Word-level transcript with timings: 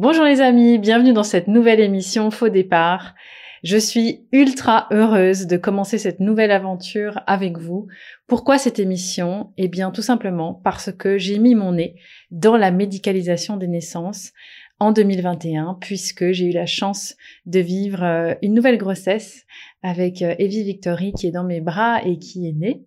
Bonjour 0.00 0.24
les 0.24 0.40
amis, 0.40 0.78
bienvenue 0.78 1.12
dans 1.12 1.24
cette 1.24 1.48
nouvelle 1.48 1.80
émission 1.80 2.30
Faux 2.30 2.50
départ. 2.50 3.16
Je 3.64 3.76
suis 3.76 4.28
ultra 4.30 4.86
heureuse 4.92 5.48
de 5.48 5.56
commencer 5.56 5.98
cette 5.98 6.20
nouvelle 6.20 6.52
aventure 6.52 7.18
avec 7.26 7.58
vous. 7.58 7.88
Pourquoi 8.28 8.58
cette 8.58 8.78
émission? 8.78 9.52
Eh 9.56 9.66
bien 9.66 9.90
tout 9.90 10.00
simplement 10.00 10.54
parce 10.54 10.92
que 10.92 11.18
j'ai 11.18 11.40
mis 11.40 11.56
mon 11.56 11.72
nez 11.72 11.96
dans 12.30 12.56
la 12.56 12.70
médicalisation 12.70 13.56
des 13.56 13.66
naissances 13.66 14.30
en 14.78 14.92
2021 14.92 15.78
puisque 15.80 16.30
j'ai 16.30 16.44
eu 16.44 16.52
la 16.52 16.66
chance 16.66 17.16
de 17.46 17.58
vivre 17.58 18.04
euh, 18.04 18.34
une 18.40 18.54
nouvelle 18.54 18.78
grossesse 18.78 19.46
avec 19.82 20.22
euh, 20.22 20.36
Evie 20.38 20.62
Victory 20.62 21.12
qui 21.12 21.26
est 21.26 21.32
dans 21.32 21.42
mes 21.42 21.60
bras 21.60 22.04
et 22.04 22.20
qui 22.20 22.48
est 22.48 22.52
née. 22.52 22.84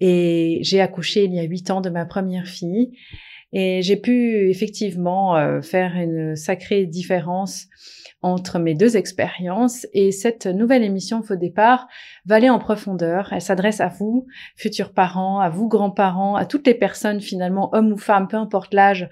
Et 0.00 0.60
j'ai 0.62 0.80
accouché 0.80 1.24
il 1.24 1.34
y 1.34 1.40
a 1.40 1.42
huit 1.42 1.70
ans 1.70 1.82
de 1.82 1.90
ma 1.90 2.06
première 2.06 2.46
fille. 2.46 2.92
Et 3.52 3.80
j'ai 3.82 3.96
pu 3.96 4.50
effectivement 4.50 5.36
euh, 5.36 5.62
faire 5.62 5.96
une 5.96 6.36
sacrée 6.36 6.86
différence 6.86 7.66
entre 8.20 8.58
mes 8.58 8.74
deux 8.74 8.96
expériences 8.96 9.86
et 9.92 10.10
cette 10.10 10.46
nouvelle 10.46 10.82
émission 10.82 11.22
Faux 11.22 11.36
départ 11.36 11.86
va 12.26 12.36
aller 12.36 12.50
en 12.50 12.58
profondeur. 12.58 13.32
Elle 13.32 13.40
s'adresse 13.40 13.80
à 13.80 13.88
vous, 13.88 14.26
futurs 14.56 14.92
parents, 14.92 15.38
à 15.38 15.48
vous 15.48 15.68
grands-parents, 15.68 16.34
à 16.34 16.44
toutes 16.44 16.66
les 16.66 16.74
personnes 16.74 17.20
finalement, 17.20 17.70
hommes 17.72 17.92
ou 17.92 17.96
femmes, 17.96 18.26
peu 18.28 18.36
importe 18.36 18.74
l'âge, 18.74 19.08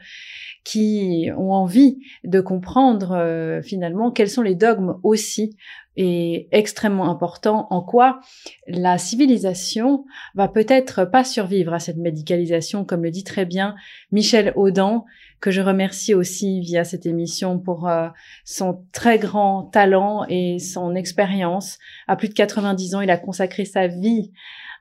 qui 0.65 1.31
ont 1.37 1.53
envie 1.53 2.01
de 2.25 2.41
comprendre 2.41 3.13
euh, 3.13 3.63
finalement 3.63 4.11
quels 4.11 4.29
sont 4.29 4.43
les 4.43 4.57
dogmes 4.57 4.99
aussi 5.05 5.57
et 5.97 6.49
extrêmement 6.53 7.11
important 7.11 7.67
en 7.71 7.81
quoi 7.81 8.21
la 8.67 8.99
civilisation 8.99 10.05
va 10.35 10.49
peut-être 10.49 11.05
pas 11.05 11.25
survivre 11.25 11.73
à 11.73 11.79
cette 11.79 11.97
médicalisation 11.97 12.85
comme 12.85 13.03
le 13.03 13.11
dit 13.11 13.25
très 13.25 13.47
bien 13.47 13.75
Michel 14.13 14.53
Audin 14.57 15.05
que 15.41 15.51
je 15.51 15.61
remercie 15.61 16.15
aussi 16.15 16.61
via 16.61 16.85
cette 16.85 17.07
émission 17.07 17.59
pour 17.59 17.89
euh, 17.89 18.09
son 18.45 18.85
très 18.93 19.19
grand 19.19 19.65
talent 19.65 20.25
et 20.29 20.59
son 20.59 20.95
expérience. 20.95 21.79
À 22.07 22.17
plus 22.17 22.29
de 22.29 22.35
90 22.35 22.95
ans, 22.95 23.01
il 23.01 23.11
a 23.11 23.19
consacré 23.19 23.65
sa 23.65 23.87
vie 23.87 24.33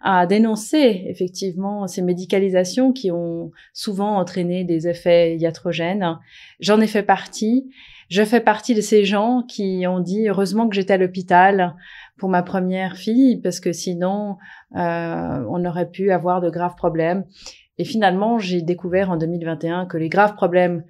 à 0.02 0.26
dénoncer 0.26 1.04
effectivement 1.08 1.88
ces 1.88 2.02
médicalisations 2.02 2.94
qui 2.94 3.12
ont 3.12 3.52
souvent 3.74 4.18
entraîné 4.18 4.64
des 4.64 4.88
effets 4.88 5.36
iatrogènes. 5.38 6.20
J'en 6.60 6.80
ai 6.80 6.88
fait 6.88 7.04
partie. 7.04 7.70
Je 8.10 8.24
fais 8.24 8.40
partie 8.40 8.76
de 8.76 8.82
ces 8.82 9.04
gens 9.06 9.44
qui 9.48 9.86
ont 9.88 10.00
dit 10.00 10.28
heureusement 10.28 10.70
que 10.70 10.76
j'étais 10.76 10.94
à 10.94 10.98
l'hôpital 10.98 11.76
pour 12.18 12.30
ma 12.30 12.44
première 12.44 12.98
fille 12.98 13.42
parce 13.42 13.60
que 13.60 13.74
sinon 13.74 14.38
euh, 14.76 15.46
on 15.50 15.66
aurait 15.66 15.90
pu 15.90 16.12
avoir 16.12 16.42
de 16.42 16.50
graves 16.50 16.76
problèmes. 16.76 17.26
Et 17.78 17.84
finalement, 17.84 18.40
j'ai 18.40 18.62
découvert 18.62 19.12
en 19.12 19.18
2021 19.18 19.86
que 19.86 19.98
les 19.98 20.10
graves 20.10 20.36
problèmes, 20.36 20.84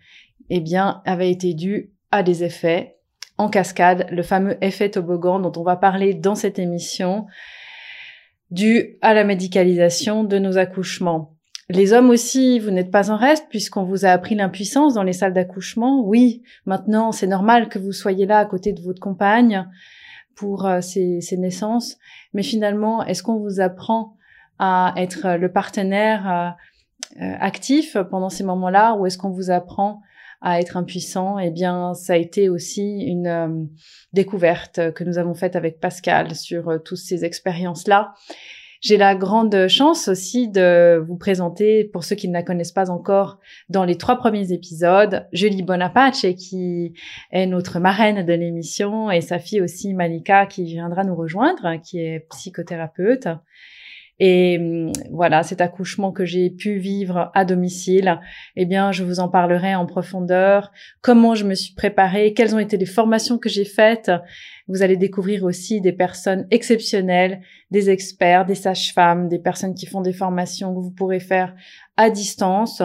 eh 0.49 0.59
bien, 0.59 1.01
avaient 1.05 1.31
été 1.31 1.53
dus 1.53 1.91
à 2.11 2.21
des 2.21 2.43
effets 2.43 2.97
en 3.37 3.49
cascade, 3.49 4.07
le 4.11 4.23
fameux 4.23 4.57
effet 4.63 4.89
toboggan 4.89 5.39
dont 5.39 5.51
on 5.57 5.63
va 5.63 5.75
parler 5.75 6.13
dans 6.13 6.35
cette 6.35 6.59
émission, 6.59 7.25
dû 8.51 8.97
à 9.01 9.13
la 9.13 9.23
médicalisation 9.23 10.23
de 10.23 10.37
nos 10.37 10.57
accouchements. 10.57 11.34
Les 11.69 11.93
hommes 11.93 12.11
aussi, 12.11 12.59
vous 12.59 12.69
n'êtes 12.69 12.91
pas 12.91 13.09
en 13.09 13.17
reste 13.17 13.47
puisqu'on 13.49 13.83
vous 13.83 14.05
a 14.05 14.09
appris 14.09 14.35
l'impuissance 14.35 14.93
dans 14.93 15.03
les 15.03 15.13
salles 15.13 15.33
d'accouchement. 15.33 16.01
Oui, 16.05 16.43
maintenant 16.65 17.11
c'est 17.11 17.27
normal 17.27 17.69
que 17.69 17.79
vous 17.79 17.91
soyez 17.91 18.27
là 18.27 18.37
à 18.37 18.45
côté 18.45 18.71
de 18.71 18.81
votre 18.81 18.99
compagne 18.99 19.67
pour 20.35 20.67
euh, 20.67 20.81
ces, 20.81 21.21
ces, 21.21 21.37
naissances, 21.37 21.97
mais 22.33 22.43
finalement, 22.43 23.03
est-ce 23.05 23.23
qu'on 23.23 23.39
vous 23.39 23.61
apprend 23.61 24.15
à 24.59 24.93
être 24.97 25.37
le 25.37 25.51
partenaire 25.51 26.29
euh, 26.29 27.23
euh, 27.23 27.35
actif 27.39 27.97
pendant 28.11 28.29
ces 28.29 28.43
moments-là 28.43 28.95
ou 28.95 29.05
est-ce 29.05 29.17
qu'on 29.17 29.31
vous 29.31 29.49
apprend 29.49 30.01
à 30.41 30.59
être 30.59 30.77
impuissant? 30.77 31.39
Eh 31.39 31.49
bien, 31.49 31.93
ça 31.93 32.13
a 32.13 32.17
été 32.17 32.47
aussi 32.49 32.99
une 32.99 33.69
découverte 34.13 34.93
que 34.93 35.03
nous 35.03 35.17
avons 35.17 35.33
faite 35.33 35.55
avec 35.55 35.79
Pascal 35.79 36.35
sur 36.35 36.79
toutes 36.83 36.97
ces 36.97 37.25
expériences-là. 37.25 38.13
J'ai 38.85 38.97
la 38.97 39.15
grande 39.15 39.67
chance 39.67 40.07
aussi 40.09 40.47
de 40.47 41.03
vous 41.07 41.17
présenter, 41.17 41.85
pour 41.85 42.03
ceux 42.03 42.15
qui 42.15 42.27
ne 42.27 42.33
la 42.33 42.43
connaissent 42.43 42.71
pas 42.71 42.91
encore, 42.91 43.39
dans 43.67 43.83
les 43.83 43.97
trois 43.97 44.17
premiers 44.17 44.51
épisodes, 44.51 45.25
Julie 45.33 45.63
Bonaparte, 45.63 46.35
qui 46.35 46.93
est 47.31 47.47
notre 47.47 47.79
marraine 47.79 48.23
de 48.23 48.33
l'émission, 48.33 49.09
et 49.09 49.21
sa 49.21 49.39
fille 49.39 49.59
aussi, 49.59 49.95
Malika, 49.95 50.45
qui 50.45 50.65
viendra 50.65 51.03
nous 51.03 51.15
rejoindre, 51.15 51.81
qui 51.81 51.99
est 51.99 52.27
psychothérapeute. 52.29 53.27
Et 54.19 54.57
hum, 54.59 54.91
voilà, 55.11 55.43
cet 55.43 55.59
accouchement 55.59 56.11
que 56.11 56.23
j'ai 56.25 56.49
pu 56.49 56.77
vivre 56.77 57.31
à 57.33 57.43
domicile, 57.43 58.19
eh 58.55 58.65
bien, 58.65 58.91
je 58.91 59.03
vous 59.03 59.19
en 59.19 59.27
parlerai 59.27 59.75
en 59.75 59.85
profondeur. 59.85 60.71
Comment 61.01 61.35
je 61.35 61.45
me 61.45 61.53
suis 61.53 61.73
préparée, 61.73 62.33
quelles 62.33 62.55
ont 62.55 62.59
été 62.59 62.77
les 62.77 62.85
formations 62.85 63.37
que 63.37 63.49
j'ai 63.49 63.65
faites. 63.65 64.11
Vous 64.67 64.81
allez 64.83 64.97
découvrir 64.97 65.43
aussi 65.43 65.81
des 65.81 65.91
personnes 65.93 66.47
exceptionnelles, 66.49 67.41
des 67.71 67.89
experts, 67.89 68.45
des 68.45 68.55
sages-femmes, 68.55 69.27
des 69.27 69.39
personnes 69.39 69.75
qui 69.75 69.85
font 69.85 70.01
des 70.01 70.13
formations 70.13 70.73
que 70.73 70.79
vous 70.79 70.91
pourrez 70.91 71.19
faire 71.19 71.53
à 71.97 72.09
distance. 72.09 72.81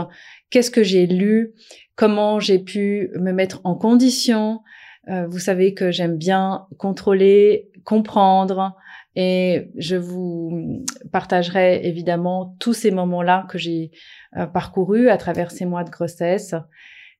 Qu'est-ce 0.50 0.70
que 0.70 0.82
j'ai 0.82 1.06
lu? 1.06 1.52
Comment 1.94 2.40
j'ai 2.40 2.58
pu 2.58 3.10
me 3.14 3.32
mettre 3.32 3.60
en 3.64 3.76
condition? 3.76 4.60
Euh, 5.08 5.26
Vous 5.28 5.38
savez 5.38 5.74
que 5.74 5.90
j'aime 5.90 6.16
bien 6.16 6.66
contrôler, 6.76 7.70
comprendre, 7.84 8.74
et 9.16 9.70
je 9.76 9.96
vous 9.96 10.84
partagerai 11.12 11.86
évidemment 11.86 12.56
tous 12.60 12.72
ces 12.72 12.90
moments-là 12.90 13.46
que 13.48 13.58
j'ai 13.58 13.90
euh, 14.36 14.46
parcourus 14.46 15.08
à 15.08 15.16
travers 15.16 15.50
ces 15.50 15.64
mois 15.64 15.84
de 15.84 15.90
grossesse 15.90 16.54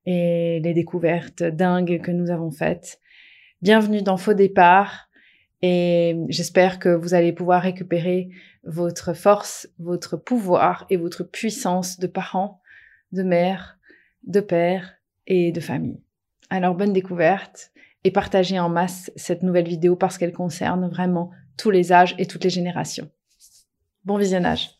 et 0.05 0.59
les 0.63 0.73
découvertes 0.73 1.43
dingues 1.43 2.01
que 2.01 2.11
nous 2.11 2.31
avons 2.31 2.51
faites. 2.51 2.99
Bienvenue 3.61 4.01
dans 4.01 4.17
Faux 4.17 4.33
Départ 4.33 5.09
et 5.61 6.15
j'espère 6.29 6.79
que 6.79 6.89
vous 6.89 7.13
allez 7.13 7.33
pouvoir 7.33 7.61
récupérer 7.61 8.29
votre 8.63 9.13
force, 9.13 9.69
votre 9.77 10.17
pouvoir 10.17 10.85
et 10.89 10.97
votre 10.97 11.23
puissance 11.23 11.99
de 11.99 12.07
parents, 12.07 12.61
de 13.11 13.23
mères, 13.23 13.77
de 14.25 14.39
pères 14.39 14.93
et 15.27 15.51
de 15.51 15.59
famille. 15.59 16.01
Alors 16.49 16.75
bonne 16.75 16.93
découverte 16.93 17.71
et 18.03 18.11
partagez 18.11 18.59
en 18.59 18.69
masse 18.69 19.11
cette 19.15 19.43
nouvelle 19.43 19.67
vidéo 19.67 19.95
parce 19.95 20.17
qu'elle 20.17 20.33
concerne 20.33 20.89
vraiment 20.89 21.31
tous 21.61 21.69
les 21.69 21.93
âges 21.93 22.15
et 22.17 22.25
toutes 22.25 22.43
les 22.43 22.49
générations. 22.49 23.07
Bon 24.03 24.17
visionnage. 24.17 24.71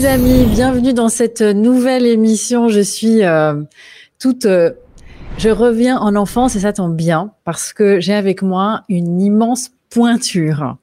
Les 0.00 0.06
amis, 0.06 0.44
bienvenue 0.46 0.94
dans 0.94 1.10
cette 1.10 1.42
nouvelle 1.42 2.06
émission. 2.06 2.68
Je 2.68 2.80
suis 2.80 3.22
euh, 3.22 3.62
toute, 4.18 4.46
euh, 4.46 4.70
je 5.36 5.50
reviens 5.50 5.98
en 5.98 6.16
enfance 6.16 6.56
et 6.56 6.60
ça 6.60 6.72
tombe 6.72 6.96
bien 6.96 7.32
parce 7.44 7.74
que 7.74 8.00
j'ai 8.00 8.14
avec 8.14 8.40
moi 8.40 8.82
une 8.88 9.20
immense 9.20 9.70
pointure 9.90 10.78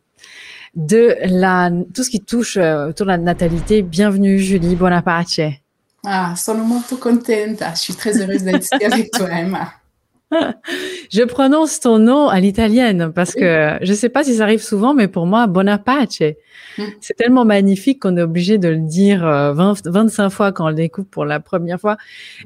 de 0.76 1.16
la 1.24 1.72
tout 1.96 2.04
ce 2.04 2.12
qui 2.12 2.20
touche 2.20 2.58
euh, 2.58 2.90
autour 2.90 3.08
de 3.08 3.12
la 3.12 3.18
natalité. 3.18 3.82
Bienvenue 3.82 4.38
Julie 4.38 4.76
Bonaparte. 4.76 5.40
Ah, 6.06 6.36
sono 6.36 6.64
molto 6.64 6.98
contenta. 6.98 7.74
Je 7.74 7.80
suis 7.80 7.96
très 7.96 8.22
heureuse 8.22 8.44
d'être 8.44 8.62
ici 8.62 8.86
avec 8.86 9.10
toi, 9.12 9.30
Emma. 9.32 9.72
je 11.12 11.24
prononce 11.24 11.80
ton 11.80 12.00
nom 12.00 12.28
à 12.28 12.40
l'italienne 12.40 13.12
parce 13.14 13.34
que 13.34 13.78
je 13.82 13.90
ne 13.90 13.96
sais 13.96 14.10
pas 14.10 14.24
si 14.24 14.36
ça 14.36 14.44
arrive 14.44 14.62
souvent, 14.62 14.94
mais 14.94 15.08
pour 15.08 15.26
moi, 15.26 15.48
Bonaparte, 15.48 16.20
mm. 16.78 16.84
c'est 17.00 17.14
tellement 17.16 17.46
magnifique 17.46 18.02
qu'on 18.02 18.18
est 18.18 18.22
obligé 18.22 18.58
de 18.58 18.70
le 18.70 18.80
dire 18.80 19.22
25 19.22 20.26
euh, 20.26 20.30
fois 20.30 20.52
quand 20.52 20.66
on 20.66 20.70
le 20.70 20.76
découvre 20.76 21.08
pour 21.08 21.26
la 21.26 21.40
première 21.40 21.80
fois. 21.80 21.98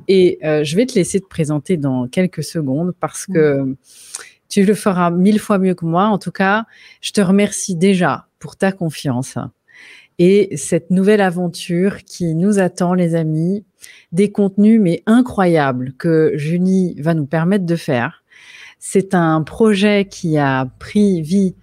Et 0.08 0.40
euh, 0.44 0.64
je 0.64 0.76
vais 0.76 0.86
te 0.86 0.94
laisser 0.94 1.20
te 1.20 1.28
présenter 1.28 1.78
dans 1.78 2.08
quelques 2.08 2.44
secondes 2.44 2.94
parce 3.00 3.26
que 3.26 3.62
mm. 3.62 3.76
tu 4.50 4.66
le 4.66 4.74
feras 4.74 5.10
mille 5.10 5.40
fois 5.40 5.58
mieux 5.58 5.74
que 5.74 5.86
moi. 5.86 6.06
En 6.06 6.20
tout 6.20 6.32
cas, 6.32 6.66
je 7.02 7.12
te 7.12 7.22
remercie 7.22 7.76
déjà 7.76 8.28
pour 8.40 8.56
ta 8.56 8.72
confiance 8.72 9.38
et 10.24 10.56
cette 10.56 10.92
nouvelle 10.92 11.20
aventure 11.20 12.04
qui 12.04 12.36
nous 12.36 12.60
attend, 12.60 12.94
les 12.94 13.16
amis. 13.16 13.66
Des 14.12 14.32
contenus 14.32 14.80
mais 14.82 15.04
incroyables 15.06 15.94
que 15.98 16.32
Julie 16.36 16.96
va 17.00 17.14
nous 17.14 17.26
permettre 17.26 17.66
de 17.66 17.76
faire. 17.76 18.24
C'est 18.80 19.14
un 19.14 19.44
projet 19.44 20.06
qui 20.06 20.38
a 20.38 20.68
pris 20.80 21.22
vie 21.22 21.56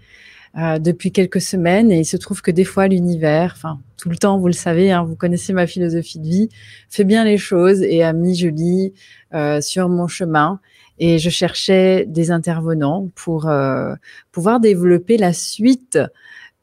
euh, 0.57 0.79
depuis 0.79 1.13
quelques 1.13 1.41
semaines 1.41 1.93
et 1.93 2.01
il 2.01 2.05
se 2.05 2.17
trouve 2.17 2.43
que 2.43 2.51
des 2.51 2.65
fois 2.65 2.89
l'univers, 2.89 3.53
enfin 3.55 3.81
tout 3.97 4.09
le 4.09 4.17
temps, 4.17 4.39
vous 4.39 4.47
le 4.47 4.53
savez, 4.53 4.91
hein, 4.93 5.03
vous 5.03 5.17
connaissez 5.17 5.53
ma 5.53 5.67
philosophie 5.67 6.19
de 6.19 6.27
vie, 6.27 6.49
fait 6.89 7.05
bien 7.05 7.25
les 7.25 7.39
choses 7.39 7.83
et 7.83 8.03
a 8.03 8.13
mis 8.13 8.35
Julie 8.35 8.95
euh, 9.35 9.61
sur 9.61 9.89
mon 9.89 10.07
chemin 10.07 10.61
et 10.99 11.19
je 11.19 11.31
cherchais 11.31 12.07
des 12.07 12.31
intervenants 12.31 13.11
pour 13.15 13.49
euh, 13.49 13.95
pouvoir 14.33 14.59
développer 14.59 15.17
la 15.17 15.33
suite 15.33 15.99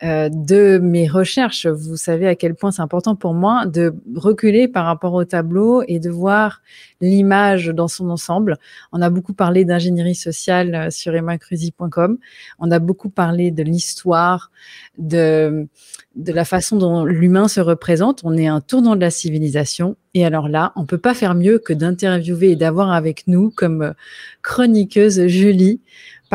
euh, 0.05 0.29
de 0.29 0.77
mes 0.77 1.07
recherches. 1.07 1.65
Vous 1.65 1.97
savez 1.97 2.27
à 2.27 2.35
quel 2.35 2.53
point 2.53 2.69
c'est 2.69 2.83
important 2.83 3.15
pour 3.15 3.33
moi 3.33 3.65
de 3.65 3.95
reculer 4.15 4.67
par 4.67 4.85
rapport 4.85 5.13
au 5.13 5.25
tableau 5.25 5.81
et 5.87 5.99
de 5.99 6.11
voir 6.11 6.61
l'image 7.01 7.67
dans 7.67 7.87
son 7.87 8.11
ensemble. 8.11 8.57
On 8.91 9.01
a 9.01 9.09
beaucoup 9.09 9.33
parlé 9.33 9.65
d'ingénierie 9.65 10.13
sociale 10.13 10.75
euh, 10.75 10.89
sur 10.91 11.15
emmacruzy.com. 11.15 12.19
On 12.59 12.69
a 12.69 12.77
beaucoup 12.77 13.09
parlé 13.09 13.49
de 13.49 13.63
l'histoire, 13.63 14.51
de, 14.99 15.67
de 16.15 16.31
la 16.31 16.45
façon 16.45 16.77
dont 16.77 17.03
l'humain 17.03 17.47
se 17.47 17.59
représente. 17.59 18.21
On 18.23 18.37
est 18.37 18.47
un 18.47 18.61
tournant 18.61 18.95
de 18.95 19.01
la 19.01 19.09
civilisation. 19.09 19.95
Et 20.13 20.23
alors 20.23 20.49
là, 20.49 20.71
on 20.75 20.85
peut 20.85 20.99
pas 20.99 21.15
faire 21.15 21.33
mieux 21.33 21.57
que 21.57 21.73
d'interviewer 21.73 22.51
et 22.51 22.55
d'avoir 22.55 22.91
avec 22.91 23.25
nous 23.25 23.49
comme 23.49 23.95
chroniqueuse 24.43 25.25
Julie 25.25 25.81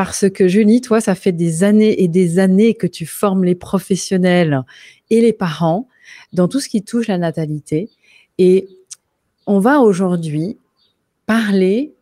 parce 0.03 0.31
que 0.31 0.47
Julie, 0.47 0.81
toi, 0.81 0.99
ça 0.99 1.13
fait 1.13 1.31
des 1.31 1.63
années 1.63 2.01
et 2.01 2.07
des 2.07 2.39
années 2.39 2.73
que 2.73 2.87
tu 2.87 3.05
formes 3.05 3.43
les 3.43 3.53
professionnels 3.53 4.63
et 5.11 5.21
les 5.21 5.31
parents 5.31 5.87
dans 6.33 6.47
tout 6.47 6.59
ce 6.59 6.67
qui 6.67 6.81
touche 6.81 7.05
la 7.05 7.19
natalité. 7.19 7.87
Et 8.39 8.67
on 9.45 9.59
va 9.59 9.79
aujourd'hui 9.79 10.57
parler 11.27 11.93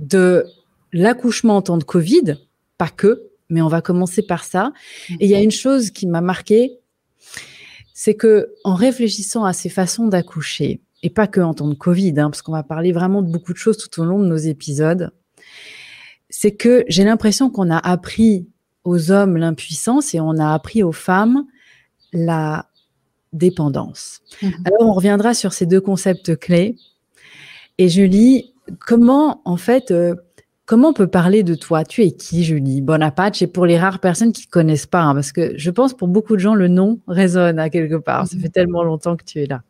de 0.00 0.44
l'accouchement 0.92 1.58
en 1.58 1.62
temps 1.62 1.76
de 1.76 1.84
Covid, 1.84 2.36
pas 2.78 2.88
que, 2.88 3.30
mais 3.48 3.62
on 3.62 3.68
va 3.68 3.80
commencer 3.80 4.22
par 4.22 4.42
ça. 4.42 4.72
Et 5.20 5.26
il 5.26 5.30
y 5.30 5.36
a 5.36 5.40
une 5.40 5.52
chose 5.52 5.92
qui 5.92 6.08
m'a 6.08 6.20
marqué, 6.20 6.80
c'est 7.94 8.14
que 8.14 8.54
en 8.64 8.74
réfléchissant 8.74 9.44
à 9.44 9.52
ces 9.52 9.68
façons 9.68 10.08
d'accoucher, 10.08 10.80
et 11.04 11.10
pas 11.10 11.28
que 11.28 11.40
en 11.40 11.54
temps 11.54 11.68
de 11.68 11.74
Covid, 11.74 12.18
hein, 12.18 12.28
parce 12.28 12.42
qu'on 12.42 12.50
va 12.50 12.64
parler 12.64 12.90
vraiment 12.90 13.22
de 13.22 13.30
beaucoup 13.30 13.52
de 13.52 13.58
choses 13.58 13.78
tout 13.78 14.00
au 14.00 14.04
long 14.04 14.18
de 14.18 14.26
nos 14.26 14.36
épisodes, 14.36 15.12
c'est 16.30 16.52
que 16.52 16.84
j'ai 16.88 17.04
l'impression 17.04 17.50
qu'on 17.50 17.70
a 17.70 17.78
appris 17.78 18.46
aux 18.84 19.10
hommes 19.10 19.36
l'impuissance 19.36 20.14
et 20.14 20.20
on 20.20 20.38
a 20.38 20.54
appris 20.54 20.82
aux 20.82 20.92
femmes 20.92 21.44
la 22.12 22.66
dépendance. 23.32 24.20
Mhm. 24.42 24.52
Alors, 24.64 24.88
on 24.88 24.92
reviendra 24.92 25.34
sur 25.34 25.52
ces 25.52 25.66
deux 25.66 25.80
concepts 25.80 26.36
clés. 26.36 26.76
Et 27.78 27.88
Julie, 27.88 28.54
comment, 28.78 29.42
en 29.44 29.56
fait, 29.56 29.90
euh, 29.90 30.14
comment 30.66 30.88
on 30.88 30.92
peut 30.92 31.06
parler 31.06 31.42
de 31.42 31.54
toi? 31.54 31.84
Tu 31.84 32.02
es 32.02 32.12
qui, 32.12 32.44
Julie? 32.44 32.80
Bonaparte 32.80 33.40
Et 33.42 33.46
pour 33.46 33.66
les 33.66 33.78
rares 33.78 34.00
personnes 34.00 34.32
qui 34.32 34.46
ne 34.46 34.50
connaissent 34.50 34.86
pas, 34.86 35.02
hein, 35.02 35.14
parce 35.14 35.32
que 35.32 35.56
je 35.56 35.70
pense 35.70 35.94
pour 35.94 36.08
beaucoup 36.08 36.34
de 36.34 36.40
gens, 36.40 36.54
le 36.54 36.68
nom 36.68 36.98
résonne 37.06 37.58
à 37.58 37.70
quelque 37.70 37.96
part. 37.96 38.26
Ça 38.26 38.36
mhm. 38.36 38.42
fait 38.42 38.48
tellement 38.48 38.82
longtemps 38.82 39.16
que 39.16 39.24
tu 39.24 39.40
es 39.40 39.46
là. 39.46 39.62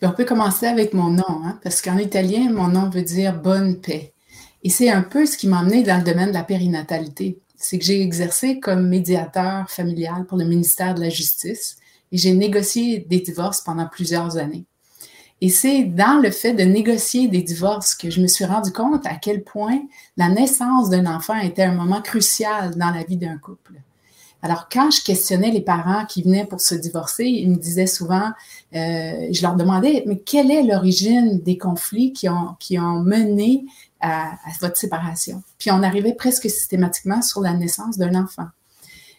Ben, 0.00 0.10
on 0.10 0.12
peut 0.12 0.24
commencer 0.24 0.66
avec 0.66 0.92
mon 0.92 1.10
nom, 1.10 1.24
hein, 1.44 1.58
parce 1.62 1.82
qu'en 1.82 1.98
italien, 1.98 2.52
mon 2.52 2.68
nom 2.68 2.90
veut 2.90 3.02
dire 3.02 3.40
bonne 3.40 3.80
paix. 3.80 4.13
Et 4.64 4.70
c'est 4.70 4.90
un 4.90 5.02
peu 5.02 5.26
ce 5.26 5.36
qui 5.36 5.46
m'a 5.46 5.60
amené 5.60 5.82
dans 5.82 5.98
le 5.98 6.02
domaine 6.02 6.30
de 6.30 6.34
la 6.34 6.42
périnatalité. 6.42 7.38
C'est 7.56 7.78
que 7.78 7.84
j'ai 7.84 8.00
exercé 8.02 8.60
comme 8.60 8.88
médiateur 8.88 9.70
familial 9.70 10.24
pour 10.24 10.38
le 10.38 10.46
ministère 10.46 10.94
de 10.94 11.02
la 11.02 11.10
Justice 11.10 11.76
et 12.10 12.16
j'ai 12.16 12.32
négocié 12.32 12.98
des 12.98 13.20
divorces 13.20 13.60
pendant 13.60 13.86
plusieurs 13.86 14.38
années. 14.38 14.64
Et 15.42 15.50
c'est 15.50 15.84
dans 15.84 16.20
le 16.22 16.30
fait 16.30 16.54
de 16.54 16.62
négocier 16.62 17.28
des 17.28 17.42
divorces 17.42 17.94
que 17.94 18.08
je 18.08 18.22
me 18.22 18.26
suis 18.26 18.46
rendu 18.46 18.72
compte 18.72 19.06
à 19.06 19.16
quel 19.16 19.44
point 19.44 19.82
la 20.16 20.30
naissance 20.30 20.88
d'un 20.88 21.06
enfant 21.06 21.38
était 21.38 21.64
un 21.64 21.74
moment 21.74 22.00
crucial 22.00 22.74
dans 22.76 22.90
la 22.90 23.02
vie 23.02 23.18
d'un 23.18 23.36
couple. 23.36 23.74
Alors, 24.44 24.68
quand 24.70 24.90
je 24.90 25.02
questionnais 25.02 25.50
les 25.50 25.62
parents 25.62 26.04
qui 26.04 26.22
venaient 26.22 26.44
pour 26.44 26.60
se 26.60 26.74
divorcer, 26.74 27.24
ils 27.24 27.48
me 27.48 27.56
disaient 27.56 27.86
souvent, 27.86 28.30
euh, 28.74 29.28
je 29.32 29.40
leur 29.40 29.56
demandais, 29.56 30.04
mais 30.06 30.18
quelle 30.18 30.50
est 30.50 30.62
l'origine 30.62 31.40
des 31.40 31.56
conflits 31.56 32.12
qui 32.12 32.28
ont, 32.28 32.54
qui 32.60 32.78
ont 32.78 33.00
mené 33.00 33.64
à, 34.04 34.36
votre 34.60 34.76
séparation. 34.76 35.42
Puis 35.58 35.70
on 35.70 35.82
arrivait 35.82 36.12
presque 36.12 36.50
systématiquement 36.50 37.22
sur 37.22 37.40
la 37.40 37.54
naissance 37.54 37.96
d'un 37.96 38.14
enfant. 38.14 38.48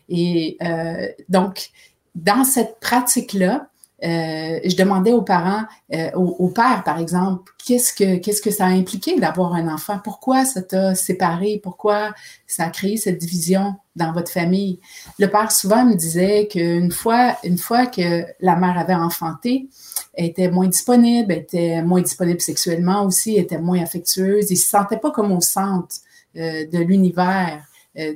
Et 0.10 0.58
euh, 0.62 1.08
donc, 1.28 1.72
dans 2.14 2.44
cette 2.44 2.80
pratique-là, 2.80 3.68
euh, 4.04 4.60
je 4.64 4.76
demandais 4.76 5.14
aux 5.14 5.22
parents, 5.22 5.64
euh, 5.94 6.12
au, 6.16 6.50
père 6.50 6.84
par 6.84 7.00
exemple, 7.00 7.54
qu'est-ce 7.66 7.94
que 7.94 8.18
qu'est-ce 8.18 8.42
que 8.42 8.52
ça 8.52 8.66
a 8.66 8.70
impliqué 8.70 9.18
d'avoir 9.20 9.54
un 9.54 9.74
enfant? 9.74 10.00
Pourquoi 10.04 10.44
ça 10.44 10.62
t'a 10.62 10.96
séparé? 10.96 11.62
Pourquoi 11.64 12.14
ça 12.46 12.66
a 12.66 12.70
créé 12.70 12.98
cette 12.98 13.18
division 13.18 13.76
dans 13.96 14.12
votre 14.12 14.30
famille? 14.30 14.82
Le 15.18 15.28
père 15.28 15.50
souvent 15.50 15.86
me 15.86 15.96
disait 15.96 16.48
qu'une 16.48 16.92
fois 16.92 17.38
une 17.46 17.58
fois 17.58 17.86
que 17.86 18.26
la 18.42 18.58
mère 18.58 18.78
avait 18.78 18.96
enfanté, 18.96 19.70
elle 20.14 20.26
était 20.26 20.52
moins 20.52 20.68
disponible, 20.68 21.32
elle 21.32 21.40
était 21.40 21.82
moins 21.82 22.02
disponible 22.02 22.42
sexuellement 22.42 23.06
aussi, 23.06 23.38
elle 23.38 23.44
était 23.44 23.60
moins 23.62 23.82
affectueuse, 23.82 24.52
il 24.52 24.58
se 24.58 24.68
sentait 24.68 25.00
pas 25.00 25.12
comme 25.12 25.32
au 25.32 25.42
centre 25.42 25.96
euh, 26.36 26.68
de 26.68 26.80
l'univers 26.80 27.66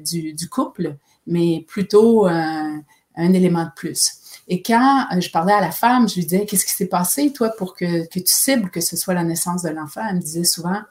du, 0.03 0.33
du, 0.33 0.49
couple, 0.49 0.97
mais 1.25 1.63
plutôt 1.65 2.25
un 2.27 2.83
élément 3.15 3.63
de 3.63 3.71
plus. 3.73 4.19
Et 4.50 4.63
quand 4.63 5.06
euh, 5.13 5.22
je 5.22 5.30
parlais 5.30 5.54
à 5.54 5.62
la 5.62 5.72
femme, 5.72 6.10
je 6.10 6.16
lui 6.16 6.25
disais, 6.25 6.46
qu'est-ce 6.46 6.66
qui 6.66 6.74
s'est 6.74 6.88
passé, 6.88 7.31
toi, 7.31 7.50
pour 7.56 7.75
que, 7.75 8.07
tu 8.07 8.22
cibles 8.25 8.72
que 8.72 8.81
ce 8.81 8.98
soit 8.98 9.13
la 9.13 9.24
naissance 9.24 9.62
de 9.62 9.69
l'enfant? 9.69 10.01
Elle 10.10 10.16
me 10.16 10.22
disait 10.22 10.44
souvent, 10.44 10.81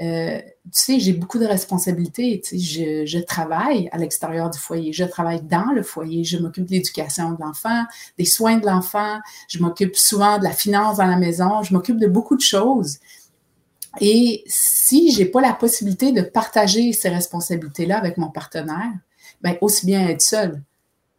euh, 0.00 0.38
tu 0.38 0.70
sais, 0.70 1.00
j'ai 1.00 1.12
beaucoup 1.12 1.40
de 1.40 1.44
responsabilités. 1.44 2.40
Tu 2.40 2.58
sais, 2.58 3.04
je, 3.04 3.06
je 3.06 3.18
travaille 3.18 3.88
à 3.90 3.98
l'extérieur 3.98 4.50
du 4.50 4.58
foyer, 4.58 4.92
je 4.92 5.02
travaille 5.04 5.42
dans 5.42 5.72
le 5.72 5.82
foyer, 5.82 6.22
je 6.22 6.38
m'occupe 6.38 6.66
de 6.66 6.70
l'éducation 6.70 7.32
de 7.32 7.40
l'enfant, 7.40 7.84
des 8.18 8.24
soins 8.24 8.58
de 8.58 8.66
l'enfant, 8.66 9.18
je 9.48 9.58
m'occupe 9.58 9.96
souvent 9.96 10.38
de 10.38 10.44
la 10.44 10.52
finance 10.52 10.98
dans 10.98 11.06
la 11.06 11.16
maison, 11.16 11.62
je 11.62 11.74
m'occupe 11.74 11.98
de 11.98 12.06
beaucoup 12.06 12.36
de 12.36 12.40
choses. 12.40 12.98
Et 14.00 14.44
si 14.46 15.12
j'ai 15.12 15.26
pas 15.26 15.40
la 15.40 15.52
possibilité 15.52 16.12
de 16.12 16.22
partager 16.22 16.92
ces 16.92 17.08
responsabilités-là 17.08 17.98
avec 17.98 18.16
mon 18.16 18.30
partenaire, 18.30 18.92
ben 19.42 19.56
aussi 19.60 19.86
bien 19.86 20.08
être 20.08 20.22
seule. 20.22 20.62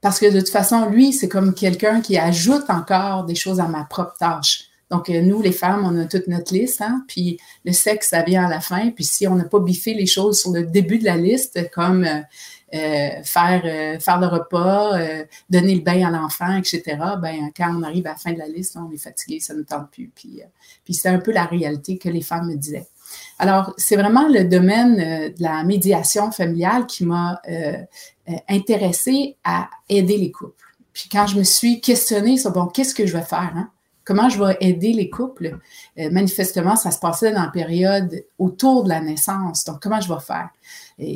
Parce 0.04 0.20
que 0.20 0.26
de 0.30 0.42
toute 0.42 0.50
façon, 0.50 0.90
lui, 0.90 1.14
c'est 1.14 1.30
comme 1.30 1.54
quelqu'un 1.54 2.02
qui 2.02 2.18
ajoute 2.18 2.70
encore 2.70 3.24
des 3.24 3.36
choses 3.36 3.62
à 3.62 3.70
ma 3.70 3.86
propre 3.86 4.16
tâche. 4.20 4.66
Donc, 4.92 5.10
euh, 5.10 5.22
nous, 5.22 5.42
les 5.42 5.54
femmes, 5.54 5.86
on 5.86 5.98
a 5.98 6.06
toute 6.06 6.28
notre 6.28 6.54
liste, 6.54 6.82
hein, 6.82 7.06
puis 7.08 7.40
le 7.64 7.72
sexe, 7.72 8.10
ça 8.10 8.22
vient 8.22 8.46
à 8.46 8.50
la 8.50 8.60
fin. 8.60 8.90
Puis 8.90 9.06
si 9.06 9.26
on 9.28 9.36
n'a 9.36 9.46
pas 9.46 9.62
biffé 9.62 9.94
les 9.94 10.06
choses 10.06 10.42
sur 10.42 10.52
le 10.52 10.64
début 10.64 11.00
de 11.00 11.06
la 11.06 11.16
liste, 11.16 11.72
comme 11.72 12.04
euh, 12.04 12.20
euh, 12.76 13.24
faire, 13.24 14.02
faire 14.02 14.20
le 14.20 14.28
repas, 14.28 15.00
donner 15.50 15.76
le 15.76 15.82
bain 15.82 16.06
à 16.06 16.12
l'enfant, 16.12 16.58
etc., 16.58 16.84
ben, 17.22 17.50
quand 17.56 17.74
on 17.74 17.84
arrive 17.84 18.06
à 18.06 18.12
la 18.12 18.16
fin 18.18 18.34
de 18.34 18.40
la 18.40 18.48
liste, 18.48 18.76
on 18.78 18.92
est 18.92 18.98
fatigué, 18.98 19.40
ça 19.40 19.54
ne 19.54 19.62
tente 19.62 19.90
plus. 19.90 20.12
Puis, 20.14 20.42
puis 20.84 20.94
c'est 20.94 21.10
un 21.10 21.20
peu 21.20 21.32
la 21.32 21.46
réalité 21.46 21.98
que 21.98 22.10
les 22.10 22.22
femmes 22.22 22.50
me 22.50 22.56
disaient. 22.56 22.88
Alors, 23.40 23.74
c'est 23.78 23.96
vraiment 23.96 24.28
le 24.28 24.44
domaine 24.44 24.98
de 24.98 25.44
la 25.44 25.64
médiation 25.64 26.32
familiale 26.32 26.88
qui 26.88 27.06
m'a 27.06 27.40
euh, 28.30 28.34
intéressée 28.50 29.38
à 29.44 29.70
aider 29.90 30.18
les 30.18 30.32
couples. 30.32 30.64
Puis 30.94 31.10
quand 31.12 31.28
je 31.28 31.38
me 31.38 31.44
suis 31.44 31.82
questionnée 31.82 32.38
sur, 32.38 32.52
bon, 32.52 32.68
qu'est-ce 32.68 32.96
que 32.96 33.06
je 33.06 33.18
vais 33.18 33.24
faire? 33.24 33.54
Hein? 33.56 33.70
Comment 34.06 34.28
je 34.28 34.44
vais 34.44 34.58
aider 34.60 34.92
les 34.92 35.10
couples? 35.10 35.58
Euh, 35.98 36.12
manifestement, 36.12 36.76
ça 36.76 36.92
se 36.92 37.00
passait 37.00 37.32
dans 37.32 37.44
la 37.44 37.52
période 37.52 38.26
autour 38.38 38.84
de 38.84 38.90
la 38.90 39.00
naissance. 39.00 39.64
Donc, 39.64 39.82
comment 39.82 40.02
je 40.02 40.14
vais 40.14 40.20
faire? 40.20 40.50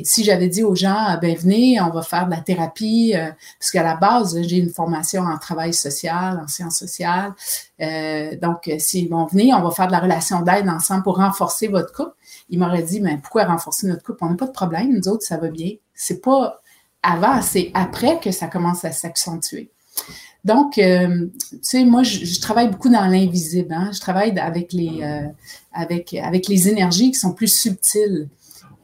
Si 0.04 0.24
j'avais 0.24 0.48
dit 0.48 0.64
aux 0.64 0.74
gens, 0.74 0.96
ah, 0.96 1.16
ben 1.18 1.36
venez, 1.36 1.80
on 1.80 1.90
va 1.90 2.02
faire 2.02 2.26
de 2.26 2.30
la 2.30 2.40
thérapie, 2.40 3.12
euh, 3.14 3.30
parce 3.60 3.74
la 3.74 3.94
base, 3.94 4.40
j'ai 4.42 4.56
une 4.56 4.70
formation 4.70 5.22
en 5.22 5.36
travail 5.38 5.74
social, 5.74 6.40
en 6.42 6.48
sciences 6.48 6.78
sociales. 6.78 7.32
Euh, 7.80 8.36
donc, 8.40 8.70
si 8.78 9.06
bon, 9.06 9.26
venez, 9.26 9.52
on 9.52 9.62
va 9.62 9.70
faire 9.70 9.86
de 9.86 9.92
la 9.92 10.00
relation 10.00 10.40
d'aide 10.40 10.68
ensemble 10.68 11.02
pour 11.02 11.18
renforcer 11.18 11.68
votre 11.68 11.92
couple. 11.92 12.16
Il 12.48 12.58
m'aurait 12.58 12.82
dit, 12.82 13.00
mais 13.00 13.18
pourquoi 13.18 13.44
renforcer 13.44 13.86
notre 13.86 14.02
couple? 14.02 14.18
On 14.22 14.30
n'a 14.30 14.36
pas 14.36 14.46
de 14.46 14.52
problème, 14.52 14.92
nous 14.94 15.08
autres, 15.08 15.24
ça 15.24 15.36
va 15.36 15.48
bien. 15.48 15.72
C'est 15.94 16.22
pas 16.22 16.60
avant, 17.08 17.42
c'est 17.42 17.70
après 17.74 18.20
que 18.20 18.30
ça 18.30 18.46
commence 18.46 18.84
à 18.84 18.92
s'accentuer. 18.92 19.70
Donc, 20.44 20.78
euh, 20.78 21.26
tu 21.50 21.58
sais, 21.62 21.84
moi, 21.84 22.02
je, 22.02 22.40
travaille 22.40 22.68
beaucoup 22.68 22.88
dans 22.88 23.06
l'invisible. 23.06 23.72
Hein? 23.72 23.90
Je 23.92 24.00
travaille 24.00 24.38
avec 24.38 24.72
les, 24.72 25.02
euh, 25.02 25.26
avec, 25.72 26.14
avec 26.14 26.48
les 26.48 26.68
énergies 26.68 27.10
qui 27.10 27.18
sont 27.18 27.32
plus 27.32 27.48
subtiles. 27.48 28.28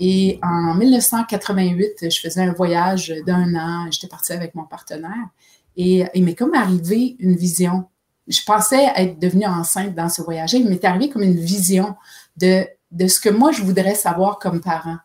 Et 0.01 0.41
en 0.43 0.75
1988, 0.75 2.11
je 2.11 2.21
faisais 2.21 2.43
un 2.43 2.53
voyage 2.53 3.15
d'un 3.27 3.55
an. 3.55 3.87
J'étais 3.91 4.09
partie 4.09 4.33
avec 4.33 4.55
mon 4.55 4.65
partenaire. 4.65 5.29
Et 5.77 6.05
il 6.15 6.25
m'est 6.25 6.35
comme 6.35 6.55
arrivé 6.55 7.17
une 7.21 7.37
vision. 7.37 7.85
Je 8.27 8.41
pensais 8.45 8.87
être 8.97 9.19
devenue 9.19 9.47
enceinte 9.47 9.95
dans 9.95 10.09
ce 10.09 10.23
voyage. 10.23 10.53
Il 10.55 10.69
m'est 10.69 10.85
arrivé 10.85 11.09
comme 11.09 11.23
une 11.23 11.39
vision 11.39 11.95
de, 12.37 12.67
de 12.91 13.07
ce 13.07 13.21
que 13.21 13.29
moi, 13.29 13.53
je 13.53 13.63
voudrais 13.63 13.95
savoir 13.95 14.39
comme 14.39 14.61
parent. 14.61 14.99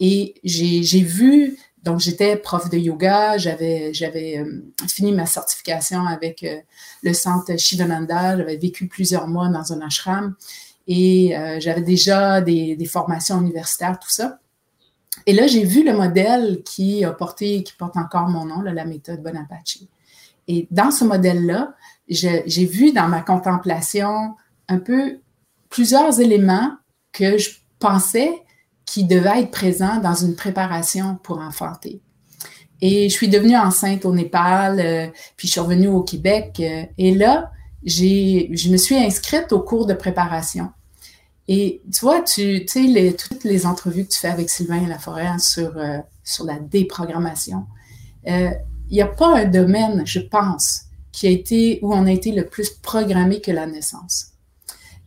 Et 0.00 0.34
j'ai 0.44 1.00
vu 1.00 1.56
donc, 1.86 2.00
j'étais 2.00 2.34
prof 2.34 2.68
de 2.68 2.76
yoga, 2.76 3.38
j'avais, 3.38 3.94
j'avais 3.94 4.44
fini 4.88 5.12
ma 5.12 5.24
certification 5.24 6.04
avec 6.04 6.44
le 7.04 7.12
centre 7.12 7.56
Shivananda, 7.56 8.36
j'avais 8.36 8.56
vécu 8.56 8.88
plusieurs 8.88 9.28
mois 9.28 9.48
dans 9.48 9.72
un 9.72 9.80
ashram 9.80 10.34
et 10.88 11.32
j'avais 11.60 11.82
déjà 11.82 12.40
des, 12.40 12.76
formations 12.90 13.40
universitaires, 13.40 14.00
tout 14.00 14.10
ça. 14.10 14.40
Et 15.26 15.32
là, 15.32 15.46
j'ai 15.46 15.62
vu 15.62 15.84
le 15.84 15.92
modèle 15.92 16.62
qui 16.64 17.04
a 17.04 17.16
qui 17.36 17.72
porte 17.78 17.96
encore 17.96 18.26
mon 18.30 18.46
nom, 18.46 18.62
la 18.62 18.84
méthode 18.84 19.22
Bonaparte. 19.22 19.78
Et 20.48 20.66
dans 20.72 20.90
ce 20.90 21.04
modèle-là, 21.04 21.72
j'ai 22.08 22.66
vu 22.66 22.92
dans 22.92 23.06
ma 23.06 23.22
contemplation 23.22 24.34
un 24.66 24.78
peu 24.80 25.20
plusieurs 25.68 26.20
éléments 26.20 26.72
que 27.12 27.38
je 27.38 27.50
pensais 27.78 28.42
qui 28.86 29.04
devaient 29.04 29.42
être 29.42 29.50
présents 29.50 30.00
dans 30.00 30.14
une 30.14 30.36
préparation 30.36 31.18
pour 31.22 31.40
enfanter. 31.40 32.00
Et 32.80 33.08
je 33.08 33.14
suis 33.14 33.28
devenue 33.28 33.56
enceinte 33.56 34.04
au 34.04 34.14
Népal, 34.14 34.80
euh, 34.80 35.06
puis 35.36 35.48
je 35.48 35.52
suis 35.52 35.60
revenue 35.60 35.88
au 35.88 36.02
Québec. 36.02 36.56
Euh, 36.60 36.84
et 36.96 37.14
là, 37.14 37.50
je 37.84 38.70
me 38.70 38.76
suis 38.76 38.96
inscrite 38.96 39.52
au 39.52 39.60
cours 39.60 39.86
de 39.86 39.94
préparation. 39.94 40.70
Et 41.48 41.82
tu 41.92 42.00
vois, 42.00 42.22
tu, 42.22 42.66
sais, 42.66 43.16
toutes 43.16 43.44
les 43.44 43.66
entrevues 43.66 44.04
que 44.04 44.12
tu 44.12 44.18
fais 44.18 44.28
avec 44.28 44.50
Sylvain 44.50 44.86
Laforêt 44.88 45.38
sur, 45.38 45.76
euh, 45.76 45.98
sur 46.24 46.44
la 46.44 46.58
déprogrammation, 46.58 47.66
il 48.24 48.58
n'y 48.90 49.02
a 49.02 49.06
pas 49.06 49.38
un 49.38 49.44
domaine, 49.44 50.04
je 50.04 50.18
pense, 50.18 50.82
qui 51.12 51.28
a 51.28 51.30
été, 51.30 51.78
où 51.82 51.94
on 51.94 52.06
a 52.06 52.12
été 52.12 52.32
le 52.32 52.44
plus 52.46 52.70
programmé 52.70 53.40
que 53.40 53.52
la 53.52 53.66
naissance 53.66 54.35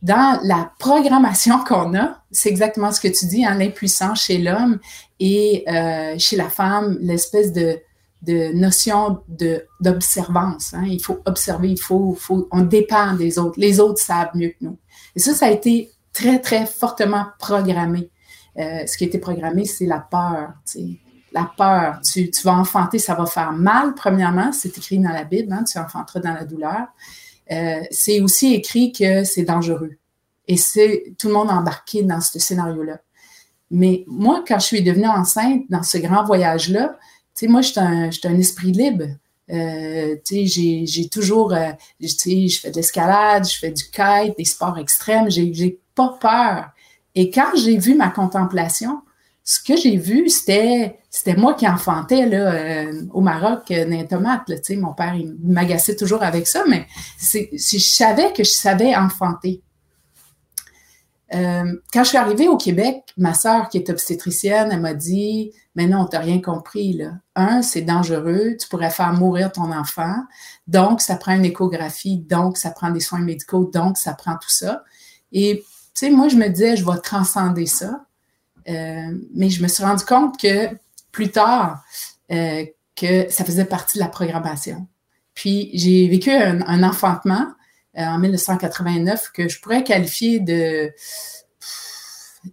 dans 0.02 0.40
la 0.44 0.72
programmation 0.80 1.64
qu'on 1.68 1.96
a, 1.98 2.22
c'est 2.32 2.50
exactement 2.50 2.92
ce 2.92 3.02
que 3.02 3.08
tu 3.08 3.26
dis, 3.26 3.46
hein, 3.46 3.56
l'impuissance 3.56 4.24
chez 4.24 4.38
l'homme 4.38 4.80
et 5.20 5.64
euh, 5.68 6.16
chez 6.18 6.36
la 6.36 6.50
femme, 6.50 6.98
l'espèce 7.02 7.52
de, 7.52 7.80
de 8.22 8.54
notion 8.54 9.22
de 9.28 9.66
d'observance. 9.80 10.74
Hein. 10.74 10.84
Il 10.88 11.02
faut 11.02 11.20
observer, 11.26 11.70
il 11.70 11.80
faut, 11.80 12.18
on 12.52 12.62
dépend 12.62 13.14
des 13.14 13.40
autres. 13.40 13.60
Les 13.60 13.80
autres 13.80 14.02
savent 14.02 14.32
mieux 14.36 14.50
que 14.50 14.58
nous. 14.62 14.78
Et 15.16 15.20
ça, 15.20 15.34
ça 15.34 15.48
a 15.48 15.50
été 15.50 15.92
très, 16.14 16.40
très 16.40 16.66
fortement 16.66 17.26
programmé. 17.40 18.10
Euh, 18.58 18.86
ce 18.86 18.98
qui 18.98 19.06
a 19.06 19.08
été 19.08 19.20
programmé, 19.20 19.66
c'est 19.66 19.86
la 19.86 20.00
peur. 20.00 20.50
La 21.32 21.50
peur. 21.56 22.00
Tu, 22.02 22.30
tu 22.30 22.42
vas 22.44 22.56
enfanter, 22.56 23.00
ça 23.00 23.14
va 23.14 23.26
faire 23.26 23.54
mal, 23.54 23.94
premièrement. 23.94 24.52
C'est 24.52 24.78
écrit 24.78 25.00
dans 25.00 25.12
la 25.12 25.24
Bible, 25.24 25.54
hein, 25.54 25.64
tu 25.64 25.78
enfanteras 25.78 26.20
dans 26.20 26.34
la 26.34 26.44
douleur. 26.44 26.88
Euh, 27.52 27.82
c'est 27.92 28.22
aussi 28.22 28.54
écrit 28.54 28.92
que 28.92 29.24
c'est 29.24 29.44
dangereux. 29.44 29.96
Et 30.48 30.58
c'est 30.58 31.14
tout 31.18 31.28
le 31.28 31.34
monde 31.34 31.50
embarqué 31.50 32.04
dans 32.04 32.22
ce 32.22 32.40
scénario-là. 32.40 33.00
Mais 33.72 34.04
moi, 34.08 34.44
quand 34.48 34.60
je 34.60 34.66
suis 34.66 34.82
devenue 34.82 35.08
enceinte 35.08 35.64
dans 35.70 35.84
ce 35.84 35.98
grand 35.98 36.24
voyage-là, 36.24 36.98
tu 37.36 37.46
sais, 37.46 37.48
moi, 37.48 37.62
j'étais 37.62 37.80
un, 37.80 38.10
un, 38.24 38.40
esprit 38.40 38.72
libre. 38.72 39.06
Euh, 39.52 40.16
tu 40.26 40.48
sais, 40.48 40.86
j'ai 40.86 41.10
toujours, 41.10 41.54
euh, 41.54 41.72
tu 42.00 42.08
sais, 42.08 42.48
je 42.48 42.60
fais 42.60 42.72
de 42.72 42.76
l'escalade, 42.76 43.48
je 43.48 43.58
fais 43.58 43.72
du 43.72 43.84
kite, 43.84 44.38
des 44.38 44.46
sports 44.46 44.78
extrêmes, 44.78 45.30
j'ai 45.30 45.80
pas 45.96 46.18
peur. 46.20 46.70
Et 47.16 47.30
quand 47.30 47.56
j'ai 47.56 47.78
vu 47.78 47.96
ma 47.96 48.10
contemplation, 48.10 49.02
ce 49.44 49.60
que 49.60 49.76
j'ai 49.76 49.98
vu, 49.98 50.30
c'était 50.30 50.99
c'était 51.10 51.36
moi 51.36 51.56
qui 51.56 51.68
enfantais 51.68 52.28
là, 52.28 52.54
euh, 52.54 53.02
au 53.12 53.22
Maroc 53.22 53.72
euh, 53.72 53.86
mon 54.78 54.94
père, 54.94 55.16
il 55.16 55.36
m'agaçait 55.44 55.96
toujours 55.96 56.22
avec 56.22 56.48
ça, 56.48 56.64
mais 56.68 56.86
je 57.20 57.78
savais 57.80 58.32
que 58.34 58.44
je 58.44 58.52
savais 58.52 58.96
enfanter. 58.96 59.62
Euh, 61.34 61.76
quand 61.94 62.04
je 62.04 62.10
suis 62.10 62.18
arrivée 62.18 62.48
au 62.48 62.58
Québec, 62.58 63.04
ma 63.18 63.34
sœur, 63.34 63.70
qui 63.70 63.78
est 63.78 63.90
obstétricienne, 63.90 64.70
elle 64.72 64.82
m'a 64.82 64.94
dit 64.94 65.52
Mais 65.76 65.86
non, 65.86 66.06
tu 66.06 66.16
n'as 66.16 66.22
rien 66.24 66.42
compris. 66.42 66.94
Là. 66.94 67.14
Un, 67.36 67.62
c'est 67.62 67.82
dangereux, 67.82 68.56
tu 68.60 68.68
pourrais 68.68 68.90
faire 68.90 69.14
mourir 69.14 69.52
ton 69.52 69.72
enfant. 69.72 70.16
Donc, 70.68 71.02
ça 71.02 71.16
prend 71.16 71.36
une 71.36 71.46
échographie, 71.46 72.18
donc 72.18 72.58
ça 72.58 72.72
prend 72.72 72.90
des 72.90 73.00
soins 73.00 73.20
médicaux, 73.20 73.70
donc 73.72 73.98
ça 73.98 74.14
prend 74.14 74.34
tout 74.34 74.50
ça. 74.50 74.84
Et, 75.32 75.64
tu 75.64 76.06
sais, 76.06 76.10
moi, 76.10 76.30
je 76.30 76.36
me 76.36 76.48
disais, 76.48 76.76
je 76.76 76.86
vais 76.86 76.98
transcender 76.98 77.68
ça. 77.68 78.06
Euh, 78.68 79.18
mais 79.34 79.50
je 79.50 79.62
me 79.64 79.68
suis 79.68 79.84
rendu 79.84 80.06
compte 80.06 80.40
que 80.40 80.70
plus 81.12 81.30
tard, 81.30 81.84
euh, 82.32 82.66
que 82.96 83.30
ça 83.30 83.46
faisait 83.46 83.66
partie 83.66 83.98
de 83.98 84.04
la 84.04 84.10
programmation. 84.10 84.88
Puis 85.34 85.72
j'ai 85.74 86.08
vécu 86.08 86.32
un, 86.32 86.84
enfantement 86.84 87.48
euh, 87.98 88.04
en 88.04 88.18
1989 88.20 89.32
que 89.34 89.48
je 89.48 89.60
pourrais 89.62 89.84
qualifier 89.84 90.40
de, 90.40 90.92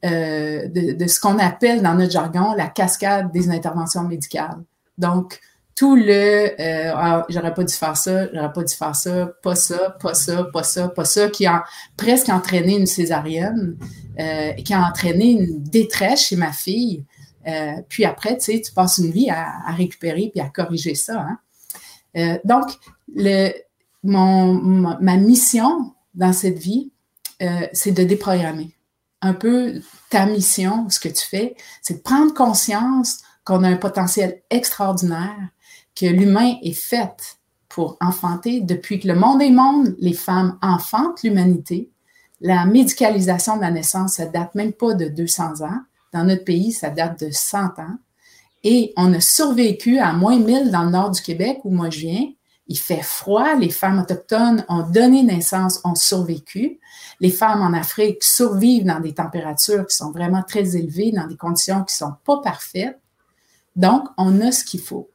de, 0.03 1.07
ce 1.07 1.21
qu'on 1.21 1.39
appelle 1.39 1.83
dans 1.83 1.95
notre 1.95 2.13
jargon 2.13 2.55
la 2.55 2.69
cascade 2.69 3.33
des 3.33 3.51
interventions 3.51 4.05
médicales. 4.05 4.63
Donc, 4.99 5.41
tout 5.75 5.97
le 5.97 6.55
ah, 6.95 7.27
j'aurais 7.29 7.53
pas 7.53 7.65
dû 7.65 7.75
faire 7.75 7.97
ça, 7.97 8.33
j'aurais 8.33 8.53
pas 8.53 8.63
dû 8.63 8.75
faire 8.75 8.97
ça, 8.97 9.33
pas 9.43 9.57
ça, 9.57 9.97
pas 10.01 10.15
ça, 10.15 10.45
pas 10.45 10.63
ça, 10.63 10.89
pas 10.89 11.05
ça, 11.05 11.29
qui 11.29 11.45
a 11.45 11.65
presque 11.97 12.31
entraîné 12.31 12.77
une 12.79 12.87
césarienne, 12.87 13.77
euh, 14.19 14.53
qui 14.53 14.73
a 14.73 14.81
entraîné 14.81 15.33
une 15.33 15.63
détresse 15.63 16.29
chez 16.29 16.37
ma 16.37 16.51
fille. 16.51 17.05
Euh, 17.47 17.83
puis 17.89 18.05
après, 18.05 18.37
tu 18.39 18.53
sais, 18.53 18.61
tu 18.61 18.73
passes 18.73 18.99
une 18.99 19.11
vie 19.11 19.31
à, 19.31 19.73
récupérer 19.73 20.31
puis 20.33 20.41
à 20.41 20.49
corriger 20.49 20.95
ça. 20.95 21.21
Hein? 21.21 21.39
Euh, 22.17 22.39
donc, 22.45 22.71
ma 24.03 25.17
mission 25.17 25.95
dans 26.15 26.33
cette 26.33 26.59
vie, 26.59 26.91
euh, 27.43 27.67
c'est 27.73 27.93
de 27.93 28.05
déprogrammer. 28.05 28.75
Un 29.23 29.35
peu 29.35 29.81
ta 30.11 30.27
mission, 30.27 30.89
ce 30.89 31.01
que 31.01 31.09
tu 31.09 31.25
fais, 31.25 31.57
c'est 31.83 31.95
de 31.95 32.03
prendre 32.03 32.35
conscience 32.35 33.19
qu'on 33.45 33.63
a 33.63 33.69
un 33.69 33.77
potentiel 33.77 34.43
extraordinaire, 34.51 35.37
que 35.95 36.07
l'humain 36.07 36.57
est 36.63 36.79
fait 36.79 37.39
pour 37.69 37.97
enfanter. 38.01 38.61
Depuis 38.61 39.01
que 39.01 39.09
le 39.09 39.15
monde 39.15 39.41
est 39.43 39.51
monde, 39.51 39.95
les 39.99 40.13
femmes 40.13 40.59
enfantent 40.63 41.23
l'humanité. 41.23 41.91
La 42.41 42.67
médicalisation 42.67 43.57
de 43.57 43.63
la 43.63 43.71
naissance, 43.71 44.15
ça 44.15 44.27
date 44.27 44.55
même 44.55 44.73
pas 44.73 44.95
de 44.95 45.09
200 45.09 45.63
ans. 45.63 45.81
Dans 46.17 46.25
notre 46.25 46.45
pays, 46.45 46.73
ça 46.73 46.89
date 46.89 47.23
de 47.23 47.31
100 47.31 47.79
ans. 47.79 47.99
Et 48.65 48.95
on 48.97 49.13
a 49.13 49.21
survécu 49.21 49.99
à 49.99 50.15
moins 50.15 50.39
1000 50.39 50.71
dans 50.71 50.85
le 50.85 50.91
nord 50.91 51.11
du 51.11 51.21
Québec 51.21 51.59
où 51.65 51.71
moi 51.71 51.91
je 51.91 51.99
viens. 51.99 52.27
Il 52.69 52.79
fait 52.79 53.03
froid, 53.03 53.55
les 53.55 53.69
femmes 53.69 53.99
autochtones 54.01 54.65
ont 54.71 54.89
donné 54.89 55.23
naissance, 55.23 55.79
ont 55.85 55.95
survécu. 55.95 56.81
Les 57.21 57.29
femmes 57.29 57.61
en 57.61 57.75
Afrique 57.75 58.25
survivent 58.25 58.87
dans 58.87 58.99
des 58.99 59.13
températures 59.13 59.87
qui 59.87 59.95
sont 59.95 60.11
vraiment 60.11 60.43
très 60.43 60.75
élevées, 60.75 61.13
dans 61.13 61.27
des 61.27 61.37
conditions 61.37 61.85
qui 61.85 61.95
sont 61.95 62.15
pas 62.25 62.39
parfaites. 62.39 62.99
Donc, 63.77 64.09
on 64.17 64.41
a 64.41 64.51
ce 64.53 64.65
qu'il 64.65 64.81
faut. 64.81 65.11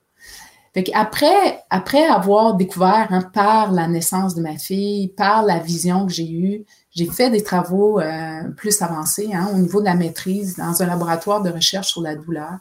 Après, 0.94 1.64
après 1.72 2.06
avoir 2.06 2.54
découvert 2.54 3.08
hein, 3.10 3.24
par 3.34 3.72
la 3.72 3.88
naissance 3.88 4.36
de 4.36 4.42
ma 4.44 4.56
fille, 4.60 5.08
par 5.08 5.44
la 5.44 5.58
vision 5.58 6.06
que 6.06 6.14
j'ai 6.14 6.32
eue, 6.32 6.64
j'ai 6.94 7.06
fait 7.06 7.30
des 7.30 7.44
travaux 7.44 8.00
euh, 8.00 8.44
plus 8.58 8.82
avancés 8.82 9.30
hein, 9.34 9.50
au 9.54 9.58
niveau 9.58 9.80
de 9.80 9.86
la 9.86 9.96
maîtrise 9.96 10.58
dans 10.58 10.82
un 10.82 10.86
laboratoire 10.86 11.42
de 11.42 11.50
recherche 11.50 11.88
sur 11.88 12.02
la 12.02 12.16
douleur. 12.16 12.60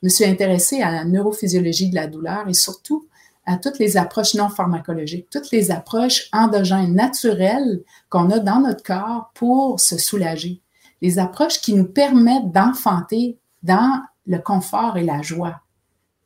Je 0.00 0.06
me 0.06 0.08
suis 0.08 0.24
intéressée 0.24 0.82
à 0.82 0.90
la 0.90 1.04
neurophysiologie 1.04 1.90
de 1.90 1.94
la 1.94 2.06
douleur 2.06 2.48
et 2.48 2.54
surtout 2.54 3.06
à 3.44 3.56
toutes 3.56 3.78
les 3.78 3.96
approches 3.96 4.34
non 4.34 4.48
pharmacologiques, 4.48 5.28
toutes 5.30 5.50
les 5.50 5.70
approches 5.70 6.28
endogènes 6.32 6.94
naturelles 6.94 7.82
qu'on 8.08 8.30
a 8.30 8.38
dans 8.38 8.60
notre 8.60 8.84
corps 8.84 9.32
pour 9.34 9.80
se 9.80 9.98
soulager. 9.98 10.60
Les 11.00 11.18
approches 11.18 11.60
qui 11.60 11.74
nous 11.74 11.86
permettent 11.86 12.52
d'enfanter 12.52 13.38
dans 13.64 14.02
le 14.26 14.38
confort 14.38 14.96
et 14.96 15.04
la 15.04 15.22
joie. 15.22 15.60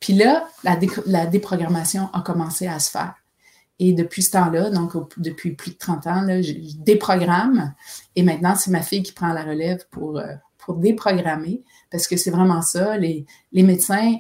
Puis 0.00 0.12
là, 0.12 0.46
la, 0.62 1.26
déprogrammation 1.26 2.10
a 2.12 2.20
commencé 2.20 2.66
à 2.66 2.78
se 2.78 2.90
faire. 2.90 3.14
Et 3.78 3.92
depuis 3.92 4.22
ce 4.22 4.30
temps-là, 4.32 4.70
donc 4.70 4.92
depuis 5.18 5.52
plus 5.52 5.72
de 5.72 5.76
30 5.76 6.06
ans, 6.06 6.26
je, 6.42 6.52
déprogramme. 6.78 7.74
Et 8.14 8.22
maintenant, 8.22 8.54
c'est 8.54 8.70
ma 8.70 8.82
fille 8.82 9.02
qui 9.02 9.12
prend 9.12 9.32
la 9.32 9.42
relève 9.42 9.86
pour, 9.90 10.18
euh, 10.18 10.34
déprogrammer, 10.78 11.62
parce 11.92 12.08
que 12.08 12.16
c'est 12.16 12.30
vraiment 12.30 12.62
ça. 12.62 12.96
Les, 12.96 13.24
médecins, 13.52 14.16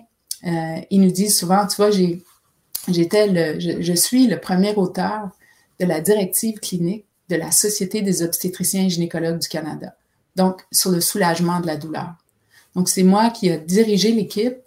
euh, 0.46 0.76
ils 0.90 1.00
nous 1.00 1.10
disent 1.10 1.36
souvent, 1.36 1.66
tu 1.66 1.76
vois, 1.76 1.90
j'étais 1.90 3.26
le, 3.26 3.58
je, 3.58 3.82
je, 3.82 3.92
suis 3.94 4.28
le 4.28 4.38
premier 4.38 4.72
auteur 4.74 5.30
de 5.80 5.86
la 5.86 6.00
directive 6.00 6.60
clinique 6.60 7.04
de 7.28 7.36
la 7.36 7.50
Société 7.50 8.02
des 8.02 8.22
obstétriciens 8.22 8.84
et 8.84 8.90
gynécologues 8.90 9.40
du 9.40 9.48
Canada. 9.48 9.96
Donc, 10.36 10.62
sur 10.70 10.90
le 10.90 11.00
soulagement 11.00 11.60
de 11.60 11.66
la 11.66 11.76
douleur. 11.76 12.14
Donc, 12.76 12.88
c'est 12.88 13.02
moi 13.02 13.30
qui 13.30 13.48
ai 13.48 13.58
dirigé 13.58 14.12
l'équipe 14.12 14.58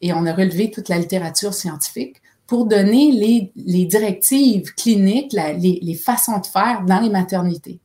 et 0.00 0.12
on 0.12 0.26
a 0.26 0.32
relevé 0.32 0.70
toute 0.70 0.88
la 0.88 0.98
littérature 0.98 1.54
scientifique 1.54 2.16
pour 2.48 2.64
donner 2.64 3.12
les, 3.54 3.84
directives 3.84 4.74
cliniques, 4.74 5.34
les, 5.34 5.94
façons 5.94 6.38
de 6.38 6.46
faire 6.46 6.82
dans 6.86 6.98
les 6.98 7.10
maternités. 7.10 7.78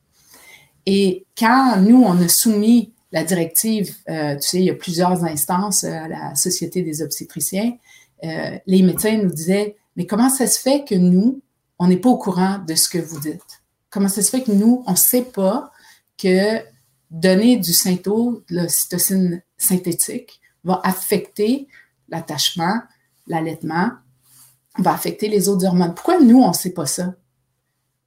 Et 0.86 1.26
quand 1.38 1.76
nous, 1.82 2.02
on 2.02 2.18
a 2.20 2.28
soumis 2.28 2.90
la 3.12 3.24
directive, 3.24 3.94
euh, 4.08 4.34
tu 4.36 4.48
sais, 4.48 4.58
il 4.58 4.64
y 4.64 4.70
a 4.70 4.74
plusieurs 4.74 5.22
instances 5.22 5.84
euh, 5.84 5.92
à 5.92 6.08
la 6.08 6.34
Société 6.34 6.82
des 6.82 7.02
obstétriciens, 7.02 7.76
euh, 8.24 8.58
les 8.66 8.82
médecins 8.82 9.18
nous 9.18 9.30
disaient, 9.30 9.76
mais 9.96 10.06
comment 10.06 10.30
ça 10.30 10.46
se 10.46 10.58
fait 10.58 10.82
que 10.88 10.94
nous, 10.94 11.42
on 11.78 11.86
n'est 11.86 11.98
pas 11.98 12.08
au 12.08 12.16
courant 12.16 12.58
de 12.58 12.74
ce 12.74 12.88
que 12.88 12.98
vous 12.98 13.20
dites? 13.20 13.62
Comment 13.90 14.08
ça 14.08 14.22
se 14.22 14.30
fait 14.30 14.42
que 14.42 14.52
nous, 14.52 14.82
on 14.86 14.92
ne 14.92 14.96
sait 14.96 15.22
pas 15.22 15.70
que 16.16 16.58
donner 17.10 17.58
du 17.58 17.74
synto, 17.74 18.42
de 18.48 18.56
l'ocytocine 18.56 19.42
synthétique, 19.58 20.40
va 20.64 20.80
affecter 20.84 21.68
l'attachement, 22.08 22.80
l'allaitement, 23.26 23.90
va 24.78 24.92
affecter 24.92 25.28
les 25.28 25.48
autres 25.48 25.64
hormones. 25.66 25.94
Pourquoi 25.94 26.20
nous, 26.20 26.40
on 26.42 26.48
ne 26.48 26.54
sait 26.54 26.72
pas 26.72 26.86
ça? 26.86 27.14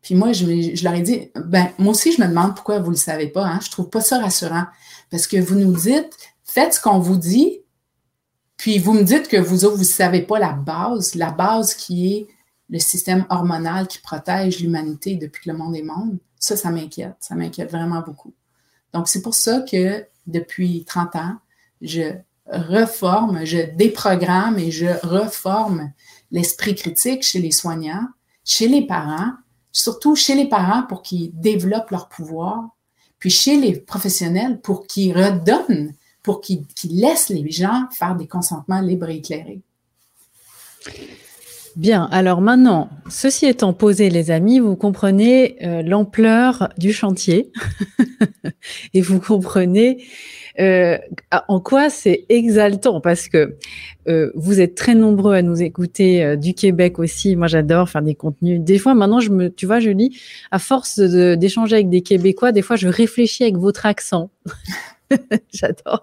Puis 0.01 0.15
moi, 0.15 0.31
je, 0.31 0.83
leur 0.83 0.93
ai 0.93 1.01
dit, 1.01 1.31
ben, 1.35 1.69
moi 1.77 1.91
aussi, 1.91 2.11
je 2.11 2.21
me 2.21 2.27
demande 2.27 2.55
pourquoi 2.55 2.79
vous 2.79 2.91
ne 2.91 2.95
le 2.95 2.99
savez 2.99 3.27
pas. 3.27 3.45
Hein? 3.45 3.59
Je 3.61 3.69
trouve 3.69 3.89
pas 3.89 4.01
ça 4.01 4.19
rassurant. 4.19 4.65
Parce 5.09 5.27
que 5.27 5.37
vous 5.37 5.55
nous 5.55 5.73
dites, 5.73 6.13
faites 6.43 6.75
ce 6.75 6.81
qu'on 6.81 6.99
vous 6.99 7.17
dit, 7.17 7.61
puis 8.57 8.79
vous 8.79 8.93
me 8.93 9.03
dites 9.03 9.27
que 9.27 9.37
vous 9.37 9.65
autres, 9.65 9.75
vous 9.75 9.81
ne 9.81 9.87
savez 9.87 10.21
pas 10.21 10.39
la 10.39 10.53
base, 10.53 11.15
la 11.15 11.31
base 11.31 11.73
qui 11.73 12.13
est 12.13 12.27
le 12.69 12.79
système 12.79 13.25
hormonal 13.29 13.87
qui 13.87 13.99
protège 13.99 14.59
l'humanité 14.59 15.15
depuis 15.15 15.43
que 15.43 15.51
le 15.51 15.57
monde 15.57 15.75
est 15.75 15.83
monde. 15.83 16.17
Ça, 16.39 16.55
ça 16.55 16.69
m'inquiète. 16.69 17.15
Ça 17.19 17.35
m'inquiète 17.35 17.71
vraiment 17.71 18.01
beaucoup. 18.01 18.33
Donc, 18.93 19.07
c'est 19.07 19.21
pour 19.21 19.35
ça 19.35 19.61
que 19.61 20.05
depuis 20.25 20.85
30 20.85 21.15
ans, 21.15 21.37
je 21.81 22.13
reforme, 22.47 23.45
je 23.45 23.57
déprogramme 23.75 24.57
et 24.57 24.71
je 24.71 24.87
reforme 25.05 25.91
l'esprit 26.31 26.75
critique 26.75 27.23
chez 27.23 27.39
les 27.39 27.51
soignants, 27.51 28.07
chez 28.43 28.67
les 28.67 28.85
parents, 28.85 29.33
surtout 29.71 30.15
chez 30.15 30.35
les 30.35 30.47
parents 30.47 30.83
pour 30.83 31.01
qu'ils 31.01 31.31
développent 31.33 31.91
leur 31.91 32.09
pouvoir, 32.09 32.69
puis 33.19 33.29
chez 33.29 33.57
les 33.57 33.79
professionnels 33.79 34.59
pour 34.61 34.87
qu'ils 34.87 35.17
redonnent, 35.17 35.93
pour 36.23 36.41
qu'ils 36.41 36.65
laissent 36.83 37.29
les 37.29 37.49
gens 37.49 37.87
faire 37.91 38.15
des 38.15 38.27
consentements 38.27 38.81
libres 38.81 39.09
et 39.09 39.17
éclairés. 39.17 39.61
Bien, 41.77 42.09
alors 42.11 42.41
maintenant, 42.41 42.89
ceci 43.07 43.45
étant 43.45 43.71
posé, 43.71 44.09
les 44.09 44.31
amis, 44.31 44.57
vous 44.59 44.75
comprenez 44.75 45.57
euh, 45.63 45.83
l'ampleur 45.83 46.69
du 46.79 46.91
chantier 46.91 47.51
et 48.95 49.01
vous 49.01 49.19
comprenez 49.19 50.03
euh, 50.59 50.97
en 51.47 51.59
quoi 51.59 51.89
c'est 51.89 52.25
exaltant? 52.29 53.01
Parce 53.01 53.27
que 53.27 53.57
euh, 54.07 54.31
vous 54.35 54.59
êtes 54.59 54.75
très 54.75 54.95
nombreux 54.95 55.35
à 55.35 55.41
nous 55.41 55.61
écouter 55.61 56.37
du 56.37 56.53
Québec 56.53 56.99
aussi. 56.99 57.35
Moi, 57.35 57.47
j'adore 57.47 57.89
faire 57.89 58.01
des 58.01 58.15
contenus. 58.15 58.61
Des 58.61 58.77
fois, 58.77 58.93
maintenant, 58.93 59.19
je 59.19 59.29
me, 59.29 59.49
tu 59.49 59.65
vois, 59.65 59.79
je 59.79 59.89
lis, 59.89 60.19
à 60.51 60.59
force 60.59 60.99
d'échanger 60.99 61.75
avec 61.75 61.89
des 61.89 62.01
Québécois, 62.01 62.51
des 62.51 62.61
fois, 62.61 62.75
je 62.75 62.87
réfléchis 62.87 63.43
avec 63.43 63.57
votre 63.57 63.85
accent. 63.85 64.29
J'adore. 65.53 66.01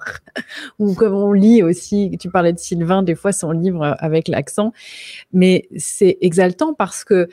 Ou 0.78 0.94
comme 0.94 1.14
on 1.14 1.32
lit 1.32 1.62
aussi, 1.62 2.16
tu 2.18 2.30
parlais 2.30 2.52
de 2.52 2.58
Sylvain, 2.58 3.02
des 3.02 3.14
fois 3.14 3.32
son 3.32 3.50
livre 3.50 3.96
avec 3.99 4.28
l'accent. 4.28 4.73
Mais 5.32 5.68
c'est 5.76 6.18
exaltant 6.20 6.75
parce 6.75 7.04
que 7.04 7.28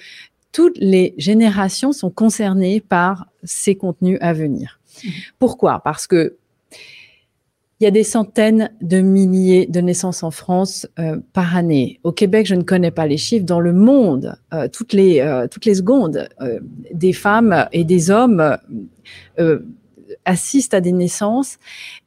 toutes 0.52 0.78
les 0.78 1.14
générations 1.18 1.94
sont 1.94 2.10
concernées 2.10 2.82
par 2.82 3.28
ces 3.44 3.76
contenus 3.76 4.18
à 4.22 4.34
venir. 4.34 4.80
Mmh. 5.04 5.10
Pourquoi? 5.40 5.82
Parce 5.84 6.08
que 6.08 6.38
il 7.82 7.86
y 7.86 7.88
a 7.88 7.92
des 7.92 8.04
centaines 8.04 8.72
de 8.82 9.02
milliers 9.02 9.66
de 9.66 9.82
naissances 9.82 10.24
en 10.24 10.32
France 10.32 10.88
euh, 11.00 11.18
par 11.34 11.56
année. 11.56 12.00
Au 12.04 12.12
Québec, 12.12 12.46
je 12.46 12.56
ne 12.56 12.62
connais 12.62 12.92
pas 12.92 13.08
les 13.08 13.18
chiffres. 13.18 13.46
Dans 13.46 13.60
le 13.60 13.74
monde, 13.74 14.38
euh, 14.54 14.68
toutes 14.68 14.94
les 14.94 15.20
euh, 15.20 15.48
toutes 15.48 15.66
les 15.66 15.76
secondes, 15.76 16.30
des 16.94 17.14
femmes 17.14 17.68
et 17.72 17.84
des 17.84 18.10
hommes 18.10 18.58
assistent 20.26 20.74
à 20.74 20.82
des 20.82 20.92
naissances. 20.92 21.58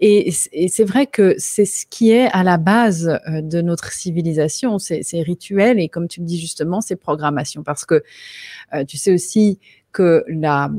Et, 0.00 0.31
c'est 0.31 0.85
vrai 0.85 1.07
que 1.07 1.35
c'est 1.38 1.64
ce 1.64 1.87
qui 1.87 2.11
est 2.11 2.26
à 2.26 2.43
la 2.43 2.57
base 2.57 3.19
euh, 3.28 3.40
de 3.40 3.61
notre 3.61 3.93
civilisation, 3.93 4.78
ces, 4.78 5.02
rituels 5.23 5.81
et 5.81 5.88
comme 5.88 6.09
tu 6.09 6.21
le 6.21 6.26
dis 6.26 6.40
justement, 6.40 6.81
ces 6.81 6.97
programmations. 6.97 7.62
Parce 7.62 7.85
que 7.85 8.02
euh, 8.75 8.85
tu 8.85 8.97
sais 8.97 9.12
aussi 9.12 9.59
que 9.93 10.25
la, 10.28 10.71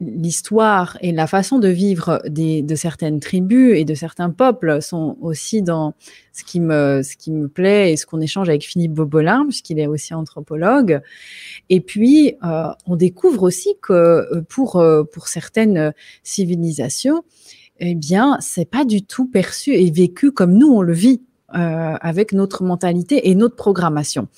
l'histoire 0.00 0.98
et 1.00 1.12
la 1.12 1.26
façon 1.26 1.58
de 1.58 1.68
vivre 1.68 2.20
des, 2.26 2.62
de 2.62 2.74
certaines 2.74 3.20
tribus 3.20 3.76
et 3.78 3.84
de 3.84 3.94
certains 3.94 4.30
peuples 4.30 4.82
sont 4.82 5.16
aussi 5.20 5.62
dans 5.62 5.94
ce 6.32 6.44
qui 6.44 6.60
me, 6.60 7.02
ce 7.02 7.16
qui 7.16 7.30
me 7.30 7.48
plaît 7.48 7.92
et 7.92 7.96
ce 7.96 8.06
qu'on 8.06 8.20
échange 8.20 8.48
avec 8.48 8.64
Philippe 8.64 8.92
Bobolin, 8.92 9.44
puisqu'il 9.44 9.78
est 9.78 9.86
aussi 9.86 10.12
anthropologue. 10.14 11.00
Et 11.70 11.80
puis, 11.80 12.34
euh, 12.44 12.68
on 12.86 12.96
découvre 12.96 13.44
aussi 13.44 13.74
que 13.80 13.92
euh, 13.92 14.42
pour, 14.48 14.76
euh, 14.76 15.04
pour 15.04 15.28
certaines 15.28 15.92
civilisations, 16.22 17.22
eh 17.78 17.94
bien, 17.94 18.38
c'est 18.40 18.68
pas 18.68 18.84
du 18.84 19.02
tout 19.02 19.26
perçu 19.26 19.74
et 19.74 19.90
vécu 19.90 20.32
comme 20.32 20.54
nous 20.54 20.72
on 20.72 20.82
le 20.82 20.92
vit. 20.92 21.22
Euh, 21.52 21.94
avec 22.00 22.32
notre 22.32 22.64
mentalité 22.64 23.28
et 23.28 23.34
notre 23.34 23.54
programmation. 23.54 24.28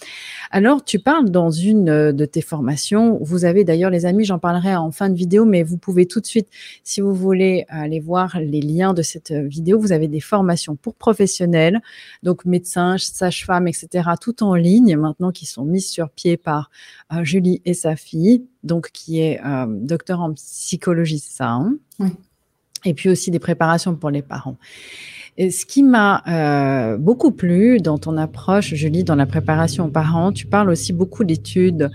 Alors, 0.51 0.85
tu 0.85 0.99
parles 0.99 1.31
dans 1.31 1.53
une 1.53 1.89
euh, 1.89 2.13
de 2.13 2.25
tes 2.25 2.41
formations, 2.41 3.21
vous 3.23 3.45
avez 3.45 3.63
d'ailleurs 3.63 3.91
les 3.91 4.07
amis, 4.07 4.25
j'en 4.25 4.41
parlerai 4.41 4.75
en 4.75 4.91
fin 4.91 5.09
de 5.09 5.15
vidéo, 5.15 5.45
mais 5.45 5.63
vous 5.63 5.79
pouvez 5.79 6.07
tout 6.07 6.21
de 6.21 6.27
suite, 6.27 6.49
si 6.83 7.01
vous 7.01 7.15
voulez 7.15 7.65
aller 7.69 8.01
voir 8.01 8.41
les 8.41 8.61
liens 8.61 8.93
de 8.93 9.03
cette 9.03 9.31
euh, 9.31 9.47
vidéo, 9.47 9.79
vous 9.79 9.93
avez 9.93 10.09
des 10.09 10.19
formations 10.19 10.75
pour 10.75 10.97
professionnels, 10.97 11.81
donc 12.25 12.45
médecins, 12.45 12.99
sages-femmes, 12.99 13.69
etc., 13.69 14.11
tout 14.21 14.43
en 14.43 14.57
ligne 14.57 14.97
maintenant 14.97 15.31
qui 15.31 15.47
sont 15.47 15.65
mises 15.65 15.89
sur 15.89 16.11
pied 16.11 16.37
par 16.37 16.71
Julie 17.23 17.63
et 17.65 17.75
sa 17.75 17.95
fille, 17.95 18.45
donc 18.65 18.91
qui 18.93 19.21
est 19.21 19.41
docteur 19.69 20.21
en 20.21 20.35
psychologie, 20.35 21.21
ça. 21.21 21.51
Hein? 21.51 21.77
oui. 22.01 22.09
Et 22.85 22.95
puis 22.95 23.09
aussi 23.09 23.31
des 23.31 23.41
préparations 23.41 23.97
pour 23.97 24.11
les 24.11 24.23
parents 24.23 24.57
ce 25.39 25.67
qui 25.67 25.83
m'a 25.83 26.23
euh, 26.27 26.97
beaucoup 26.97 27.31
plu 27.31 27.79
dans 27.79 27.99
ton 27.99 28.17
approche, 28.17 28.75
je 28.75 28.89
lis 28.89 29.05
dans 29.05 29.15
la 29.15 29.27
préparation 29.27 29.87
aux 29.87 29.91
parents, 29.91 30.33
tu 30.33 30.47
parles 30.47 30.71
aussi 30.71 30.93
beaucoup 30.93 31.25
d'études 31.25 31.91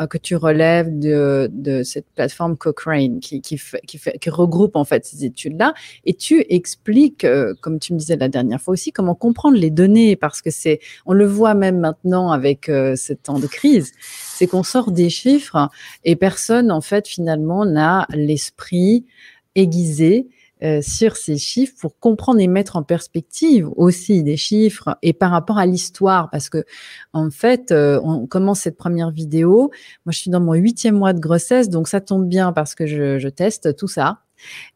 euh, 0.00 0.08
que 0.08 0.18
tu 0.18 0.34
relèves 0.34 0.98
de, 0.98 1.48
de 1.52 1.84
cette 1.84 2.06
plateforme 2.16 2.56
Cochrane 2.56 3.20
qui, 3.20 3.40
qui, 3.40 3.58
fait, 3.58 3.80
qui, 3.86 3.98
fait, 3.98 4.18
qui 4.18 4.28
regroupe 4.28 4.74
en 4.74 4.84
fait 4.84 5.04
ces 5.04 5.24
études-là. 5.24 5.72
Et 6.04 6.14
tu 6.14 6.44
expliques, 6.48 7.24
euh, 7.24 7.54
comme 7.60 7.78
tu 7.78 7.92
me 7.92 7.98
disais 7.98 8.16
la 8.16 8.28
dernière 8.28 8.60
fois 8.60 8.72
aussi, 8.72 8.90
comment 8.90 9.14
comprendre 9.14 9.56
les 9.56 9.70
données 9.70 10.16
parce 10.16 10.42
que 10.42 10.50
c'est, 10.50 10.80
on 11.06 11.12
le 11.12 11.26
voit 11.26 11.54
même 11.54 11.78
maintenant 11.78 12.32
avec 12.32 12.68
euh, 12.68 12.96
ce 12.96 13.12
temps 13.12 13.38
de 13.38 13.46
crise, 13.46 13.92
c'est 14.34 14.48
qu'on 14.48 14.64
sort 14.64 14.90
des 14.90 15.10
chiffres 15.10 15.68
et 16.04 16.16
personne 16.16 16.72
en 16.72 16.80
fait 16.80 17.06
finalement 17.06 17.64
n'a 17.64 18.08
l'esprit 18.10 19.06
aiguisé 19.54 20.26
euh, 20.64 20.80
sur 20.80 21.16
ces 21.16 21.36
chiffres 21.36 21.74
pour 21.78 21.98
comprendre 21.98 22.40
et 22.40 22.46
mettre 22.46 22.76
en 22.76 22.82
perspective 22.82 23.68
aussi 23.76 24.22
des 24.22 24.38
chiffres 24.38 24.96
et 25.02 25.12
par 25.12 25.30
rapport 25.30 25.58
à 25.58 25.66
l'histoire. 25.66 26.30
Parce 26.30 26.48
que 26.48 26.64
en 27.12 27.30
fait 27.30 27.70
euh, 27.70 28.00
on 28.02 28.26
commence 28.26 28.60
cette 28.60 28.78
première 28.78 29.10
vidéo. 29.10 29.70
Moi 30.06 30.12
je 30.12 30.18
suis 30.18 30.30
dans 30.30 30.40
mon 30.40 30.54
huitième 30.54 30.96
mois 30.96 31.12
de 31.12 31.20
grossesse 31.20 31.68
donc 31.68 31.86
ça 31.86 32.00
tombe 32.00 32.26
bien 32.26 32.52
parce 32.52 32.74
que 32.74 32.86
je, 32.86 33.18
je 33.18 33.28
teste 33.28 33.76
tout 33.76 33.88
ça. 33.88 34.20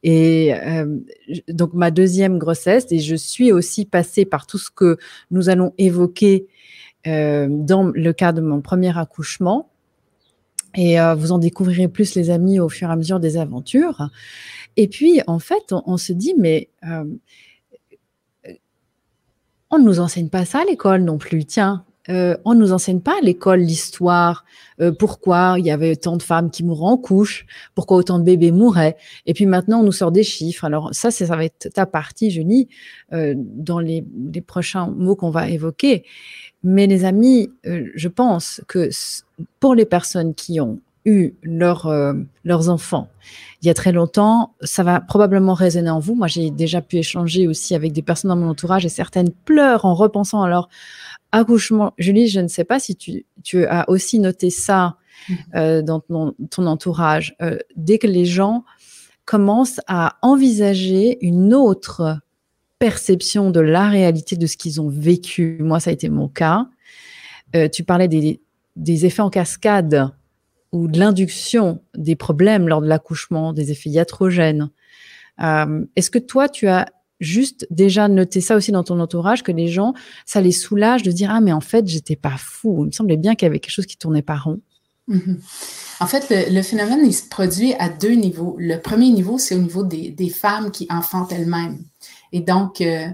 Et 0.03 0.55
euh, 0.55 0.99
donc 1.49 1.73
ma 1.73 1.91
deuxième 1.91 2.39
grossesse 2.39 2.87
et 2.91 2.99
je 2.99 3.17
suis 3.17 3.51
aussi 3.51 3.87
passée 3.87 4.27
par 4.27 4.47
tout 4.47 4.59
ce 4.59 4.71
que 4.71 4.99
nous 5.31 5.49
allons 5.49 5.73
évoquer 5.79 6.49
dans 7.07 7.91
le 7.95 8.13
cas 8.13 8.33
de 8.33 8.43
mon 8.43 8.61
premier 8.61 8.99
accouchement 8.99 9.71
et 10.75 10.97
vous 11.17 11.33
en 11.33 11.39
découvrirez 11.39 11.89
plus 11.89 12.15
les 12.15 12.31
amis 12.31 12.61
au 12.61 12.69
fur 12.69 12.89
et 12.89 12.93
à 12.93 12.97
mesure 12.97 13.21
des 13.21 13.37
aventures 13.37 14.11
et 14.79 14.87
puis, 14.87 15.21
en 15.27 15.41
fait, 15.41 15.73
on, 15.73 15.97
se 15.97 16.13
dit, 16.13 16.35
mais 16.39 16.71
euh, 16.85 17.05
on 19.71 19.79
ne 19.81 19.85
nous 19.85 19.99
enseigne 19.99 20.29
pas 20.29 20.45
ça 20.45 20.61
à 20.61 20.65
l'école 20.65 21.03
non 21.03 21.19
plus. 21.19 21.45
Tiens, 21.45 21.85
euh, 22.11 22.37
on 22.45 22.55
ne 22.55 22.61
nous 22.61 22.73
enseigne 22.73 23.01
pas 23.01 23.19
à 23.19 23.21
l'école 23.21 23.61
l'histoire, 23.61 24.45
euh, 24.81 24.93
pourquoi 24.93 25.57
il 25.59 25.67
y 25.67 25.71
avait 25.71 25.97
tant 25.97 26.17
de 26.17 26.23
femmes 26.23 26.51
qui 26.51 26.65
mouraient 26.65 26.91
en 26.91 26.97
couche, 26.97 27.47
pourquoi 27.75 27.99
autant 27.99 28.19
de 28.19 28.25
bébés 28.25 28.51
mouraient. 28.51 28.97
Et 29.27 29.35
puis 29.35 29.47
maintenant, 29.47 29.81
on 29.81 29.85
nous 29.85 29.93
sort 29.93 30.13
des 30.13 30.23
chiffres. 30.23 30.65
Alors 30.65 30.91
ça, 30.93 31.11
ça 31.11 31.25
va 31.27 31.45
être 31.45 31.69
ta 31.75 31.87
partie, 31.87 32.31
je 32.31 32.43
euh, 33.13 33.35
dans 33.37 33.79
les, 33.79 34.05
les, 34.33 34.41
prochains 34.41 34.89
mots 34.89 35.17
qu'on 35.17 35.31
va 35.31 35.49
évoquer. 35.49 36.05
Mais 36.63 36.87
les 36.87 37.05
amis, 37.05 37.51
je 37.65 38.09
pense 38.09 38.63
que 38.67 38.89
pour 39.61 39.75
les 39.75 39.85
personnes 39.85 40.35
qui 40.35 40.61
ont 40.61 40.81
eu 41.05 41.33
leur, 41.43 41.93
leurs 42.45 42.69
enfants, 42.69 43.09
il 43.61 43.67
y 43.67 43.71
a 43.71 43.75
très 43.75 43.93
longtemps, 43.93 44.55
ça 44.63 44.85
va 44.85 45.01
probablement 45.01 45.55
résonner 45.55 45.91
en 45.91 45.99
vous. 45.99 46.15
Moi, 46.15 46.29
j'ai 46.29 46.51
déjà 46.51 46.81
pu 46.81 46.97
échanger 46.99 47.49
aussi 47.49 47.75
avec 47.75 47.93
des 47.93 48.03
personnes 48.03 48.29
dans 48.29 48.37
mon 48.37 48.51
entourage 48.51 48.85
et 48.85 48.89
certaines 48.89 49.31
pleurent 49.31 49.85
en 49.85 49.95
repensant 49.95 50.43
à 50.43 50.49
leur 50.49 50.69
accouchement. 51.33 51.93
Julie, 51.99 52.29
je 52.29 52.41
ne 52.41 52.49
sais 52.49 52.65
pas 52.65 52.79
si 52.79 52.95
tu, 52.95 53.27
tu 53.43 53.67
as 53.67 53.89
aussi 53.91 54.21
noté 54.21 54.51
ça 54.51 54.97
mm-hmm. 55.29 55.37
euh, 55.57 55.83
dans 55.83 56.01
ton, 56.01 56.67
entourage. 56.67 57.35
Euh, 57.43 57.59
dès 57.75 57.99
que 57.99 58.07
les 58.07 58.25
gens 58.25 58.65
commencent 59.25 59.81
à 59.89 60.17
envisager 60.23 61.19
une 61.21 61.53
autre 61.53 62.21
perception 62.79 63.51
de 63.51 63.61
la 63.61 63.89
réalité 63.89 64.37
de 64.37 64.47
ce 64.47 64.57
qu'ils 64.57 64.81
ont 64.81 64.89
vécu, 64.89 65.59
moi, 65.61 65.81
ça 65.81 65.91
a 65.91 65.93
été 65.93 66.09
mon 66.09 66.29
cas. 66.29 66.69
Euh, 67.57 67.69
tu 67.69 67.83
parlais 67.83 68.09
des, 68.09 68.41
des 68.77 69.05
effets 69.05 69.23
en 69.23 69.31
cascade 69.31 70.13
ou 70.73 70.89
de 70.89 70.99
l'induction 70.99 71.83
des 71.97 72.17
problèmes 72.17 72.69
lors 72.69 72.83
de 72.83 72.87
l'accouchement, 72.87 73.53
des 73.53 73.71
effets 73.71 73.91
iatrogènes. 73.91 74.71
Euh, 75.41 75.85
Est-ce 75.97 76.11
que 76.11 76.19
toi, 76.19 76.49
tu 76.49 76.69
as 76.69 76.87
juste 77.21 77.67
déjà 77.71 78.09
noté 78.09 78.41
ça 78.41 78.57
aussi 78.57 78.73
dans 78.73 78.85
ton 78.85 79.01
entourage, 79.01 79.43
que 79.43 79.53
les 79.53 79.69
gens, 79.69 79.95
ça 80.25 80.41
les 80.41 80.53
soulage 80.53 81.03
de 81.03 81.11
dire, 81.11 81.31
ah, 81.33 81.41
mais 81.41 81.53
en 81.53 81.61
fait, 81.61 81.87
j'étais 81.87 82.17
pas 82.17 82.37
fou. 82.39 82.85
Il 82.85 82.87
me 82.87 82.93
semblait 82.93 83.17
bien 83.17 83.35
qu'il 83.35 83.47
y 83.47 83.49
avait 83.49 83.59
quelque 83.59 83.73
chose 83.73 83.87
qui 83.87 83.97
tournait 83.97 84.23
pas 84.23 84.37
rond. 84.37 84.61
Mm-hmm. 85.09 85.37
En 86.01 86.07
fait, 86.07 86.51
le, 86.51 86.63
phénomène, 86.63 87.01
il 87.05 87.15
se 87.15 87.29
produit 87.29 87.75
à 87.75 87.89
deux 87.89 88.13
niveaux. 88.13 88.57
Le 88.59 88.77
premier 88.77 89.11
niveau, 89.11 89.39
c'est 89.39 89.55
au 89.55 89.59
niveau 89.59 89.83
des, 89.83 90.29
femmes 90.29 90.71
qui 90.71 90.87
enfantent 90.91 91.33
elles-mêmes. 91.33 91.79
Et 92.33 92.41
donc, 92.41 92.81
euh, 92.81 93.09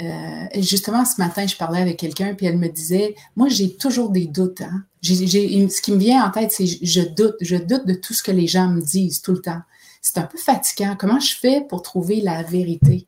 euh, 0.00 0.60
justement, 0.60 1.04
ce 1.04 1.20
matin, 1.20 1.46
je 1.46 1.56
parlais 1.56 1.80
avec 1.80 1.96
quelqu'un, 1.96 2.34
puis 2.34 2.46
elle 2.46 2.58
me 2.58 2.68
disait, 2.68 3.16
moi, 3.34 3.48
j'ai 3.48 3.76
toujours 3.76 4.10
des 4.10 4.26
doutes. 4.26 4.60
Hein. 4.60 4.84
ce 5.02 5.80
qui 5.80 5.92
me 5.92 5.98
vient 5.98 6.24
en 6.24 6.30
tête, 6.30 6.52
c'est 6.52 6.66
je 6.66 7.00
doute, 7.00 7.36
je 7.40 7.56
doute 7.56 7.86
de 7.86 7.94
tout 7.94 8.14
ce 8.14 8.22
que 8.22 8.30
les 8.30 8.46
gens 8.46 8.68
me 8.68 8.80
disent 8.80 9.22
tout 9.22 9.32
le 9.32 9.40
temps. 9.40 9.60
C'est 10.00 10.18
un 10.18 10.22
peu 10.22 10.38
fatigant. 10.38 10.96
Comment 10.98 11.18
je 11.18 11.34
fais 11.36 11.62
pour 11.68 11.82
trouver 11.82 12.20
la 12.20 12.42
vérité? 12.42 13.06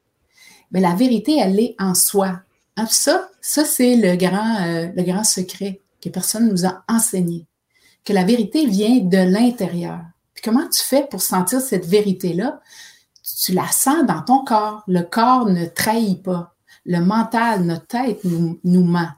Mais 0.72 0.81
la 0.81 0.94
vérité, 0.94 1.38
elle 1.38 1.59
est 1.61 1.76
en 1.79 1.94
soi. 1.94 2.40
Hein, 2.76 2.87
ça, 2.88 3.29
c'est 3.40 3.96
le 3.96 4.16
grand, 4.16 4.62
euh, 4.62 4.88
le 4.94 5.03
grand 5.03 5.24
secret 5.24 5.81
que 6.03 6.09
personne 6.09 6.48
nous 6.48 6.66
a 6.66 6.83
enseigné. 6.88 7.46
Que 8.05 8.12
la 8.12 8.24
vérité 8.24 8.66
vient 8.66 8.98
de 8.98 9.18
l'intérieur. 9.18 10.00
Comment 10.42 10.66
tu 10.68 10.83
fais 10.83 11.07
pour 11.09 11.20
sentir 11.20 11.61
cette 11.61 11.87
vérité-là? 11.87 12.61
Tu 13.44 13.53
la 13.53 13.68
sens 13.68 14.07
dans 14.07 14.22
ton 14.22 14.44
corps. 14.44 14.83
Le 14.88 15.03
corps 15.03 15.46
ne 15.46 15.66
trahit 15.66 16.22
pas. 16.22 16.55
Le 16.86 17.00
mental, 17.00 17.64
notre 17.64 17.86
tête 17.86 18.20
nous, 18.24 18.84
ment. 18.84 19.08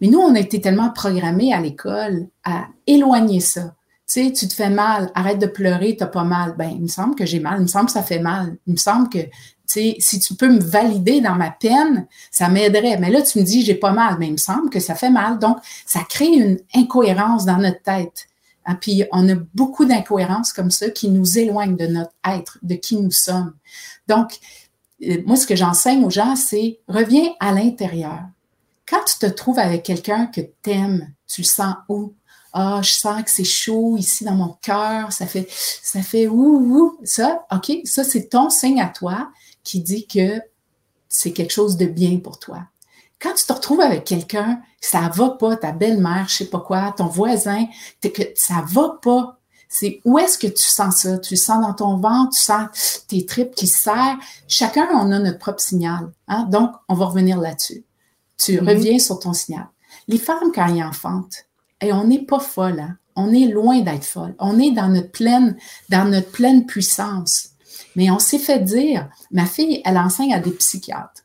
Mais 0.00 0.08
nous, 0.08 0.20
on 0.20 0.34
a 0.34 0.40
été 0.40 0.60
tellement 0.60 0.90
programmés 0.90 1.52
à 1.52 1.60
l'école 1.60 2.28
à 2.44 2.66
éloigner 2.86 3.40
ça. 3.40 3.74
Tu 4.06 4.24
sais, 4.24 4.32
tu 4.32 4.48
te 4.48 4.54
fais 4.54 4.70
mal, 4.70 5.10
arrête 5.14 5.38
de 5.38 5.46
pleurer, 5.46 5.96
t'as 5.96 6.06
pas 6.06 6.24
mal. 6.24 6.54
Ben, 6.56 6.70
il 6.70 6.82
me 6.82 6.88
semble 6.88 7.14
que 7.14 7.24
j'ai 7.24 7.40
mal, 7.40 7.58
il 7.58 7.62
me 7.62 7.66
semble 7.66 7.86
que 7.86 7.92
ça 7.92 8.02
fait 8.02 8.18
mal. 8.18 8.56
Il 8.66 8.74
me 8.74 8.78
semble 8.78 9.08
que, 9.08 9.18
tu 9.18 9.30
sais, 9.66 9.96
si 9.98 10.18
tu 10.20 10.34
peux 10.34 10.50
me 10.50 10.60
valider 10.60 11.20
dans 11.20 11.34
ma 11.34 11.50
peine, 11.50 12.06
ça 12.30 12.48
m'aiderait. 12.48 12.98
Mais 12.98 13.10
là, 13.10 13.22
tu 13.22 13.38
me 13.38 13.44
dis, 13.44 13.64
j'ai 13.64 13.74
pas 13.74 13.92
mal, 13.92 14.16
mais 14.18 14.26
il 14.26 14.32
me 14.32 14.38
semble 14.38 14.70
que 14.70 14.80
ça 14.80 14.94
fait 14.94 15.10
mal. 15.10 15.38
Donc, 15.38 15.58
ça 15.86 16.00
crée 16.08 16.26
une 16.26 16.58
incohérence 16.74 17.44
dans 17.44 17.58
notre 17.58 17.82
tête. 17.82 18.26
Hein, 18.66 18.76
puis, 18.80 19.04
on 19.12 19.28
a 19.28 19.34
beaucoup 19.54 19.84
d'incohérences 19.84 20.52
comme 20.52 20.70
ça 20.70 20.90
qui 20.90 21.08
nous 21.08 21.38
éloignent 21.38 21.76
de 21.76 21.86
notre 21.86 22.12
être, 22.24 22.58
de 22.62 22.74
qui 22.74 22.96
nous 22.96 23.10
sommes. 23.10 23.54
Donc, 24.08 24.38
moi, 25.26 25.36
ce 25.36 25.46
que 25.46 25.56
j'enseigne 25.56 26.04
aux 26.04 26.10
gens, 26.10 26.36
c'est 26.36 26.80
reviens 26.88 27.32
à 27.40 27.52
l'intérieur. 27.52 28.20
Quand 28.86 29.04
tu 29.04 29.18
te 29.18 29.26
trouves 29.26 29.58
avec 29.58 29.82
quelqu'un 29.82 30.26
que 30.26 30.40
tu 30.40 30.70
aimes, 30.70 31.12
tu 31.26 31.42
le 31.42 31.46
sens 31.46 31.74
où? 31.88 32.14
Ah, 32.52 32.80
je 32.82 32.92
sens 32.92 33.22
que 33.22 33.30
c'est 33.30 33.44
chaud 33.44 33.96
ici 33.96 34.24
dans 34.24 34.34
mon 34.34 34.56
cœur, 34.60 35.10
ça 35.10 35.26
fait, 35.26 35.48
ça 35.50 36.02
fait 36.02 36.28
ouh, 36.28 36.58
ouh. 36.58 36.98
Ça, 37.02 37.46
OK, 37.50 37.72
ça, 37.84 38.04
c'est 38.04 38.28
ton 38.28 38.50
signe 38.50 38.80
à 38.80 38.88
toi 38.88 39.30
qui 39.64 39.80
dit 39.80 40.06
que 40.06 40.40
c'est 41.08 41.32
quelque 41.32 41.52
chose 41.52 41.76
de 41.76 41.86
bien 41.86 42.18
pour 42.18 42.38
toi. 42.38 42.66
Quand 43.20 43.34
tu 43.34 43.46
te 43.46 43.52
retrouves 43.52 43.80
avec 43.80 44.04
quelqu'un, 44.04 44.60
ça 44.80 45.08
va 45.14 45.30
pas, 45.30 45.56
ta 45.56 45.72
belle-mère, 45.72 46.26
je 46.28 46.38
sais 46.38 46.50
pas 46.50 46.60
quoi, 46.60 46.92
ton 46.96 47.06
voisin, 47.06 47.66
que 48.02 48.22
ça 48.34 48.64
va 48.66 48.98
pas, 49.00 49.38
c'est 49.74 50.02
où 50.04 50.18
est-ce 50.18 50.36
que 50.36 50.48
tu 50.48 50.62
sens 50.62 50.96
ça? 50.96 51.16
Tu 51.16 51.32
le 51.32 51.38
sens 51.38 51.62
dans 51.62 51.72
ton 51.72 51.96
ventre, 51.96 52.36
tu 52.36 52.42
sens 52.42 53.06
tes 53.08 53.24
tripes 53.24 53.54
qui 53.54 53.66
serrent. 53.66 54.18
Chacun, 54.46 54.86
on 54.92 55.10
a 55.10 55.18
notre 55.18 55.38
propre 55.38 55.62
signal. 55.62 56.12
Hein? 56.28 56.46
Donc, 56.50 56.72
on 56.90 56.94
va 56.94 57.06
revenir 57.06 57.40
là-dessus. 57.40 57.82
Tu 58.36 58.60
mhm. 58.60 58.68
reviens 58.68 58.98
sur 58.98 59.18
ton 59.18 59.32
signal. 59.32 59.66
Les 60.08 60.18
femmes, 60.18 60.52
quand 60.54 60.66
elles 60.66 60.84
enfantent, 60.84 61.46
et 61.80 61.90
on 61.90 62.04
n'est 62.04 62.22
pas 62.22 62.38
folle, 62.38 62.80
hein? 62.80 62.98
on 63.16 63.32
est 63.32 63.46
loin 63.46 63.80
d'être 63.80 64.04
folle. 64.04 64.34
On 64.38 64.58
est 64.60 64.72
dans 64.72 64.88
notre 64.88 65.10
pleine, 65.10 65.56
dans 65.88 66.04
notre 66.04 66.30
pleine 66.30 66.66
puissance. 66.66 67.48
Mais 67.96 68.10
on 68.10 68.18
s'est 68.18 68.38
fait 68.38 68.60
dire, 68.60 69.08
ma 69.30 69.46
fille, 69.46 69.80
elle 69.86 69.96
enseigne 69.96 70.34
à 70.34 70.40
des 70.40 70.52
psychiatres 70.52 71.24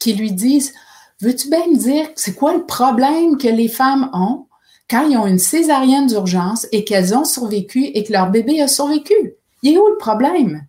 qui 0.00 0.14
lui 0.14 0.32
disent, 0.32 0.74
veux-tu 1.20 1.48
bien 1.48 1.68
me 1.68 1.76
dire 1.76 2.08
c'est 2.16 2.34
quoi 2.34 2.54
le 2.54 2.66
problème 2.66 3.38
que 3.38 3.46
les 3.46 3.68
femmes 3.68 4.10
ont? 4.12 4.46
Quand 4.88 5.08
ils 5.08 5.16
ont 5.16 5.26
une 5.26 5.38
césarienne 5.38 6.06
d'urgence 6.06 6.66
et 6.72 6.84
qu'elles 6.84 7.16
ont 7.16 7.24
survécu 7.24 7.84
et 7.84 8.04
que 8.04 8.12
leur 8.12 8.30
bébé 8.30 8.60
a 8.60 8.68
survécu. 8.68 9.34
Il 9.62 9.74
est 9.74 9.78
où 9.78 9.88
le 9.88 9.96
problème? 9.96 10.66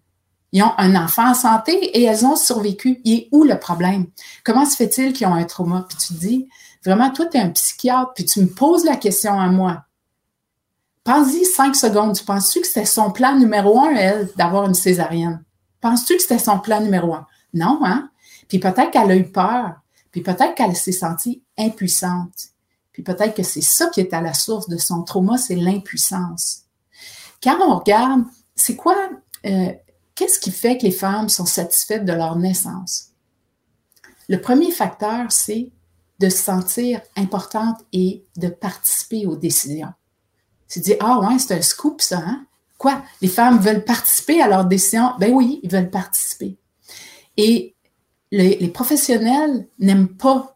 Ils 0.51 0.63
ont 0.63 0.71
un 0.77 0.95
enfant 0.95 1.31
en 1.31 1.33
santé 1.33 1.73
et 1.73 2.03
elles 2.03 2.25
ont 2.25 2.37
survécu. 2.37 3.01
Il 3.03 3.13
est 3.13 3.29
où 3.33 3.43
le 3.43 3.59
problème? 3.59 4.05
Comment 4.45 4.65
se 4.65 4.77
fait-il 4.77 5.11
qu'ils 5.11 5.27
ont 5.27 5.33
un 5.33 5.43
trauma? 5.43 5.85
Puis 5.89 5.97
tu 5.97 6.13
dis, 6.13 6.47
vraiment, 6.83 7.09
toi, 7.09 7.25
tu 7.25 7.37
es 7.37 7.41
un 7.41 7.49
psychiatre, 7.49 8.13
puis 8.13 8.23
tu 8.23 8.39
me 8.39 8.47
poses 8.47 8.85
la 8.85 8.95
question 8.95 9.37
à 9.37 9.47
moi. 9.47 9.83
Pense-y 11.03 11.43
cinq 11.43 11.75
secondes. 11.75 12.15
Tu 12.15 12.23
penses-tu 12.23 12.61
que 12.61 12.67
c'était 12.67 12.85
son 12.85 13.11
plan 13.11 13.35
numéro 13.35 13.79
un, 13.81 13.95
elle, 13.95 14.29
d'avoir 14.37 14.65
une 14.65 14.73
césarienne? 14.73 15.43
Penses-tu 15.81 16.15
que 16.15 16.21
c'était 16.21 16.39
son 16.39 16.59
plan 16.59 16.79
numéro 16.79 17.13
un? 17.13 17.27
Non, 17.53 17.81
hein? 17.83 18.09
Puis 18.47 18.59
peut-être 18.59 18.91
qu'elle 18.91 19.11
a 19.11 19.15
eu 19.15 19.29
peur. 19.29 19.73
Puis 20.11 20.21
peut-être 20.21 20.55
qu'elle 20.55 20.75
s'est 20.75 20.93
sentie 20.93 21.43
impuissante. 21.57 22.54
Puis 22.95 23.03
peut-être 23.03 23.35
que 23.35 23.43
c'est 23.43 23.59
ça 23.61 23.89
qui 23.89 23.99
est 23.99 24.13
à 24.13 24.21
la 24.21 24.33
source 24.33 24.69
de 24.69 24.77
son 24.77 25.03
trauma, 25.03 25.37
c'est 25.37 25.57
l'impuissance. 25.57 26.61
Quand 27.43 27.57
on 27.61 27.77
regarde, 27.77 28.23
c'est 28.55 28.77
quoi, 28.77 28.95
euh, 29.45 29.73
qu'est-ce 30.15 30.39
qui 30.39 30.49
fait 30.49 30.77
que 30.77 30.83
les 30.83 30.91
femmes 30.91 31.27
sont 31.27 31.45
satisfaites 31.45 32.05
de 32.05 32.13
leur 32.13 32.37
naissance? 32.37 33.09
Le 34.29 34.39
premier 34.39 34.71
facteur, 34.71 35.29
c'est 35.29 35.73
de 36.19 36.29
se 36.29 36.37
sentir 36.37 37.01
importante 37.17 37.81
et 37.91 38.23
de 38.37 38.47
participer 38.47 39.25
aux 39.25 39.35
décisions. 39.35 39.91
Tu 40.69 40.79
dis, 40.79 40.95
ah 41.01 41.19
ouais, 41.19 41.37
c'est 41.37 41.53
un 41.53 41.61
scoop 41.61 41.99
ça, 41.99 42.19
hein? 42.19 42.45
Quoi? 42.77 43.03
Les 43.21 43.27
femmes 43.27 43.59
veulent 43.59 43.83
participer 43.83 44.41
à 44.41 44.47
leurs 44.47 44.63
décisions? 44.63 45.11
Ben 45.19 45.33
oui, 45.33 45.59
ils 45.63 45.69
veulent 45.69 45.91
participer. 45.91 46.57
Et 47.35 47.75
les 48.31 48.69
professionnels 48.69 49.67
n'aiment 49.79 50.15
pas 50.15 50.54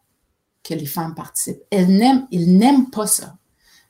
que 0.70 0.76
les 0.76 0.86
femmes 0.86 1.16
participent. 1.16 1.62
Elles 1.72 1.88
n'aiment, 1.88 2.28
ils 2.32 2.58
n'aiment 2.58 2.90
pas 2.90 3.08
ça. 3.08 3.36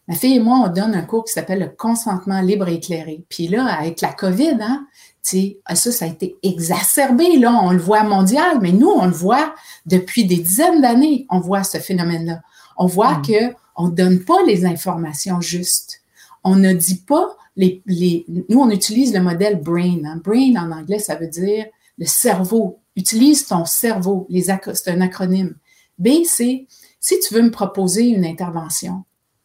Ma 0.07 0.15
fille 0.15 0.37
et 0.37 0.39
moi, 0.39 0.63
on 0.65 0.73
donne 0.73 0.95
un 0.95 1.03
cours 1.03 1.25
qui 1.25 1.33
s'appelle 1.33 1.59
le 1.59 1.69
consentement 1.69 2.41
libre 2.41 2.67
et 2.67 2.75
éclairé. 2.75 3.23
Puis 3.29 3.47
là, 3.47 3.65
avec 3.65 4.01
la 4.01 4.11
COVID, 4.11 4.57
hein, 4.59 4.87
ah, 5.65 5.75
ça, 5.75 5.91
ça 5.91 6.05
a 6.05 6.07
été 6.07 6.37
exacerbé. 6.41 7.37
Là, 7.37 7.59
on 7.61 7.71
le 7.71 7.77
voit 7.77 8.03
mondial, 8.03 8.59
mais 8.61 8.71
nous, 8.71 8.89
on 8.89 9.05
le 9.05 9.11
voit 9.11 9.53
depuis 9.85 10.25
des 10.25 10.37
dizaines 10.37 10.81
d'années. 10.81 11.27
On 11.29 11.39
voit 11.39 11.63
ce 11.63 11.77
phénomène-là. 11.77 12.41
On 12.77 12.87
voit 12.87 13.19
mm. 13.19 13.21
que 13.21 13.55
on 13.75 13.89
donne 13.89 14.23
pas 14.25 14.41
les 14.47 14.65
informations 14.65 15.41
justes. 15.41 16.01
On 16.43 16.55
ne 16.55 16.73
dit 16.73 17.03
pas 17.07 17.37
les, 17.55 17.83
les 17.85 18.25
nous, 18.49 18.59
on 18.59 18.69
utilise 18.69 19.13
le 19.13 19.21
modèle 19.21 19.61
BRAIN. 19.61 20.05
Hein. 20.05 20.21
BRAIN 20.23 20.55
en 20.55 20.71
anglais, 20.71 20.99
ça 20.99 21.15
veut 21.15 21.27
dire 21.27 21.65
le 21.97 22.05
cerveau. 22.05 22.79
Utilise 22.95 23.45
ton 23.45 23.65
cerveau. 23.65 24.27
c'est 24.31 24.87
un 24.87 25.01
acronyme. 25.01 25.55
B, 25.99 26.23
c'est 26.25 26.65
si 26.99 27.19
tu 27.19 27.33
veux 27.33 27.41
me 27.41 27.51
proposer 27.51 28.07
une 28.07 28.25
intervention, 28.25 29.03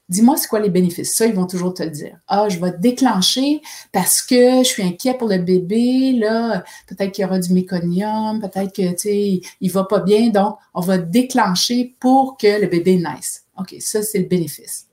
dis-moi 0.08 0.36
c'est 0.36 0.48
quoi 0.48 0.60
les 0.60 0.70
bénéfices. 0.70 1.14
Ça, 1.14 1.26
ils 1.26 1.34
vont 1.34 1.46
toujours 1.46 1.74
te 1.74 1.82
le 1.82 1.90
dire. 1.90 2.18
Ah, 2.28 2.48
je 2.48 2.58
vais 2.58 2.72
déclencher 2.78 3.60
parce 3.92 4.22
que 4.22 4.58
je 4.58 4.68
suis 4.68 4.82
inquiet 4.82 5.14
pour 5.14 5.28
le 5.28 5.38
bébé. 5.38 6.12
Là, 6.12 6.64
peut-être 6.88 7.12
qu'il 7.12 7.22
y 7.22 7.24
aura 7.26 7.38
du 7.38 7.52
méconium, 7.52 8.40
peut-être 8.40 8.74
que, 8.74 8.94
tu 8.94 9.46
il 9.60 9.70
va 9.70 9.84
pas 9.84 10.00
bien. 10.00 10.28
Donc, 10.28 10.56
on 10.74 10.80
va 10.80 10.98
déclencher 10.98 11.96
pour 12.00 12.36
que 12.36 12.60
le 12.60 12.66
bébé 12.66 12.96
naisse. 12.96 13.44
OK, 13.58 13.76
ça, 13.80 14.02
c'est 14.02 14.18
le 14.18 14.26
bénéfice. 14.26 14.86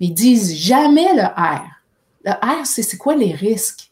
Mais 0.00 0.06
ils 0.06 0.14
disent 0.14 0.54
jamais 0.54 1.14
le 1.14 1.22
R. 1.22 1.64
Le 2.24 2.32
R, 2.32 2.66
c'est 2.66 2.96
quoi 2.96 3.14
les 3.14 3.32
risques? 3.32 3.90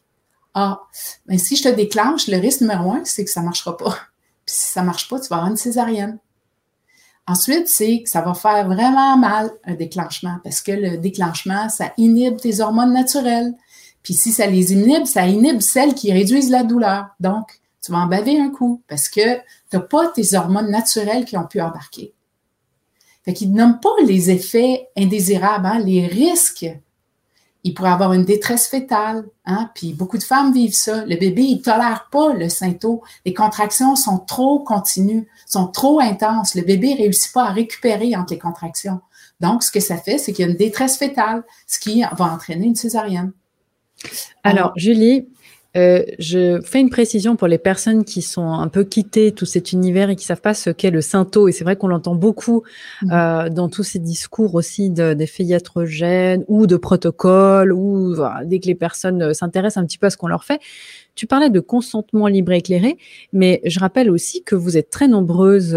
Ah, 0.53 0.81
mais 1.25 1.35
ben, 1.35 1.39
si 1.39 1.57
je 1.57 1.63
te 1.63 1.69
déclenche, 1.69 2.27
le 2.27 2.37
risque 2.37 2.61
numéro 2.61 2.91
un, 2.91 3.03
c'est 3.03 3.25
que 3.25 3.31
ça 3.31 3.41
marchera 3.41 3.75
pas. 3.75 3.91
Puis 4.45 4.55
si 4.55 4.71
ça 4.71 4.83
marche 4.83 5.09
pas, 5.09 5.19
tu 5.19 5.27
vas 5.27 5.37
avoir 5.37 5.51
une 5.51 5.57
césarienne. 5.57 6.17
Ensuite, 7.27 7.67
c'est 7.67 8.03
que 8.03 8.09
ça 8.09 8.21
va 8.21 8.33
faire 8.35 8.67
vraiment 8.67 9.17
mal 9.17 9.51
un 9.63 9.73
déclenchement 9.73 10.37
parce 10.43 10.61
que 10.61 10.71
le 10.71 10.97
déclenchement, 10.97 11.69
ça 11.69 11.91
inhibe 11.97 12.37
tes 12.37 12.59
hormones 12.59 12.93
naturelles. 12.93 13.53
Puis 14.03 14.13
si 14.13 14.31
ça 14.31 14.45
les 14.45 14.73
inhibe, 14.73 15.05
ça 15.05 15.25
inhibe 15.27 15.61
celles 15.61 15.95
qui 15.95 16.13
réduisent 16.13 16.51
la 16.51 16.63
douleur. 16.63 17.07
Donc, 17.19 17.59
tu 17.81 17.91
vas 17.91 17.99
en 17.99 18.07
baver 18.07 18.39
un 18.39 18.49
coup 18.49 18.83
parce 18.87 19.09
que 19.09 19.37
tu 19.37 19.41
n'as 19.73 19.79
pas 19.79 20.07
tes 20.09 20.35
hormones 20.35 20.69
naturelles 20.69 21.25
qui 21.25 21.37
ont 21.37 21.47
pu 21.47 21.59
embarquer. 21.61 22.13
Fait 23.23 23.33
qu'ils 23.33 23.53
nomment 23.53 23.79
pas 23.79 23.89
les 24.05 24.29
effets 24.29 24.87
indésirables, 24.95 25.65
hein, 25.65 25.79
les 25.79 26.05
risques 26.05 26.67
il 27.65 27.73
pourrait 27.73 27.89
avoir 27.89 28.13
une 28.13 28.25
détresse 28.25 28.67
fétale, 28.67 29.25
hein? 29.45 29.71
puis 29.73 29.93
beaucoup 29.93 30.19
de 30.19 30.23
femmes 30.23 30.53
vivent 30.53 30.75
ça. 30.75 31.03
Le 31.03 31.15
bébé, 31.15 31.41
il 31.41 31.61
tolère 31.63 32.07
pas 32.11 32.31
le 32.31 32.47
symptôme. 32.47 32.99
Les 33.25 33.33
contractions 33.33 33.95
sont 33.95 34.19
trop 34.19 34.59
continues, 34.59 35.27
sont 35.47 35.65
trop 35.65 35.99
intenses. 35.99 36.53
Le 36.53 36.61
bébé 36.61 36.93
réussit 36.93 37.33
pas 37.33 37.45
à 37.45 37.51
récupérer 37.51 38.15
entre 38.15 38.33
les 38.33 38.39
contractions. 38.39 39.01
Donc, 39.39 39.63
ce 39.63 39.71
que 39.71 39.79
ça 39.79 39.97
fait, 39.97 40.19
c'est 40.19 40.31
qu'il 40.31 40.45
y 40.45 40.47
a 40.47 40.51
une 40.51 40.57
détresse 40.57 40.97
fétale, 40.97 41.43
ce 41.65 41.79
qui 41.79 42.03
va 42.03 42.25
entraîner 42.25 42.67
une 42.67 42.75
césarienne. 42.75 43.31
Alors, 44.43 44.71
Julie, 44.75 45.27
euh, 45.75 46.03
je 46.19 46.61
fais 46.61 46.79
une 46.79 46.89
précision 46.89 47.35
pour 47.35 47.47
les 47.47 47.57
personnes 47.57 48.05
qui 48.05 48.21
sont 48.21 48.47
un 48.47 48.67
peu 48.67 48.83
quittées 48.83 49.31
tout 49.31 49.45
cet 49.45 49.73
univers 49.73 50.09
et 50.09 50.15
qui 50.15 50.25
savent 50.25 50.41
pas 50.41 50.53
ce 50.53 50.69
qu'est 50.69 50.91
le 50.91 51.01
synto. 51.01 51.47
Et 51.47 51.51
c'est 51.51 51.63
vrai 51.63 51.75
qu'on 51.75 51.87
l'entend 51.87 52.15
beaucoup 52.15 52.63
mmh. 53.01 53.11
euh, 53.11 53.49
dans 53.49 53.69
tous 53.69 53.83
ces 53.83 53.99
discours 53.99 54.55
aussi 54.55 54.89
d'effets 54.89 55.43
iatrogènes 55.43 56.45
ou 56.47 56.67
de 56.67 56.77
protocoles 56.77 57.73
ou 57.73 58.15
dès 58.45 58.59
que 58.59 58.67
les 58.67 58.75
personnes 58.75 59.21
euh, 59.21 59.33
s'intéressent 59.33 59.83
un 59.83 59.85
petit 59.85 59.97
peu 59.97 60.07
à 60.07 60.09
ce 60.09 60.17
qu'on 60.17 60.27
leur 60.27 60.43
fait. 60.43 60.59
Tu 61.15 61.27
parlais 61.27 61.49
de 61.49 61.59
consentement 61.59 62.27
libre 62.27 62.51
et 62.51 62.57
éclairé, 62.57 62.97
mais 63.33 63.61
je 63.65 63.79
rappelle 63.79 64.09
aussi 64.09 64.43
que 64.43 64.55
vous 64.55 64.77
êtes 64.77 64.89
très 64.89 65.07
nombreuses, 65.07 65.73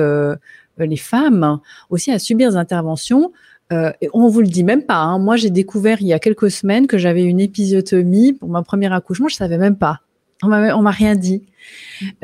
les 0.79 0.97
femmes, 0.97 1.61
aussi 1.91 2.11
à 2.11 2.19
subir 2.19 2.51
des 2.51 2.57
interventions 2.57 3.33
euh, 3.73 3.93
on 4.13 4.29
vous 4.29 4.41
le 4.41 4.47
dit 4.47 4.65
même 4.65 4.83
pas. 4.83 4.97
Hein. 4.97 5.19
Moi, 5.19 5.37
j'ai 5.37 5.51
découvert 5.51 6.01
il 6.01 6.07
y 6.07 6.13
a 6.13 6.19
quelques 6.19 6.51
semaines 6.51 6.87
que 6.87 6.99
j'avais 6.99 7.25
une 7.25 7.41
épisiotomie 7.41 8.33
pour 8.33 8.49
mon 8.49 8.63
premier 8.63 8.93
accouchement. 8.93 9.29
Je 9.29 9.37
savais 9.37 9.59
même 9.59 9.77
pas. 9.77 10.01
On 10.43 10.49
m'a, 10.49 10.77
m'a 10.77 10.91
rien 10.91 11.17
dit. 11.17 11.43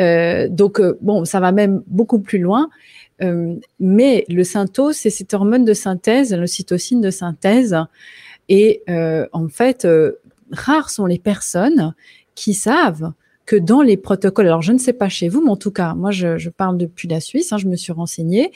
Euh, 0.00 0.48
donc 0.48 0.80
euh, 0.80 0.96
bon, 1.02 1.24
ça 1.24 1.40
va 1.40 1.52
même 1.52 1.82
beaucoup 1.86 2.20
plus 2.20 2.38
loin. 2.38 2.70
Euh, 3.22 3.56
mais 3.80 4.24
le 4.28 4.44
syntose, 4.44 4.96
c'est 4.96 5.10
cette 5.10 5.34
hormone 5.34 5.64
de 5.64 5.74
synthèse, 5.74 6.34
l'ocytocine 6.34 7.00
de 7.00 7.10
synthèse. 7.10 7.76
Et 8.48 8.82
euh, 8.88 9.26
en 9.32 9.48
fait, 9.48 9.84
euh, 9.84 10.12
rares 10.50 10.90
sont 10.90 11.06
les 11.06 11.18
personnes 11.18 11.94
qui 12.34 12.54
savent 12.54 13.12
que 13.46 13.56
dans 13.56 13.82
les 13.82 13.96
protocoles, 13.96 14.46
alors 14.46 14.62
je 14.62 14.72
ne 14.72 14.78
sais 14.78 14.92
pas 14.92 15.08
chez 15.08 15.28
vous, 15.28 15.42
mais 15.42 15.50
en 15.50 15.56
tout 15.56 15.70
cas, 15.70 15.94
moi 15.94 16.10
je, 16.10 16.48
parle 16.48 16.78
depuis 16.78 17.08
la 17.08 17.20
Suisse, 17.20 17.52
hein, 17.52 17.58
je 17.58 17.66
me 17.66 17.76
suis 17.76 17.92
renseignée, 17.92 18.52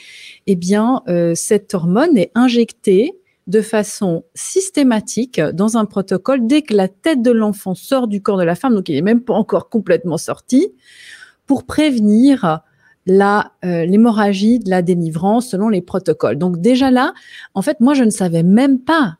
eh 0.47 0.55
bien, 0.55 1.03
cette 1.35 1.73
hormone 1.73 2.17
est 2.17 2.31
injectée 2.35 3.13
de 3.47 3.61
façon 3.61 4.23
systématique 4.35 5.41
dans 5.41 5.77
un 5.77 5.85
protocole 5.85 6.45
dès 6.45 6.61
que 6.61 6.75
la 6.75 6.87
tête 6.87 7.21
de 7.21 7.31
l'enfant 7.31 7.73
sort 7.73 8.07
du 8.07 8.21
corps 8.21 8.37
de 8.37 8.43
la 8.43 8.55
femme, 8.55 8.75
donc 8.75 8.89
il 8.89 8.95
n'est 8.95 9.01
même 9.01 9.21
pas 9.21 9.33
encore 9.33 9.69
complètement 9.69 10.17
sorti, 10.17 10.73
pour 11.47 11.65
prévenir 11.65 12.61
euh, 13.09 13.85
l'hémorragie 13.85 14.59
de 14.59 14.69
la 14.69 14.83
délivrance 14.83 15.49
selon 15.49 15.69
les 15.69 15.81
protocoles. 15.81 16.37
Donc 16.37 16.61
déjà 16.61 16.91
là, 16.91 17.13
en 17.55 17.63
fait, 17.63 17.79
moi 17.79 17.95
je 17.95 18.03
ne 18.03 18.11
savais 18.11 18.43
même 18.43 18.79
pas. 18.79 19.17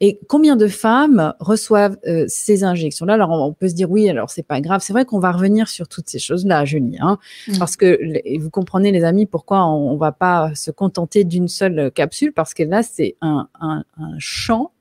Et 0.00 0.18
combien 0.28 0.56
de 0.56 0.66
femmes 0.66 1.34
reçoivent 1.40 1.98
euh, 2.06 2.24
ces 2.26 2.64
injections-là? 2.64 3.14
Alors 3.14 3.30
on 3.30 3.52
peut 3.52 3.68
se 3.68 3.74
dire 3.74 3.90
oui, 3.90 4.08
alors 4.08 4.30
c'est 4.30 4.42
pas 4.46 4.60
grave. 4.60 4.80
C'est 4.82 4.92
vrai 4.92 5.04
qu'on 5.04 5.18
va 5.18 5.30
revenir 5.30 5.68
sur 5.68 5.88
toutes 5.88 6.08
ces 6.08 6.18
choses-là, 6.18 6.64
Julie, 6.64 6.96
hein, 7.00 7.18
mmh. 7.48 7.58
parce 7.58 7.76
que 7.76 7.98
vous 8.38 8.50
comprenez 8.50 8.92
les 8.92 9.04
amis 9.04 9.26
pourquoi 9.26 9.66
on, 9.66 9.90
on 9.90 9.96
va 9.96 10.12
pas 10.12 10.54
se 10.54 10.70
contenter 10.70 11.24
d'une 11.24 11.48
seule 11.48 11.90
capsule? 11.92 12.32
Parce 12.32 12.54
que 12.54 12.62
là 12.62 12.82
c'est 12.82 13.16
un, 13.20 13.48
un, 13.60 13.84
un 13.98 14.14
champ 14.18 14.72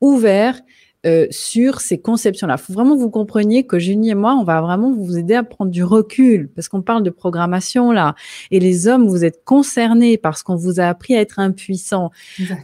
ouvert 0.00 0.58
euh, 1.06 1.26
sur 1.30 1.80
ces 1.80 1.98
conceptions-là. 1.98 2.56
Il 2.58 2.62
faut 2.62 2.72
vraiment 2.72 2.94
que 2.94 3.00
vous 3.00 3.10
compreniez 3.10 3.64
que 3.64 3.78
Julie 3.78 4.10
et 4.10 4.14
moi, 4.14 4.34
on 4.34 4.44
va 4.44 4.60
vraiment 4.60 4.92
vous 4.92 5.16
aider 5.16 5.34
à 5.34 5.42
prendre 5.42 5.70
du 5.70 5.82
recul 5.82 6.50
parce 6.54 6.68
qu'on 6.68 6.82
parle 6.82 7.02
de 7.02 7.10
programmation 7.10 7.90
là. 7.90 8.14
Et 8.50 8.60
les 8.60 8.86
hommes, 8.86 9.06
vous 9.06 9.24
êtes 9.24 9.44
concernés 9.44 10.18
parce 10.18 10.42
qu'on 10.42 10.56
vous 10.56 10.78
a 10.78 10.84
appris 10.84 11.14
à 11.14 11.20
être 11.20 11.38
impuissants. 11.38 12.10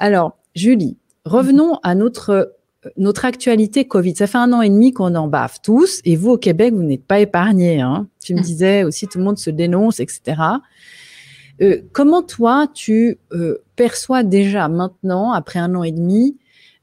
Alors, 0.01 0.39
Julie, 0.55 0.99
revenons 1.27 1.79
à 1.83 1.95
notre 1.95 2.57
notre 2.97 3.25
actualité 3.25 3.85
Covid. 3.85 4.15
Ça 4.15 4.27
fait 4.27 4.39
un 4.39 4.53
an 4.53 4.63
et 4.63 4.69
demi 4.69 4.93
qu'on 4.93 5.15
en 5.17 5.27
bave 5.27 5.59
tous, 5.63 6.01
et 6.05 6.17
vous 6.17 6.31
au 6.31 6.39
Québec, 6.39 6.73
vous 6.73 6.83
n'êtes 6.83 7.05
pas 7.05 7.19
épargnés. 7.19 7.81
Hein. 7.81 8.07
Tu 8.23 8.35
me 8.35 8.39
mm. 8.39 8.43
disais 8.43 8.85
aussi, 8.85 9.09
tout 9.09 9.19
le 9.19 9.25
monde 9.25 9.39
se 9.39 9.51
dénonce, 9.51 10.01
etc. 10.01 10.41
Euh, 11.63 11.81
comment 11.93 12.23
toi, 12.23 12.69
tu 12.73 13.19
euh, 13.33 13.59
perçois 13.77 14.23
déjà 14.23 14.69
maintenant, 14.69 15.33
après 15.33 15.59
un 15.59 15.75
an 15.75 15.83
et 15.83 15.93
demi, 15.93 16.37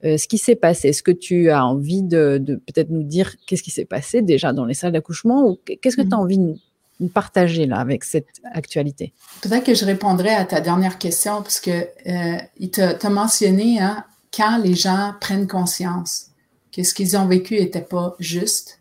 euh, 0.04 0.18
ce 0.18 0.28
qui 0.28 0.38
s'est 0.38 0.56
passé? 0.56 0.90
Est-ce 0.90 1.04
que 1.04 1.12
tu 1.12 1.50
as 1.50 1.66
envie 1.66 2.04
de, 2.04 2.44
peut-être 2.68 2.90
nous 2.90 3.04
dire 3.04 3.36
qu'est-ce 3.46 3.64
qui 3.64 3.72
s'est 3.72 3.86
passé 3.86 4.22
déjà 4.22 4.52
dans 4.52 4.66
les 4.66 4.74
salles 4.74 4.92
d'accouchement 4.92 5.48
ou 5.48 5.58
qu'est-ce 5.66 5.96
que 5.96 6.02
tu 6.02 6.14
as 6.14 6.20
envie 6.20 6.38
de 6.38 6.56
nous 7.00 7.10
partager 7.10 7.66
là 7.66 7.78
avec 7.78 8.04
cette 8.04 8.28
actualité? 8.52 9.14
Peut-être 9.42 9.64
que 9.64 9.76
je 9.76 9.86
répondrai 9.86 10.30
à 10.30 10.46
ta 10.46 10.60
dernière 10.60 10.98
question 10.98 11.42
parce 11.42 11.60
que 11.60 11.72
euh, 11.72 12.38
il 12.58 12.70
t'a 12.72 13.10
mentionné 13.10 13.80
hein, 13.80 14.04
quand 14.34 14.58
les 14.58 14.76
gens 14.76 15.13
prennent 15.22 15.48
conscience 15.48 16.32
que 16.72 16.84
ce 16.84 16.93
qu'ils 16.93 17.15
ont 17.15 17.28
vécu 17.28 17.56
n'était 17.56 17.82
pas 17.82 18.15
juste, 18.19 18.80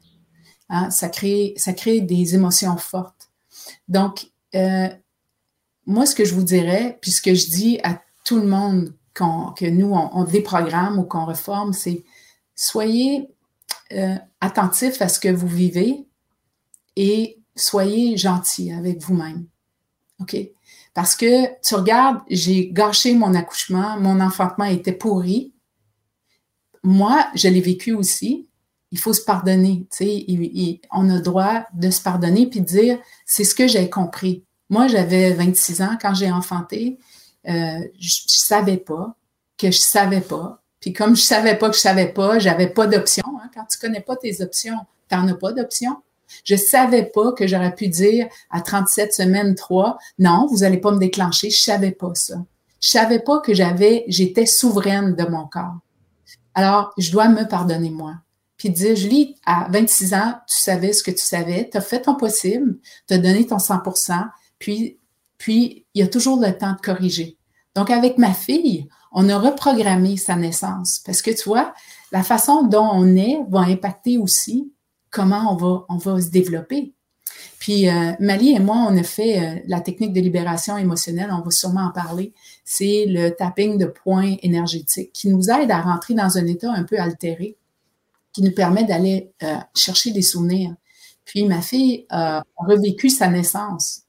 hein, 0.68 0.90
ça, 0.90 1.08
crée, 1.08 1.54
des 2.00 2.34
émotions 2.34 2.76
fortes. 2.76 3.30
Donc, 3.88 4.30
euh, 4.54 4.88
moi, 5.86 6.06
ce 6.06 6.14
que 6.14 6.24
je 6.24 6.34
vous 6.34 6.42
dirais, 6.42 6.98
puis 7.00 7.10
ce 7.10 7.20
que 7.20 7.34
je 7.34 7.46
dis 7.46 7.80
à 7.82 8.00
tout 8.24 8.36
le 8.36 8.46
monde 8.46 8.94
que 9.14 9.68
nous, 9.68 9.92
on, 9.92 10.24
déprogramme 10.24 10.98
ou 10.98 11.02
qu'on 11.02 11.26
reforme, 11.26 11.74
c'est 11.74 12.02
soyez 12.54 13.28
euh, 13.92 14.16
attentifs 14.40 15.02
à 15.02 15.08
ce 15.08 15.20
que 15.20 15.28
vous 15.28 15.48
vivez 15.48 16.06
et 16.96 17.38
soyez 17.54 18.16
gentil 18.16 18.72
avec 18.72 19.02
vous-même. 19.02 19.46
OK? 20.18 20.36
Parce 20.94 21.16
que 21.16 21.46
tu 21.62 21.74
regardes, 21.74 22.20
j'ai 22.28 22.70
gâché 22.70 23.14
mon 23.14 23.34
accouchement, 23.34 23.98
mon 23.98 24.20
enfantement 24.20 24.66
était 24.66 24.92
pourri. 24.92 25.52
Moi, 26.82 27.26
je 27.34 27.48
l'ai 27.48 27.60
vécu 27.60 27.94
aussi. 27.94 28.48
Il 28.90 28.98
faut 28.98 29.14
se 29.14 29.22
pardonner. 29.22 29.86
On 30.90 31.08
a 31.08 31.14
le 31.14 31.22
droit 31.22 31.64
de 31.72 31.90
se 31.90 32.02
pardonner 32.02 32.46
puis 32.46 32.60
de 32.60 32.66
dire, 32.66 32.98
c'est 33.24 33.44
ce 33.44 33.54
que 33.54 33.66
j'ai 33.66 33.88
compris. 33.88 34.44
Moi, 34.68 34.86
j'avais 34.86 35.32
26 35.32 35.80
ans 35.80 35.96
quand 36.00 36.14
j'ai 36.14 36.30
enfanté. 36.30 36.98
Euh, 37.48 37.80
je, 37.98 38.08
je 38.28 38.38
savais 38.38 38.76
pas 38.76 39.16
que 39.56 39.70
je 39.70 39.78
savais 39.78 40.20
pas. 40.20 40.62
Puis 40.80 40.92
comme 40.92 41.16
je 41.16 41.22
savais 41.22 41.56
pas 41.56 41.70
que 41.70 41.76
je 41.76 41.80
savais 41.80 42.12
pas, 42.12 42.38
j'avais 42.38 42.68
pas 42.68 42.86
d'option. 42.86 43.24
Hein. 43.26 43.50
Quand 43.54 43.64
tu 43.64 43.78
connais 43.78 44.00
pas 44.00 44.16
tes 44.16 44.42
options, 44.42 44.78
tu 45.08 45.16
n'en 45.16 45.28
as 45.28 45.34
pas 45.34 45.52
d'option. 45.52 46.02
Je 46.44 46.56
savais 46.56 47.04
pas 47.04 47.32
que 47.32 47.46
j'aurais 47.46 47.74
pu 47.74 47.88
dire 47.88 48.26
à 48.50 48.60
37 48.60 49.12
semaines 49.12 49.54
3, 49.54 49.98
non, 50.18 50.46
vous 50.50 50.64
allez 50.64 50.78
pas 50.78 50.92
me 50.92 50.98
déclencher. 50.98 51.50
Je 51.50 51.60
savais 51.60 51.92
pas 51.92 52.12
ça. 52.14 52.36
Je 52.80 52.88
savais 52.88 53.20
pas 53.20 53.40
que 53.40 53.54
j'avais, 53.54 54.04
j'étais 54.08 54.46
souveraine 54.46 55.14
de 55.14 55.24
mon 55.24 55.46
corps. 55.46 55.78
Alors, 56.54 56.92
je 56.98 57.12
dois 57.12 57.28
me 57.28 57.46
pardonner 57.48 57.90
moi. 57.90 58.14
Puis 58.56 58.70
dire, 58.70 58.96
Julie, 58.96 59.36
à 59.46 59.68
26 59.70 60.14
ans, 60.14 60.34
tu 60.48 60.62
savais 60.62 60.92
ce 60.92 61.02
que 61.02 61.10
tu 61.10 61.24
savais, 61.24 61.68
tu 61.70 61.76
as 61.76 61.80
fait 61.80 62.02
ton 62.02 62.14
possible, 62.14 62.78
tu 63.08 63.14
as 63.14 63.18
donné 63.18 63.46
ton 63.46 63.56
100% 63.56 64.28
puis 64.58 64.98
puis, 65.42 65.86
il 65.94 66.00
y 66.00 66.04
a 66.04 66.06
toujours 66.06 66.40
le 66.40 66.56
temps 66.56 66.72
de 66.72 66.80
corriger. 66.80 67.36
Donc, 67.74 67.90
avec 67.90 68.16
ma 68.16 68.32
fille, 68.32 68.88
on 69.10 69.28
a 69.28 69.36
reprogrammé 69.36 70.16
sa 70.16 70.36
naissance 70.36 71.00
parce 71.04 71.20
que 71.20 71.32
tu 71.32 71.48
vois, 71.48 71.74
la 72.12 72.22
façon 72.22 72.62
dont 72.62 72.88
on 72.92 73.16
est 73.16 73.40
va 73.48 73.62
impacter 73.62 74.18
aussi 74.18 74.72
comment 75.12 75.52
on 75.52 75.56
va, 75.56 75.84
on 75.88 75.96
va 75.98 76.20
se 76.20 76.30
développer. 76.30 76.92
Puis, 77.60 77.88
euh, 77.88 78.12
Mali 78.18 78.56
et 78.56 78.58
moi, 78.58 78.86
on 78.88 78.96
a 78.96 79.04
fait 79.04 79.38
euh, 79.38 79.60
la 79.68 79.80
technique 79.80 80.12
de 80.12 80.20
libération 80.20 80.76
émotionnelle, 80.76 81.30
on 81.30 81.42
va 81.42 81.50
sûrement 81.52 81.86
en 81.86 81.92
parler. 81.92 82.32
C'est 82.64 83.04
le 83.06 83.30
tapping 83.30 83.78
de 83.78 83.86
points 83.86 84.34
énergétiques 84.42 85.12
qui 85.12 85.28
nous 85.28 85.48
aide 85.48 85.70
à 85.70 85.80
rentrer 85.80 86.14
dans 86.14 86.38
un 86.38 86.46
état 86.46 86.72
un 86.72 86.82
peu 86.82 86.98
altéré, 86.98 87.56
qui 88.32 88.42
nous 88.42 88.52
permet 88.52 88.84
d'aller 88.84 89.30
euh, 89.44 89.56
chercher 89.76 90.10
des 90.10 90.22
souvenirs. 90.22 90.74
Puis, 91.24 91.44
ma 91.44 91.62
fille 91.62 92.06
a 92.10 92.42
revécu 92.56 93.08
sa 93.08 93.28
naissance. 93.28 94.02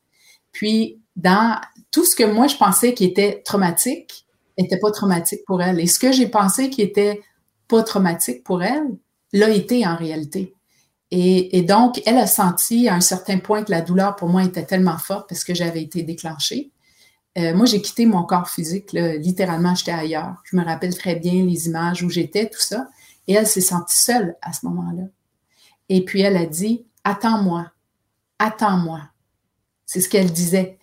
Puis, 0.51 0.99
dans 1.15 1.59
tout 1.91 2.05
ce 2.05 2.15
que 2.15 2.23
moi 2.23 2.47
je 2.47 2.57
pensais 2.57 2.95
qui 2.95 3.05
était 3.05 3.43
traumatique, 3.45 4.25
n'était 4.57 4.79
pas 4.79 4.91
traumatique 4.91 5.41
pour 5.45 5.61
elle. 5.61 5.79
Et 5.79 5.87
ce 5.87 5.99
que 5.99 6.11
j'ai 6.11 6.27
pensé 6.27 6.69
qui 6.69 6.81
était 6.81 7.21
pas 7.67 7.83
traumatique 7.83 8.43
pour 8.43 8.63
elle, 8.63 8.97
l'a 9.31 9.49
été 9.49 9.85
en 9.85 9.95
réalité. 9.95 10.53
Et, 11.15 11.61
donc, 11.61 12.01
elle 12.07 12.17
a 12.17 12.25
senti 12.25 12.87
à 12.89 12.95
un 12.95 12.99
certain 12.99 13.37
point 13.37 13.63
que 13.63 13.69
la 13.69 13.81
douleur 13.81 14.15
pour 14.15 14.29
moi 14.29 14.43
était 14.43 14.65
tellement 14.65 14.97
forte 14.97 15.29
parce 15.29 15.43
que 15.43 15.53
j'avais 15.53 15.83
été 15.83 16.01
déclenchée. 16.01 16.71
Euh, 17.37 17.55
moi, 17.55 17.67
j'ai 17.67 17.83
quitté 17.83 18.07
mon 18.07 18.23
corps 18.23 18.49
physique, 18.49 18.93
littéralement, 18.93 19.75
j'étais 19.75 19.91
ailleurs. 19.91 20.41
Je 20.45 20.55
me 20.55 20.65
rappelle 20.65 20.97
très 20.97 21.15
bien 21.15 21.45
les 21.45 21.67
images 21.67 22.01
où 22.01 22.09
j'étais, 22.09 22.49
tout 22.49 22.59
ça. 22.59 22.87
Et 23.27 23.33
elle 23.33 23.45
s'est 23.45 23.61
sentie 23.61 23.95
seule 23.95 24.35
à 24.41 24.53
ce 24.53 24.65
moment-là. 24.65 25.03
Et 25.87 26.03
puis, 26.03 26.21
elle 26.21 26.35
a 26.35 26.47
dit, 26.47 26.83
attends-moi, 27.03 27.67
attends-moi. 28.39 29.01
C'est 29.85 30.01
ce 30.01 30.09
qu'elle 30.09 30.31
disait. 30.31 30.79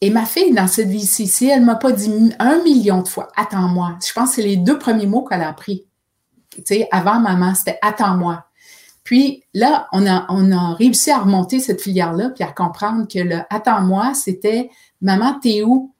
Et 0.00 0.10
ma 0.10 0.26
fille, 0.26 0.54
dans 0.54 0.68
cette 0.68 0.90
vie-ci, 0.90 1.48
elle 1.48 1.64
m'a 1.64 1.74
pas 1.74 1.90
dit 1.90 2.32
un 2.38 2.62
million 2.62 3.02
de 3.02 3.08
fois, 3.08 3.26
attends-moi. 3.34 3.98
Je 4.06 4.12
pense 4.12 4.30
que 4.30 4.36
c'est 4.36 4.42
les 4.42 4.56
deux 4.56 4.78
premiers 4.78 5.06
mots 5.06 5.24
qu'elle 5.24 5.42
a 5.42 5.48
appris. 5.48 5.88
Tu 6.50 6.62
sais, 6.64 6.88
avant 6.92 7.18
maman, 7.18 7.56
c'était 7.56 7.80
attends-moi. 7.82 8.44
Puis 9.04 9.42
là, 9.52 9.88
on 9.92 10.06
a, 10.06 10.26
on 10.28 10.52
a 10.52 10.74
réussi 10.74 11.10
à 11.10 11.18
remonter 11.18 11.58
cette 11.58 11.80
filière-là, 11.80 12.30
puis 12.30 12.44
à 12.44 12.52
comprendre 12.52 13.06
que 13.08 13.18
le 13.18 13.38
attends-moi, 13.50 14.14
c'était 14.14 14.70
maman, 15.00 15.38
t'es 15.40 15.62
où? 15.62 15.92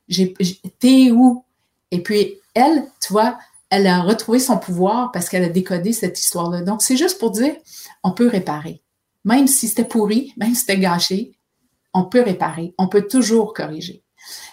T'es 0.78 1.10
où? 1.10 1.44
Et 1.90 2.02
puis 2.02 2.36
elle, 2.54 2.84
tu 3.00 3.12
vois, 3.12 3.38
elle 3.70 3.86
a 3.86 4.02
retrouvé 4.02 4.38
son 4.38 4.58
pouvoir 4.58 5.10
parce 5.12 5.28
qu'elle 5.28 5.44
a 5.44 5.48
décodé 5.48 5.92
cette 5.92 6.18
histoire-là. 6.20 6.60
Donc, 6.60 6.82
c'est 6.82 6.96
juste 6.96 7.18
pour 7.18 7.30
dire, 7.30 7.54
on 8.04 8.12
peut 8.12 8.28
réparer. 8.28 8.82
Même 9.24 9.46
si 9.46 9.68
c'était 9.68 9.84
pourri, 9.84 10.34
même 10.36 10.54
si 10.54 10.60
c'était 10.60 10.78
gâché, 10.78 11.32
on 11.94 12.04
peut 12.04 12.22
réparer, 12.22 12.74
on 12.78 12.88
peut 12.88 13.06
toujours 13.06 13.54
corriger. 13.54 14.02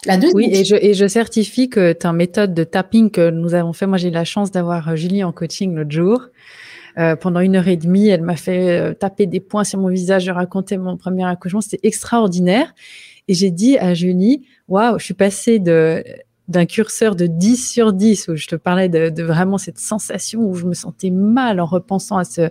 La 0.06 0.18
deuxième... 0.18 0.36
Oui, 0.36 0.50
et 0.52 0.64
je, 0.64 0.76
et 0.76 0.94
je 0.94 1.08
certifie 1.08 1.70
que 1.70 1.94
ta 1.94 2.14
méthode 2.14 2.54
de 2.54 2.64
tapping 2.64 3.12
que 3.12 3.30
nous 3.30 3.54
avons 3.54 3.74
fait, 3.74 3.88
moi 3.88 3.98
j'ai 3.98 4.08
eu 4.08 4.12
la 4.12 4.26
chance 4.26 4.52
d'avoir 4.52 4.90
euh, 4.90 4.96
Julie 4.96 5.24
en 5.24 5.32
coaching 5.32 5.76
l'autre 5.76 5.92
jour. 5.92 6.28
Euh, 7.00 7.16
pendant 7.16 7.40
une 7.40 7.56
heure 7.56 7.68
et 7.68 7.78
demie, 7.78 8.10
elle 8.10 8.24
m'a 8.24 8.36
fait 8.36 8.80
euh, 8.80 8.94
taper 8.94 9.26
des 9.26 9.40
points 9.40 9.64
sur 9.64 9.80
mon 9.80 9.88
visage, 9.88 10.26
je 10.26 10.32
racontais 10.32 10.78
mon 10.78 10.98
premier 10.98 11.26
accouchement, 11.26 11.62
c'était 11.62 11.88
extraordinaire. 11.88 12.74
Et 13.30 13.34
j'ai 13.34 13.52
dit 13.52 13.78
à 13.78 13.94
Julie, 13.94 14.46
waouh, 14.68 15.00
je 15.00 15.06
suis 15.06 15.14
passée 15.14 15.60
de 15.60 16.04
d'un 16.50 16.66
curseur 16.66 17.16
de 17.16 17.28
10 17.28 17.72
sur 17.72 17.94
10 17.94 18.28
où 18.28 18.36
je 18.36 18.48
te 18.48 18.56
parlais 18.56 18.90
de, 18.90 19.24
vraiment 19.24 19.60
cette 19.60 19.78
sensation 19.78 20.42
où 20.42 20.56
je 20.56 20.66
me 20.66 20.74
sentais 20.74 21.12
mal 21.12 21.60
en 21.60 21.66
repensant 21.66 22.18
à 22.18 22.24
ce, 22.24 22.50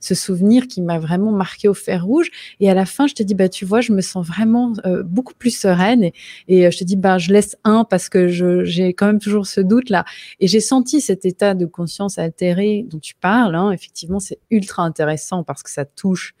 souvenir 0.00 0.66
qui 0.66 0.82
m'a 0.82 0.98
vraiment 0.98 1.30
marqué 1.30 1.68
au 1.68 1.74
fer 1.74 2.04
rouge. 2.04 2.28
Et 2.58 2.68
à 2.68 2.74
la 2.74 2.86
fin, 2.86 3.06
je 3.06 3.14
te 3.14 3.22
dis, 3.22 3.34
bah, 3.34 3.48
tu 3.48 3.64
vois, 3.64 3.80
je 3.80 3.92
me 3.92 4.00
sens 4.00 4.26
vraiment 4.26 4.72
euh, 4.84 5.02
beaucoup 5.04 5.34
plus 5.34 5.56
sereine. 5.56 6.10
Et, 6.48 6.66
euh, 6.66 6.70
je 6.70 6.78
te 6.78 6.84
dis, 6.84 6.96
bah, 6.96 7.18
je 7.18 7.32
laisse 7.32 7.56
un 7.64 7.84
parce 7.84 8.08
que 8.08 8.26
j'ai 8.28 8.92
quand 8.94 9.06
même 9.06 9.20
toujours 9.20 9.46
ce 9.46 9.60
doute 9.60 9.90
là. 9.90 10.04
Et 10.40 10.48
j'ai 10.48 10.60
senti 10.60 11.00
cet 11.00 11.24
état 11.24 11.54
de 11.54 11.66
conscience 11.66 12.18
altéré 12.18 12.84
dont 12.88 12.98
tu 12.98 13.14
parles. 13.14 13.54
Hein. 13.54 13.70
Effectivement, 13.70 14.18
c'est 14.18 14.38
ultra 14.50 14.82
intéressant 14.82 15.44
parce 15.44 15.62
que 15.62 15.70
ça 15.70 15.84
touche 15.84 16.34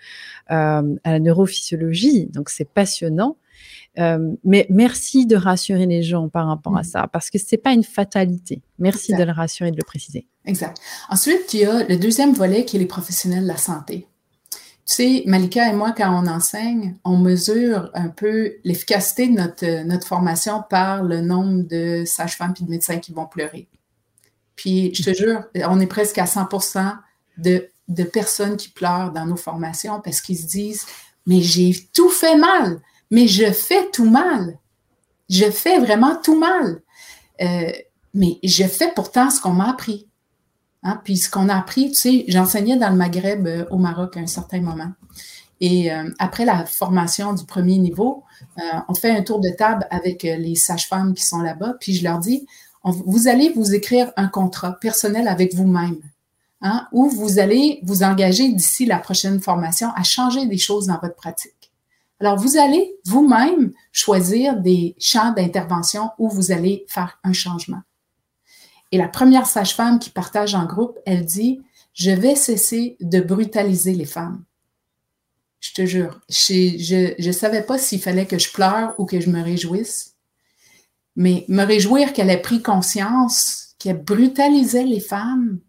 euh, 0.50 0.82
à 1.04 1.12
la 1.12 1.20
neurophysiologie. 1.20 2.26
Donc, 2.26 2.50
c'est 2.50 2.68
passionnant. 2.68 3.36
Euh, 3.98 4.18
mais 4.44 4.66
merci 4.68 5.26
de 5.26 5.36
rassurer 5.36 5.86
les 5.86 6.02
gens 6.02 6.28
par 6.28 6.46
rapport 6.46 6.76
à 6.76 6.82
mm. 6.82 6.84
ça, 6.84 7.08
parce 7.12 7.30
que 7.30 7.38
c'est 7.38 7.56
pas 7.56 7.72
une 7.72 7.84
fatalité. 7.84 8.62
Merci 8.78 9.14
de 9.14 9.22
le 9.22 9.32
rassurer, 9.32 9.70
de 9.70 9.76
le 9.76 9.84
préciser. 9.84 10.26
Exact. 10.44 10.78
Ensuite, 11.08 11.52
il 11.54 11.60
y 11.60 11.64
a 11.64 11.84
le 11.84 11.96
deuxième 11.96 12.32
volet 12.32 12.64
qui 12.64 12.76
est 12.76 12.80
les 12.80 12.86
professionnels 12.86 13.42
de 13.42 13.48
la 13.48 13.56
santé. 13.56 14.06
Tu 14.86 14.94
sais, 14.94 15.22
Malika 15.26 15.68
et 15.68 15.74
moi, 15.74 15.92
quand 15.96 16.12
on 16.12 16.28
enseigne, 16.28 16.96
on 17.04 17.16
mesure 17.16 17.90
un 17.94 18.08
peu 18.08 18.52
l'efficacité 18.62 19.26
de 19.26 19.32
notre, 19.32 19.84
notre 19.84 20.06
formation 20.06 20.62
par 20.70 21.02
le 21.02 21.20
nombre 21.20 21.64
de 21.64 22.04
sages-femmes 22.06 22.54
et 22.60 22.64
de 22.64 22.70
médecins 22.70 22.98
qui 22.98 23.12
vont 23.12 23.26
pleurer. 23.26 23.66
Puis, 24.54 24.94
je 24.94 25.02
te 25.02 25.12
jure, 25.12 25.42
on 25.68 25.80
est 25.80 25.86
presque 25.86 26.18
à 26.18 26.26
100 26.26 26.48
de, 27.38 27.68
de 27.88 28.04
personnes 28.04 28.56
qui 28.56 28.68
pleurent 28.68 29.12
dans 29.12 29.26
nos 29.26 29.36
formations 29.36 30.00
parce 30.00 30.20
qu'ils 30.20 30.38
se 30.38 30.46
disent, 30.46 30.86
mais 31.26 31.40
j'ai 31.40 31.74
tout 31.92 32.08
fait 32.08 32.36
mal, 32.36 32.80
mais 33.10 33.28
je 33.28 33.50
fais 33.52 33.90
tout 33.90 34.08
mal. 34.08 34.58
Je 35.28 35.50
fais 35.50 35.78
vraiment 35.78 36.16
tout 36.22 36.38
mal. 36.38 36.82
Euh, 37.40 37.72
mais 38.14 38.38
je 38.42 38.64
fais 38.64 38.92
pourtant 38.94 39.30
ce 39.30 39.40
qu'on 39.40 39.52
m'a 39.52 39.70
appris. 39.70 40.08
Hein? 40.82 41.00
Puis 41.04 41.16
ce 41.16 41.30
qu'on 41.30 41.48
a 41.48 41.56
appris, 41.56 41.90
tu 41.90 41.94
sais, 41.94 42.24
j'enseignais 42.28 42.76
dans 42.76 42.90
le 42.90 42.96
Maghreb 42.96 43.46
euh, 43.46 43.64
au 43.70 43.78
Maroc 43.78 44.16
à 44.16 44.20
un 44.20 44.26
certain 44.26 44.60
moment. 44.60 44.92
Et 45.60 45.90
euh, 45.90 46.10
après 46.18 46.44
la 46.44 46.66
formation 46.66 47.32
du 47.32 47.44
premier 47.44 47.78
niveau, 47.78 48.24
on 48.88 48.94
fait 48.94 49.10
un 49.10 49.22
tour 49.22 49.40
de 49.40 49.48
table 49.48 49.86
avec 49.90 50.22
les 50.22 50.54
sages-femmes 50.54 51.14
qui 51.14 51.24
sont 51.24 51.40
là-bas, 51.40 51.74
puis 51.80 51.94
je 51.94 52.04
leur 52.04 52.18
dis, 52.18 52.46
vous 52.84 53.28
allez 53.28 53.50
vous 53.50 53.74
écrire 53.74 54.12
un 54.16 54.28
contrat 54.28 54.72
personnel 54.80 55.28
avec 55.28 55.54
vous-même, 55.54 56.00
hein, 56.60 56.86
où 56.92 57.08
vous 57.08 57.38
allez 57.38 57.80
vous 57.84 58.02
engager 58.02 58.52
d'ici 58.52 58.86
la 58.86 58.98
prochaine 58.98 59.40
formation 59.40 59.88
à 59.96 60.02
changer 60.02 60.46
des 60.46 60.58
choses 60.58 60.86
dans 60.86 60.98
votre 61.00 61.16
pratique. 61.16 61.55
Alors, 62.20 62.36
vous 62.38 62.56
allez 62.56 62.96
vous-même 63.04 63.72
choisir 63.92 64.56
des 64.56 64.96
champs 64.98 65.32
d'intervention 65.32 66.10
où 66.18 66.28
vous 66.28 66.52
allez 66.52 66.86
faire 66.88 67.18
un 67.24 67.32
changement. 67.32 67.82
Et 68.92 68.98
la 68.98 69.08
première 69.08 69.46
sage-femme 69.46 69.98
qui 69.98 70.10
partage 70.10 70.54
en 70.54 70.64
groupe, 70.64 70.98
elle 71.04 71.24
dit, 71.24 71.60
je 71.92 72.10
vais 72.10 72.36
cesser 72.36 72.96
de 73.00 73.20
brutaliser 73.20 73.94
les 73.94 74.04
femmes. 74.04 74.44
Je 75.60 75.72
te 75.72 75.84
jure, 75.84 76.20
je 76.28 77.26
ne 77.26 77.32
savais 77.32 77.62
pas 77.62 77.78
s'il 77.78 78.00
fallait 78.00 78.26
que 78.26 78.38
je 78.38 78.52
pleure 78.52 78.94
ou 78.98 79.04
que 79.04 79.20
je 79.20 79.30
me 79.30 79.42
réjouisse, 79.42 80.14
mais 81.16 81.44
me 81.48 81.64
réjouir 81.64 82.12
qu'elle 82.12 82.30
ait 82.30 82.40
pris 82.40 82.62
conscience 82.62 83.74
qu'elle 83.78 84.02
brutalisait 84.02 84.84
les 84.84 85.00
femmes, 85.00 85.60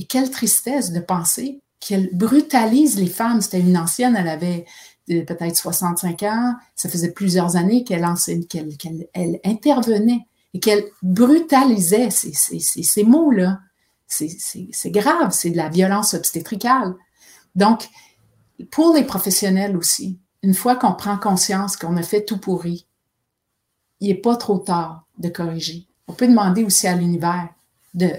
et 0.00 0.04
quelle 0.04 0.30
tristesse 0.30 0.92
de 0.92 1.00
penser 1.00 1.60
qu'elle 1.78 2.08
brutalise 2.14 2.98
les 2.98 3.06
femmes. 3.06 3.42
C'était 3.42 3.60
une 3.60 3.76
ancienne, 3.76 4.16
elle 4.16 4.28
avait 4.28 4.64
peut-être 5.26 5.56
65 5.56 6.22
ans, 6.24 6.54
ça 6.74 6.88
faisait 6.88 7.12
plusieurs 7.12 7.56
années 7.56 7.84
qu'elle 7.84 8.06
qu'elle, 8.48 9.08
elle 9.12 9.40
intervenait 9.44 10.26
et 10.54 10.60
qu'elle 10.60 10.84
brutalisait 11.02 12.10
ces, 12.10 12.32
ces, 12.32 13.04
mots-là. 13.04 13.60
C'est 14.06 14.90
grave, 14.90 15.32
c'est 15.32 15.50
de 15.50 15.56
la 15.56 15.68
violence 15.68 16.14
obstétricale. 16.14 16.94
Donc, 17.54 17.88
pour 18.70 18.94
les 18.94 19.04
professionnels 19.04 19.76
aussi, 19.76 20.18
une 20.42 20.54
fois 20.54 20.76
qu'on 20.76 20.94
prend 20.94 21.18
conscience 21.18 21.76
qu'on 21.76 21.96
a 21.96 22.02
fait 22.02 22.24
tout 22.24 22.38
pourri, 22.38 22.86
il 24.00 24.08
n'est 24.08 24.14
pas 24.14 24.36
trop 24.36 24.58
tard 24.58 25.06
de 25.18 25.28
corriger. 25.28 25.86
On 26.08 26.14
peut 26.14 26.26
demander 26.26 26.64
aussi 26.64 26.86
à 26.86 26.96
l'univers 26.96 27.48
de, 27.94 28.10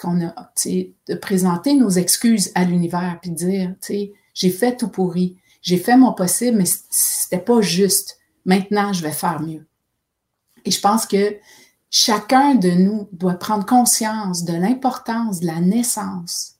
qu'on 0.00 0.24
a, 0.24 0.52
de 0.64 1.14
présenter 1.14 1.74
nos 1.74 1.90
excuses 1.90 2.52
à 2.54 2.64
l'univers 2.64 3.18
puis 3.20 3.30
de 3.30 3.36
dire, 3.36 3.74
tu 3.82 3.86
sais, 3.86 4.12
j'ai 4.38 4.50
fait 4.50 4.76
tout 4.76 4.88
pourri, 4.88 5.36
j'ai 5.62 5.78
fait 5.78 5.96
mon 5.96 6.12
possible, 6.12 6.58
mais 6.58 6.70
c'était 6.90 7.42
pas 7.42 7.60
juste. 7.60 8.18
Maintenant, 8.44 8.92
je 8.92 9.02
vais 9.02 9.12
faire 9.12 9.40
mieux. 9.40 9.66
Et 10.64 10.70
je 10.70 10.80
pense 10.80 11.06
que 11.06 11.36
chacun 11.90 12.54
de 12.54 12.70
nous 12.70 13.08
doit 13.10 13.34
prendre 13.34 13.66
conscience 13.66 14.44
de 14.44 14.54
l'importance 14.54 15.40
de 15.40 15.46
la 15.46 15.60
naissance 15.60 16.54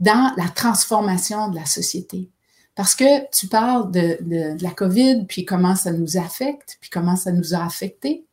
dans 0.00 0.32
la 0.38 0.48
transformation 0.48 1.48
de 1.48 1.56
la 1.56 1.66
société. 1.66 2.30
Parce 2.74 2.94
que 2.94 3.30
tu 3.30 3.46
parles 3.46 3.90
de, 3.90 4.56
la 4.62 4.70
COVID, 4.70 5.26
puis 5.26 5.44
comment 5.44 5.76
ça 5.76 5.92
nous 5.92 6.16
affecte, 6.16 6.78
puis 6.80 6.88
comment 6.88 7.16
ça 7.16 7.30
nous 7.30 7.54
a 7.54 7.62
affecté. 7.62 8.24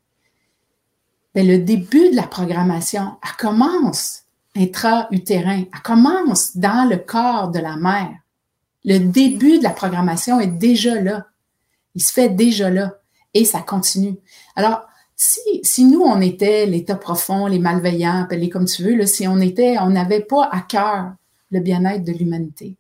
Mais 1.34 1.44
le 1.44 1.58
début 1.58 2.12
de 2.12 2.16
la 2.16 2.28
programmation, 2.28 3.18
elle 3.22 3.36
commence 3.38 4.22
intra-utérin, 4.56 5.66
elle 5.74 5.82
commence 5.82 6.56
dans 6.56 6.88
le 6.88 6.96
corps 6.96 7.52
de 7.52 7.60
la 7.60 7.76
mère. 7.76 8.16
Le 8.86 9.00
début 9.00 9.58
de 9.58 9.64
la 9.64 9.72
programmation 9.72 10.40
est 10.40 10.48
déjà 10.48 11.02
là. 11.02 11.28
Il 11.96 12.04
se 12.04 12.14
fait 12.14 12.30
déjà 12.30 12.70
là 12.70 12.96
et 13.34 13.44
ça 13.44 13.62
continue. 13.62 14.16
Alors, 14.56 14.86
si, 15.16 15.86
nous, 15.86 16.02
on 16.02 16.22
était 16.22 16.66
l'état 16.66 16.96
profond, 16.96 17.48
les 17.48 17.60
malveillants, 17.60 18.24
appelez 18.24 18.50
comme 18.50 18.66
tu 18.66 18.84
veux, 18.84 19.06
si 19.06 19.28
on 19.28 19.40
était, 19.40 19.78
on 19.80 19.90
n'avait 19.90 20.22
pas 20.22 20.50
à 20.52 20.62
cœur 20.62 21.14
le 21.52 21.60
bien-être 21.60 22.04
de 22.04 22.12
l'humanité, 22.12 22.76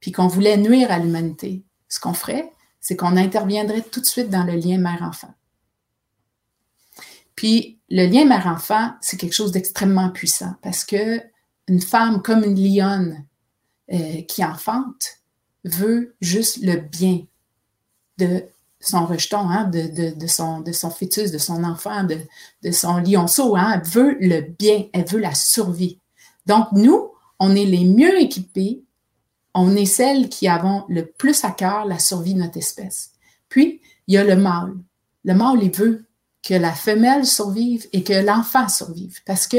puis 0.00 0.12
qu'on 0.12 0.26
voulait 0.26 0.56
nuire 0.56 0.90
à 0.90 0.98
l'humanité, 0.98 1.62
ce 1.88 2.00
qu'on 2.00 2.12
ferait, 2.12 2.52
c'est 2.80 2.96
qu'on 2.96 3.16
interviendrait 3.16 3.82
tout 3.82 4.00
de 4.00 4.06
suite 4.06 4.30
dans 4.30 4.44
le 4.44 4.54
lien 4.54 4.78
mère-enfant. 4.78 5.32
Puis 7.34 7.78
le 7.88 8.06
lien 8.06 8.24
mère-enfant, 8.24 8.92
c'est 9.00 9.16
quelque 9.16 9.34
chose 9.34 9.52
d'extrêmement 9.52 10.10
puissant 10.10 10.54
parce 10.62 10.84
que 10.84 11.20
une 11.68 11.80
femme 11.80 12.22
comme 12.22 12.44
une 12.44 12.60
lionne 12.60 13.24
euh, 13.92 14.22
qui 14.22 14.44
enfante 14.44 15.18
veut 15.64 16.14
juste 16.20 16.58
le 16.62 16.76
bien 16.76 17.20
de 18.18 18.44
son 18.80 19.06
rejeton, 19.06 19.48
hein, 19.48 19.64
de, 19.64 20.14
de, 20.14 20.26
son, 20.26 20.60
de 20.60 20.72
son 20.72 20.90
fœtus, 20.90 21.32
de 21.32 21.38
son 21.38 21.64
enfant, 21.64 22.04
de, 22.04 22.18
de 22.62 22.70
son 22.70 22.98
lionceau. 22.98 23.56
Hein, 23.56 23.80
elle 23.80 23.88
veut 23.88 24.16
le 24.20 24.40
bien, 24.40 24.84
elle 24.92 25.06
veut 25.06 25.18
la 25.18 25.34
survie. 25.34 25.98
Donc, 26.46 26.68
nous, 26.72 27.10
on 27.38 27.56
est 27.56 27.64
les 27.64 27.84
mieux 27.84 28.20
équipés 28.20 28.86
on 29.56 29.74
est 29.74 29.86
celles 29.86 30.28
qui 30.28 30.48
avons 30.48 30.84
le 30.88 31.06
plus 31.06 31.42
à 31.44 31.50
cœur 31.50 31.86
la 31.86 31.98
survie 31.98 32.34
de 32.34 32.40
notre 32.40 32.58
espèce. 32.58 33.12
Puis, 33.48 33.80
il 34.06 34.14
y 34.14 34.18
a 34.18 34.24
le 34.24 34.36
mâle. 34.36 34.74
Le 35.24 35.34
mâle, 35.34 35.62
il 35.62 35.70
veut 35.70 36.04
que 36.42 36.52
la 36.52 36.72
femelle 36.72 37.24
survive 37.24 37.86
et 37.94 38.04
que 38.04 38.12
l'enfant 38.12 38.68
survive. 38.68 39.20
Parce 39.24 39.46
que, 39.46 39.56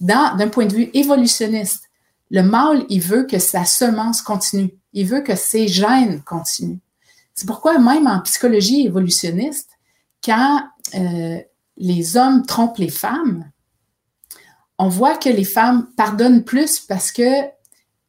d'un 0.00 0.48
point 0.48 0.66
de 0.66 0.74
vue 0.74 0.90
évolutionniste, 0.94 1.90
le 2.30 2.42
mâle, 2.42 2.84
il 2.88 3.00
veut 3.00 3.24
que 3.24 3.38
sa 3.38 3.64
semence 3.64 4.22
continue. 4.22 4.74
Il 4.92 5.06
veut 5.06 5.20
que 5.20 5.36
ses 5.36 5.68
gènes 5.68 6.22
continuent. 6.22 6.78
C'est 7.34 7.46
pourquoi, 7.46 7.78
même 7.78 8.06
en 8.06 8.20
psychologie 8.20 8.86
évolutionniste, 8.86 9.70
quand 10.24 10.62
euh, 10.94 11.40
les 11.76 12.16
hommes 12.16 12.46
trompent 12.46 12.78
les 12.78 12.90
femmes, 12.90 13.50
on 14.78 14.88
voit 14.88 15.16
que 15.16 15.28
les 15.28 15.44
femmes 15.44 15.88
pardonnent 15.96 16.44
plus 16.44 16.80
parce 16.80 17.12
que 17.12 17.42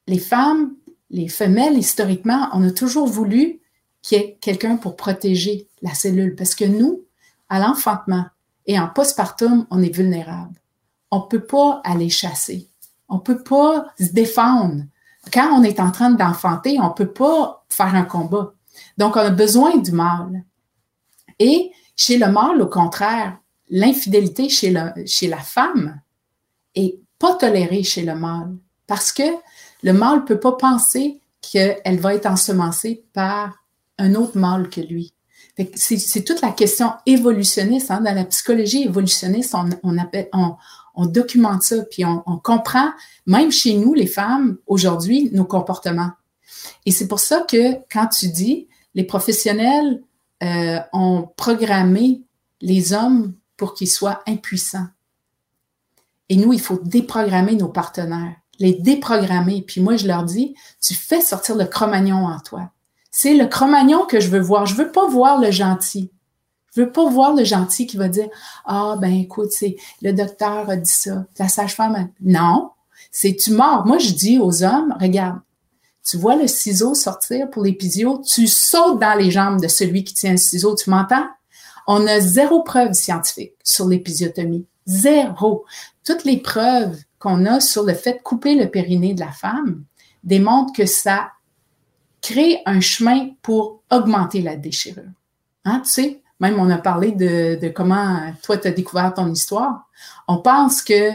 les 0.07 0.19
femmes 0.19 0.75
les 1.09 1.27
femelles, 1.27 1.77
historiquement, 1.77 2.49
on 2.53 2.67
a 2.67 2.71
toujours 2.71 3.07
voulu 3.07 3.61
qu'il 4.01 4.17
y 4.17 4.21
ait 4.21 4.37
quelqu'un 4.41 4.77
pour 4.77 4.95
protéger 4.95 5.69
la 5.81 5.93
cellule. 5.93 6.35
Parce 6.35 6.55
que 6.55 6.65
nous, 6.65 7.05
à 7.49 7.59
l'enfantement 7.59 8.25
et 8.65 8.79
en 8.79 8.87
postpartum, 8.87 9.65
on 9.69 9.81
est 9.81 9.95
vulnérable. 9.95 10.59
On 11.11 11.19
ne 11.19 11.27
peut 11.27 11.45
pas 11.45 11.81
aller 11.83 12.09
chasser. 12.09 12.67
On 13.09 13.15
ne 13.15 13.21
peut 13.21 13.43
pas 13.43 13.87
se 13.99 14.11
défendre. 14.11 14.83
Quand 15.33 15.49
on 15.53 15.63
est 15.63 15.79
en 15.79 15.91
train 15.91 16.11
d'enfanter, 16.11 16.77
on 16.79 16.89
ne 16.89 16.93
peut 16.93 17.11
pas 17.11 17.65
faire 17.69 17.93
un 17.95 18.03
combat. 18.03 18.53
Donc, 18.97 19.15
on 19.15 19.21
a 19.21 19.29
besoin 19.29 19.77
du 19.77 19.91
mâle. 19.91 20.43
Et 21.39 21.71
chez 21.95 22.17
le 22.17 22.27
mâle, 22.27 22.61
au 22.61 22.67
contraire, 22.67 23.37
l'infidélité 23.69 24.49
chez, 24.49 24.71
la 24.71 25.37
femme 25.37 26.01
est 26.75 26.99
pas 27.19 27.35
tolérée 27.35 27.83
chez 27.83 28.03
le 28.03 28.15
mâle. 28.15 28.55
Parce 28.87 29.11
que 29.11 29.23
le 29.83 29.93
mâle 29.93 30.19
ne 30.19 30.25
peut 30.25 30.39
pas 30.39 30.53
penser 30.53 31.19
qu'elle 31.41 31.99
va 31.99 32.13
être 32.13 32.25
ensemencée 32.25 33.03
par 33.13 33.53
un 33.97 34.15
autre 34.15 34.37
mâle 34.37 34.69
que 34.69 34.81
lui. 34.81 35.13
C'est 35.75 36.25
toute 36.25 36.41
la 36.41 36.51
question 36.51 36.91
évolutionniste. 37.05 37.89
Hein. 37.89 38.01
Dans 38.01 38.13
la 38.13 38.25
psychologie 38.25 38.83
évolutionniste, 38.83 39.55
on, 39.83 39.97
appelle, 39.97 40.27
documente 40.97 41.63
ça, 41.63 41.83
puis 41.89 42.05
on, 42.05 42.21
comprend, 42.43 42.91
même 43.25 43.51
chez 43.51 43.75
nous, 43.75 43.93
les 43.93 44.07
femmes, 44.07 44.57
aujourd'hui, 44.67 45.29
nos 45.33 45.45
comportements. 45.45 46.11
Et 46.85 46.91
c'est 46.91 47.07
pour 47.07 47.19
ça 47.19 47.45
que 47.47 47.73
quand 47.91 48.07
tu 48.07 48.29
dis, 48.29 48.67
les 48.93 49.03
professionnels 49.03 50.01
euh, 50.43 50.79
ont 50.93 51.27
programmé 51.35 52.23
les 52.61 52.93
hommes 52.93 53.33
pour 53.57 53.73
qu'ils 53.73 53.89
soient 53.89 54.21
impuissants. 54.27 54.87
Et 56.29 56.37
nous, 56.37 56.53
il 56.53 56.61
faut 56.61 56.79
déprogrammer 56.81 57.55
nos 57.55 57.69
partenaires 57.69 58.35
les 58.59 58.73
déprogrammer. 58.73 59.61
Puis 59.61 59.81
moi, 59.81 59.97
je 59.97 60.07
leur 60.07 60.23
dis, 60.23 60.55
tu 60.81 60.93
fais 60.93 61.21
sortir 61.21 61.55
le 61.55 61.65
cro-magnon 61.65 62.25
en 62.25 62.39
toi. 62.39 62.71
C'est 63.11 63.33
le 63.33 63.47
cro-magnon 63.47 64.05
que 64.05 64.19
je 64.19 64.29
veux 64.29 64.39
voir. 64.39 64.65
Je 64.65 64.75
veux 64.75 64.91
pas 64.91 65.07
voir 65.07 65.39
le 65.39 65.51
gentil. 65.51 66.11
Je 66.75 66.81
veux 66.81 66.91
pas 66.91 67.09
voir 67.09 67.33
le 67.33 67.43
gentil 67.43 67.87
qui 67.87 67.97
va 67.97 68.09
dire, 68.09 68.27
ah, 68.65 68.97
ben, 68.99 69.13
écoute, 69.13 69.51
c'est, 69.51 69.77
le 70.01 70.11
docteur 70.11 70.69
a 70.69 70.75
dit 70.75 70.91
ça, 70.91 71.25
la 71.39 71.47
sage-femme 71.47 71.95
a... 71.95 72.07
Non. 72.21 72.71
C'est 73.11 73.35
tu 73.35 73.51
mords. 73.51 73.85
Moi, 73.85 73.97
je 73.97 74.11
dis 74.11 74.39
aux 74.39 74.63
hommes, 74.63 74.93
regarde, 74.99 75.39
tu 76.05 76.17
vois 76.17 76.35
le 76.35 76.47
ciseau 76.47 76.93
sortir 76.93 77.49
pour 77.49 77.63
l'épisio, 77.63 78.21
tu 78.21 78.47
sautes 78.47 78.99
dans 78.99 79.17
les 79.17 79.31
jambes 79.31 79.61
de 79.61 79.67
celui 79.67 80.03
qui 80.03 80.13
tient 80.13 80.31
le 80.31 80.37
ciseau. 80.37 80.75
Tu 80.75 80.89
m'entends? 80.89 81.25
On 81.87 82.05
a 82.07 82.19
zéro 82.19 82.61
preuve 82.61 82.93
scientifique 82.93 83.53
sur 83.63 83.87
l'épisiotomie. 83.87 84.65
Zéro. 84.85 85.65
Toutes 86.03 86.25
les 86.25 86.37
preuves 86.37 86.97
qu'on 87.19 87.45
a 87.45 87.59
sur 87.59 87.83
le 87.83 87.93
fait 87.93 88.13
de 88.13 88.21
couper 88.21 88.55
le 88.55 88.69
périnée 88.69 89.13
de 89.13 89.19
la 89.19 89.31
femme 89.31 89.83
démontrent 90.23 90.73
que 90.73 90.85
ça 90.85 91.31
crée 92.21 92.61
un 92.65 92.81
chemin 92.81 93.29
pour 93.41 93.81
augmenter 93.91 94.41
la 94.41 94.57
déchirure. 94.57 95.03
Hein, 95.63 95.81
tu 95.85 95.91
sais, 95.91 96.21
même 96.39 96.59
on 96.59 96.69
a 96.69 96.77
parlé 96.77 97.11
de, 97.11 97.69
comment 97.69 98.19
toi, 98.43 98.57
tu 98.57 98.67
as 98.67 98.71
découvert 98.71 99.13
ton 99.13 99.31
histoire. 99.31 99.89
On 100.27 100.37
pense 100.37 100.81
que 100.81 101.11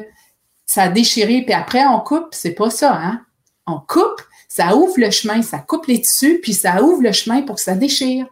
ça 0.67 0.85
a 0.85 0.89
déchiré, 0.89 1.43
puis 1.43 1.53
après 1.53 1.85
on 1.87 2.01
coupe. 2.01 2.29
C'est 2.33 2.53
pas 2.53 2.71
ça, 2.71 2.95
hein? 2.95 3.23
On 3.67 3.79
coupe, 3.79 4.23
ça 4.49 4.75
ouvre 4.77 4.95
le 4.97 5.11
chemin, 5.11 5.43
ça 5.43 5.59
coupe 5.59 5.87
les 5.87 6.01
tissus, 6.01 6.41
puis 6.43 6.55
ça 6.55 6.83
ouvre 6.83 7.03
le 7.03 7.13
chemin 7.13 7.43
pour 7.43 7.57
que 7.57 7.63
ça 7.63 7.75
déchire. 7.75 8.27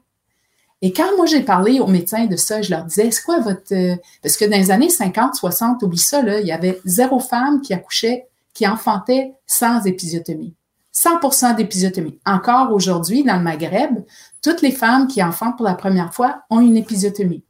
Et 0.81 0.93
quand 0.93 1.17
moi 1.17 1.27
j'ai 1.27 1.41
parlé 1.43 1.81
aux 1.81 1.87
médecins 1.89 2.27
de 2.27 2.37
ça, 2.37 2.63
je 2.63 2.71
leur 2.71 2.85
disais, 2.85 3.11
c'est 3.11 3.23
quoi 3.23 3.41
votre... 3.41 3.73
Euh, 3.73 3.97
parce 4.23 4.37
que 4.37 4.45
dans 4.45 4.57
les 4.57 4.71
années 4.71 4.89
50, 4.89 5.35
60, 5.35 5.83
oublie 5.83 5.99
ça, 5.99 6.23
là, 6.23 6.41
il 6.41 6.47
y 6.47 6.53
avait 6.53 6.81
zéro 6.85 7.19
femme 7.19 7.61
qui 7.61 7.75
accouchait, 7.75 8.27
qui 8.55 8.67
enfantait 8.67 9.33
sans 9.47 9.85
épisiotomie. 9.85 10.55
100% 10.99 11.55
d'épisiotomie. 11.57 12.19
Encore 12.27 12.73
aujourd'hui, 12.73 13.23
dans 13.23 13.37
le 13.37 13.43
Maghreb, 13.43 14.05
toutes 14.43 14.63
les 14.63 14.73
femmes 14.73 15.07
qui 15.07 15.23
enfantent 15.23 15.57
pour 15.57 15.67
la 15.67 15.75
première 15.75 16.13
fois 16.13 16.43
ont 16.51 16.61
une 16.61 16.77
épisiotomie. 16.77 17.45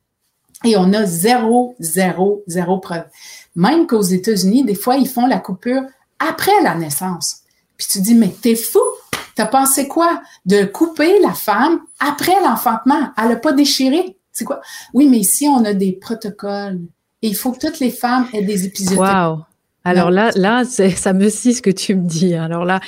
Et 0.64 0.76
on 0.76 0.92
a 0.92 1.04
zéro, 1.06 1.76
zéro, 1.78 2.42
zéro 2.46 2.78
preuve. 2.78 3.04
Même 3.54 3.86
qu'aux 3.86 4.02
États-Unis, 4.02 4.64
des 4.64 4.74
fois, 4.74 4.96
ils 4.96 5.08
font 5.08 5.26
la 5.26 5.38
coupure 5.38 5.82
après 6.18 6.60
la 6.62 6.74
naissance. 6.74 7.42
Puis 7.76 7.86
tu 7.90 8.00
dis, 8.00 8.14
mais 8.14 8.34
t'es 8.42 8.56
fou! 8.56 8.80
T'as 9.34 9.46
pensé 9.46 9.86
quoi? 9.86 10.20
De 10.46 10.64
couper 10.64 11.20
la 11.20 11.32
femme 11.32 11.80
après 12.00 12.40
l'enfantement. 12.42 13.10
Elle 13.16 13.28
n'a 13.28 13.36
pas 13.36 13.52
déchiré. 13.52 14.18
C'est 14.32 14.44
quoi? 14.44 14.60
Oui, 14.94 15.06
mais 15.08 15.18
ici, 15.18 15.46
on 15.48 15.64
a 15.64 15.74
des 15.74 15.92
protocoles. 15.92 16.80
Et 17.22 17.28
il 17.28 17.36
faut 17.36 17.52
que 17.52 17.60
toutes 17.60 17.78
les 17.78 17.92
femmes 17.92 18.26
aient 18.32 18.42
des 18.42 18.66
épisodes. 18.66 18.98
Wow. 18.98 19.44
Alors 19.88 20.10
là, 20.10 20.30
là, 20.34 20.64
ça 20.64 21.12
me 21.12 21.28
scie 21.28 21.54
ce 21.54 21.62
que 21.62 21.70
tu 21.70 21.94
me 21.94 22.06
dis. 22.06 22.34
Alors 22.34 22.64
là, 22.64 22.80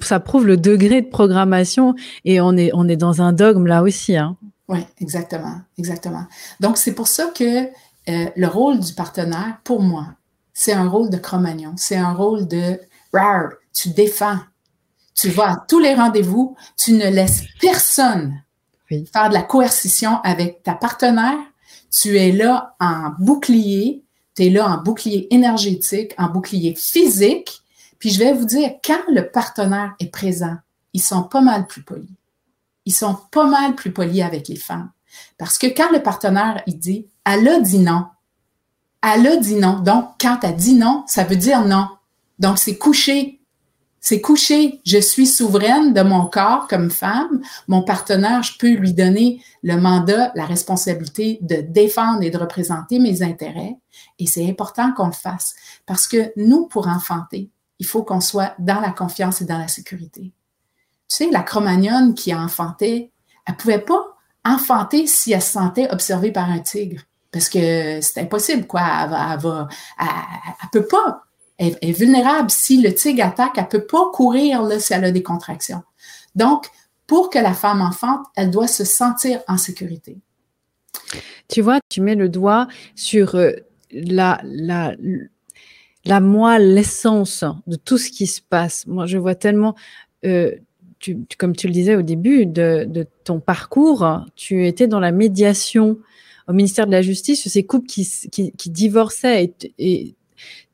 ça 0.00 0.20
prouve 0.20 0.46
le 0.46 0.56
degré 0.56 1.02
de 1.02 1.08
programmation 1.08 1.94
et 2.24 2.40
on 2.40 2.56
est, 2.56 2.70
on 2.74 2.88
est 2.88 2.96
dans 2.96 3.22
un 3.22 3.32
dogme 3.32 3.66
là 3.66 3.82
aussi. 3.82 4.16
Hein. 4.16 4.36
Oui, 4.68 4.80
exactement, 5.00 5.60
exactement. 5.78 6.24
Donc 6.60 6.76
c'est 6.76 6.94
pour 6.94 7.06
ça 7.08 7.30
que 7.34 7.66
euh, 8.08 8.26
le 8.36 8.46
rôle 8.46 8.80
du 8.80 8.92
partenaire, 8.94 9.58
pour 9.64 9.82
moi, 9.82 10.06
c'est 10.52 10.72
un 10.72 10.88
rôle 10.88 11.10
de 11.10 11.18
Cro-Magnon. 11.18 11.74
C'est 11.76 11.96
un 11.96 12.12
rôle 12.12 12.48
de 12.48 12.80
rare. 13.12 13.50
Tu 13.72 13.90
défends, 13.90 14.38
tu 15.14 15.28
vas 15.28 15.52
à 15.52 15.56
tous 15.68 15.78
les 15.78 15.94
rendez-vous, 15.94 16.56
tu 16.76 16.92
ne 16.92 17.08
laisses 17.08 17.44
personne 17.60 18.42
faire 18.88 19.28
de 19.28 19.34
la 19.34 19.42
coercition 19.42 20.20
avec 20.22 20.62
ta 20.62 20.74
partenaire. 20.74 21.38
Tu 21.90 22.16
es 22.16 22.32
là 22.32 22.74
en 22.80 23.10
bouclier, 23.18 24.04
tu 24.36 24.44
es 24.44 24.50
là 24.50 24.68
en 24.68 24.82
bouclier 24.82 25.32
énergétique, 25.34 26.14
en 26.18 26.28
bouclier 26.28 26.74
physique. 26.74 27.62
Puis 27.98 28.10
je 28.10 28.18
vais 28.18 28.34
vous 28.34 28.44
dire, 28.44 28.72
quand 28.84 29.00
le 29.08 29.30
partenaire 29.30 29.94
est 29.98 30.12
présent, 30.12 30.56
ils 30.92 31.00
sont 31.00 31.22
pas 31.22 31.40
mal 31.40 31.66
plus 31.66 31.82
polis. 31.82 32.10
Ils 32.84 32.92
sont 32.92 33.16
pas 33.32 33.46
mal 33.46 33.74
plus 33.74 33.92
polis 33.92 34.22
avec 34.22 34.48
les 34.48 34.56
femmes. 34.56 34.90
Parce 35.38 35.58
que 35.58 35.66
quand 35.66 35.90
le 35.90 36.02
partenaire, 36.02 36.62
il 36.66 36.78
dit, 36.78 37.06
elle 37.24 37.48
a 37.48 37.60
dit 37.60 37.78
non. 37.78 38.06
Elle 39.02 39.26
a 39.26 39.36
dit 39.36 39.56
non. 39.56 39.80
Donc, 39.80 40.10
quand 40.20 40.38
elle 40.42 40.56
dit 40.56 40.74
non, 40.74 41.04
ça 41.06 41.24
veut 41.24 41.36
dire 41.36 41.64
non. 41.64 41.88
Donc, 42.38 42.58
c'est 42.58 42.76
couché 42.76 43.35
c'est 44.08 44.20
couché. 44.20 44.80
Je 44.86 44.98
suis 44.98 45.26
souveraine 45.26 45.92
de 45.92 46.00
mon 46.00 46.26
corps 46.26 46.68
comme 46.68 46.92
femme. 46.92 47.42
Mon 47.66 47.82
partenaire, 47.82 48.44
je 48.44 48.56
peux 48.56 48.70
lui 48.70 48.92
donner 48.92 49.42
le 49.64 49.80
mandat, 49.80 50.30
la 50.36 50.46
responsabilité 50.46 51.40
de 51.42 51.56
défendre 51.56 52.22
et 52.22 52.30
de 52.30 52.38
représenter 52.38 53.00
mes 53.00 53.24
intérêts. 53.24 53.74
Et 54.20 54.28
c'est 54.28 54.48
important 54.48 54.92
qu'on 54.92 55.08
le 55.08 55.12
fasse 55.12 55.56
parce 55.86 56.06
que 56.06 56.32
nous, 56.36 56.68
pour 56.68 56.86
enfanter, 56.86 57.50
il 57.80 57.86
faut 57.86 58.04
qu'on 58.04 58.20
soit 58.20 58.54
dans 58.60 58.78
la 58.78 58.90
confiance 58.90 59.42
et 59.42 59.44
dans 59.44 59.58
la 59.58 59.66
sécurité. 59.66 60.32
Tu 61.08 61.16
sais, 61.16 61.30
la 61.32 61.42
Cro-Magnonne 61.42 62.14
qui 62.14 62.32
enfantait, 62.32 63.10
elle 63.44 63.56
pouvait 63.56 63.80
pas 63.80 64.16
enfanter 64.44 65.08
si 65.08 65.32
elle 65.32 65.42
se 65.42 65.50
sentait 65.50 65.90
observée 65.90 66.30
par 66.30 66.48
un 66.48 66.60
tigre 66.60 67.02
parce 67.32 67.48
que 67.48 68.00
c'est 68.00 68.20
impossible, 68.20 68.68
quoi. 68.68 68.82
Elle, 68.82 69.40
va, 69.40 69.68
elle 69.98 70.68
peut 70.70 70.86
pas 70.86 71.25
elle, 71.58 71.76
est 71.80 71.92
vulnérable. 71.92 72.50
Si 72.50 72.80
le 72.80 72.94
tigre 72.94 73.24
attaque, 73.24 73.52
elle 73.56 73.68
peut 73.68 73.86
pas 73.86 74.10
courir 74.12 74.62
là, 74.62 74.78
si 74.78 74.92
elle 74.92 75.04
a 75.04 75.10
des 75.10 75.22
contractions. 75.22 75.82
Donc, 76.34 76.66
pour 77.06 77.30
que 77.30 77.38
la 77.38 77.54
femme 77.54 77.80
enfante, 77.80 78.26
elle 78.34 78.50
doit 78.50 78.68
se 78.68 78.84
sentir 78.84 79.40
en 79.48 79.56
sécurité. 79.56 80.18
Tu 81.48 81.60
vois, 81.60 81.78
tu 81.88 82.00
mets 82.00 82.14
le 82.14 82.28
doigt 82.28 82.66
sur 82.94 83.36
euh, 83.36 83.52
la, 83.92 84.40
moelle, 86.20 86.74
l'essence 86.74 87.44
de 87.66 87.76
tout 87.76 87.98
ce 87.98 88.10
qui 88.10 88.26
se 88.26 88.40
passe. 88.40 88.86
Moi, 88.86 89.06
je 89.06 89.18
vois 89.18 89.34
tellement, 89.34 89.76
euh, 90.24 90.52
comme 91.38 91.54
tu 91.54 91.68
le 91.68 91.72
disais 91.72 91.94
au 91.94 92.02
début 92.02 92.46
de, 92.46 93.06
ton 93.24 93.40
parcours, 93.40 94.24
tu 94.34 94.66
étais 94.66 94.88
dans 94.88 95.00
la 95.00 95.12
médiation 95.12 95.98
au 96.48 96.52
ministère 96.52 96.86
de 96.86 96.92
la 96.92 97.02
Justice 97.02 97.48
ces 97.48 97.64
couples 97.64 97.88
qui, 97.88 98.52
divorçaient 98.66 99.52
et 99.78 100.14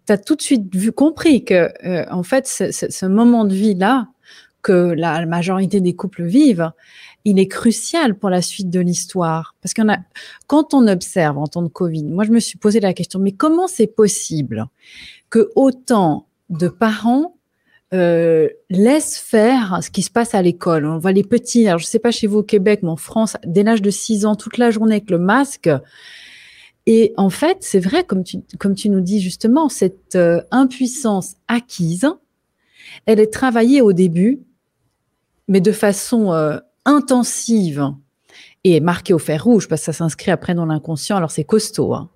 tu 0.06 0.12
as 0.12 0.18
tout 0.18 0.36
de 0.36 0.42
suite 0.42 0.74
vu, 0.74 0.92
compris 0.92 1.44
que, 1.44 1.70
euh, 1.86 2.04
en 2.10 2.22
fait, 2.22 2.46
ce, 2.46 3.06
moment 3.06 3.44
de 3.44 3.54
vie-là, 3.54 4.08
que 4.62 4.94
la 4.96 5.26
majorité 5.26 5.80
des 5.80 5.94
couples 5.94 6.24
vivent, 6.24 6.70
il 7.24 7.38
est 7.38 7.48
crucial 7.48 8.16
pour 8.16 8.30
la 8.30 8.42
suite 8.42 8.70
de 8.70 8.80
l'histoire. 8.80 9.54
Parce 9.60 9.74
qu'on 9.74 9.88
a, 9.88 9.98
quand 10.46 10.74
on 10.74 10.86
observe 10.86 11.38
en 11.38 11.46
temps 11.46 11.62
de 11.62 11.68
Covid, 11.68 12.04
moi, 12.04 12.24
je 12.24 12.30
me 12.30 12.40
suis 12.40 12.58
posé 12.58 12.80
la 12.80 12.94
question, 12.94 13.18
mais 13.18 13.32
comment 13.32 13.66
c'est 13.66 13.86
possible 13.86 14.66
que 15.30 15.50
autant 15.56 16.26
de 16.50 16.68
parents 16.68 17.36
euh, 17.92 18.48
laissent 18.70 19.18
faire 19.18 19.80
ce 19.82 19.90
qui 19.90 20.02
se 20.02 20.10
passe 20.10 20.34
à 20.34 20.42
l'école? 20.42 20.86
On 20.86 20.98
voit 20.98 21.12
les 21.12 21.24
petits, 21.24 21.66
alors 21.66 21.78
je 21.78 21.86
sais 21.86 21.98
pas 21.98 22.10
chez 22.10 22.26
vous 22.26 22.38
au 22.38 22.42
Québec, 22.42 22.80
mais 22.82 22.90
en 22.90 22.96
France, 22.96 23.36
dès 23.44 23.62
l'âge 23.62 23.82
de 23.82 23.90
6 23.90 24.26
ans, 24.26 24.36
toute 24.36 24.58
la 24.58 24.70
journée 24.70 24.96
avec 24.96 25.10
le 25.10 25.18
masque, 25.18 25.70
et 26.86 27.12
en 27.16 27.30
fait, 27.30 27.58
c'est 27.60 27.78
vrai, 27.78 28.04
comme 28.04 28.24
tu, 28.24 28.38
comme 28.58 28.74
tu 28.74 28.88
nous 28.90 29.00
dis 29.00 29.20
justement, 29.20 29.68
cette 29.68 30.16
euh, 30.16 30.42
impuissance 30.50 31.36
acquise, 31.48 32.08
elle 33.06 33.20
est 33.20 33.32
travaillée 33.32 33.80
au 33.80 33.92
début, 33.92 34.40
mais 35.48 35.60
de 35.60 35.72
façon 35.72 36.32
euh, 36.32 36.58
intensive 36.84 37.92
et 38.64 38.80
marquée 38.80 39.14
au 39.14 39.18
fer 39.18 39.42
rouge, 39.44 39.68
parce 39.68 39.82
que 39.82 39.86
ça 39.86 39.92
s'inscrit 39.92 40.30
après 40.30 40.54
dans 40.54 40.66
l'inconscient, 40.66 41.16
alors 41.16 41.30
c'est 41.30 41.44
costaud. 41.44 41.94
Hein, 41.94 42.10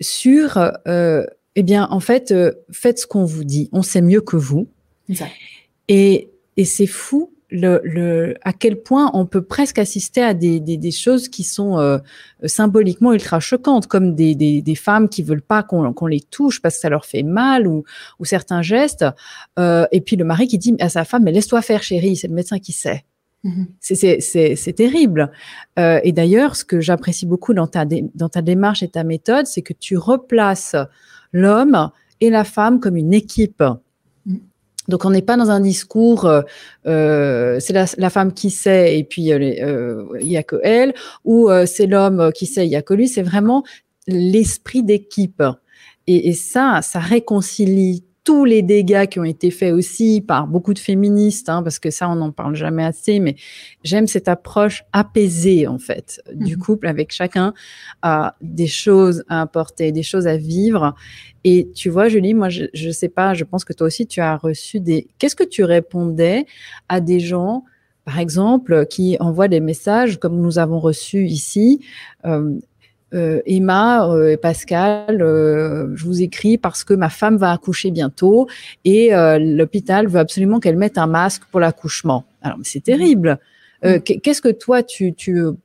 Sur, 0.00 0.58
euh, 0.86 1.24
eh 1.54 1.62
bien, 1.62 1.86
en 1.90 2.00
fait, 2.00 2.34
faites 2.70 3.00
ce 3.00 3.06
qu'on 3.06 3.24
vous 3.24 3.44
dit, 3.44 3.68
on 3.72 3.82
sait 3.82 4.02
mieux 4.02 4.20
que 4.22 4.36
vous. 4.36 4.68
Et, 5.88 6.30
et 6.56 6.64
c'est 6.64 6.86
fou 6.86 7.32
le, 7.52 8.34
à 8.42 8.52
quel 8.52 8.82
point 8.82 9.10
on 9.14 9.26
peut 9.26 9.42
presque 9.42 9.78
assister 9.78 10.22
à 10.22 10.34
des, 10.34 10.60
des, 10.60 10.76
des 10.76 10.90
choses 10.90 11.28
qui 11.28 11.44
sont 11.44 11.78
euh, 11.78 11.98
symboliquement 12.44 13.12
ultra 13.12 13.40
choquantes, 13.40 13.86
comme 13.86 14.14
des, 14.14 14.34
des, 14.34 14.62
des 14.62 14.74
femmes 14.74 15.08
qui 15.08 15.22
veulent 15.22 15.42
pas 15.42 15.62
qu'on 15.62 16.06
les 16.06 16.20
touche 16.20 16.60
parce 16.62 16.76
que 16.76 16.80
ça 16.80 16.88
leur 16.88 17.04
fait 17.04 17.22
mal 17.22 17.66
ou, 17.66 17.84
ou 18.18 18.24
certains 18.24 18.62
gestes. 18.62 19.04
Euh, 19.58 19.86
et 19.92 20.00
puis 20.00 20.16
le 20.16 20.24
mari 20.24 20.48
qui 20.48 20.58
dit 20.58 20.74
à 20.80 20.88
sa 20.88 21.04
femme, 21.04 21.24
mais 21.24 21.32
laisse-toi 21.32 21.62
faire 21.62 21.82
chérie, 21.82 22.16
c'est 22.16 22.28
le 22.28 22.34
médecin 22.34 22.58
qui 22.58 22.72
sait. 22.72 23.04
Mm-hmm. 23.44 24.20
C'est 24.54 24.72
terrible. 24.72 25.30
Euh, 25.78 26.00
et 26.04 26.12
d'ailleurs, 26.12 26.56
ce 26.56 26.64
que 26.64 26.80
j'apprécie 26.80 27.26
beaucoup 27.26 27.54
dans 27.54 27.66
ta, 27.66 27.84
dans 27.84 28.28
ta 28.28 28.40
démarche 28.42 28.82
et 28.82 28.88
ta 28.88 29.04
méthode, 29.04 29.46
c'est 29.46 29.62
que 29.62 29.72
tu 29.72 29.96
replaces 29.96 30.76
l'homme 31.32 31.90
et 32.20 32.30
la 32.30 32.44
femme 32.44 32.80
comme 32.80 32.96
une 32.96 33.12
équipe. 33.12 33.62
Donc 34.92 35.06
on 35.06 35.10
n'est 35.10 35.22
pas 35.22 35.38
dans 35.38 35.50
un 35.50 35.60
discours, 35.60 36.26
euh, 36.26 36.42
euh 36.86 37.58
c'est 37.60 37.72
la, 37.72 38.10
femme 38.10 38.34
qui 38.34 38.50
sait 38.50 38.98
et 38.98 39.04
puis 39.04 39.32
euh, 39.32 40.04
il 40.20 40.28
y 40.28 40.36
a 40.36 40.42
que 40.42 40.56
elle, 40.62 40.92
ou 41.24 41.48
c'est 41.64 41.86
l'homme 41.86 42.30
qui 42.34 42.44
sait, 42.44 42.66
il 42.66 42.70
y 42.70 42.76
a 42.76 42.82
que 42.82 42.92
lui. 42.92 43.08
C'est 43.08 43.22
vraiment 43.22 43.64
l'esprit 44.06 44.82
d'équipe. 44.82 45.42
Et, 46.06 46.34
ça, 46.34 46.80
ça 46.82 46.98
réconcilie 46.98 48.04
tous 48.24 48.44
les 48.44 48.62
dégâts 48.62 49.06
qui 49.06 49.18
ont 49.18 49.24
été 49.24 49.50
faits 49.50 49.72
aussi 49.72 50.20
par 50.20 50.46
beaucoup 50.46 50.74
de 50.74 50.78
féministes, 50.78 51.48
hein, 51.48 51.62
parce 51.62 51.78
que 51.78 51.90
ça, 51.90 52.08
on 52.08 52.16
n'en 52.16 52.30
parle 52.30 52.54
jamais 52.54 52.84
assez, 52.84 53.18
mais 53.18 53.34
j'aime 53.82 54.06
cette 54.06 54.28
approche 54.28 54.84
apaisée, 54.92 55.66
en 55.66 55.78
fait, 55.78 56.22
du 56.32 56.56
mhm. 56.56 56.62
couple, 56.62 56.86
avec 56.86 57.12
chacun 57.12 57.52
a 58.02 58.36
des 58.40 58.68
choses 58.68 59.24
à 59.28 59.42
apporter, 59.42 59.90
des 59.90 60.04
choses 60.04 60.26
à 60.26 60.36
vivre. 60.36 60.94
Et 61.42 61.68
tu 61.74 61.90
vois, 61.90 62.08
Julie, 62.08 62.34
moi, 62.34 62.48
je 62.48 62.66
ne 62.74 62.92
sais 62.92 63.08
pas, 63.08 63.34
je 63.34 63.42
pense 63.42 63.64
que 63.64 63.72
toi 63.72 63.88
aussi, 63.88 64.06
tu 64.06 64.20
as 64.20 64.36
reçu 64.36 64.78
des... 64.78 65.08
Qu'est-ce 65.18 65.36
que 65.36 65.44
tu 65.44 65.64
répondais 65.64 66.46
à 66.88 67.00
des 67.00 67.18
gens, 67.18 67.64
par 68.04 68.20
exemple, 68.20 68.86
qui 68.86 69.16
envoient 69.18 69.48
des 69.48 69.60
messages, 69.60 70.20
comme 70.20 70.40
nous 70.40 70.60
avons 70.60 70.78
reçu 70.78 71.26
ici, 71.26 71.80
euh, 72.24 72.56
euh, 73.14 73.40
Emma 73.46 74.08
et 74.28 74.36
Pascal, 74.36 75.18
je 75.18 76.04
vous 76.04 76.22
écris 76.22 76.58
parce 76.58 76.84
que 76.84 76.94
ma 76.94 77.10
femme 77.10 77.36
va 77.36 77.52
accoucher 77.52 77.90
bientôt 77.90 78.48
et 78.84 79.10
l'hôpital 79.38 80.06
veut 80.06 80.20
absolument 80.20 80.60
qu'elle 80.60 80.76
mette 80.76 80.98
un 80.98 81.06
masque 81.06 81.44
pour 81.50 81.60
l'accouchement. 81.60 82.24
Alors, 82.42 82.58
c'est 82.62 82.82
terrible. 82.82 83.38
qu'est-ce 83.82 84.40
que 84.40 84.52
toi, 84.52 84.82
tu, 84.82 85.14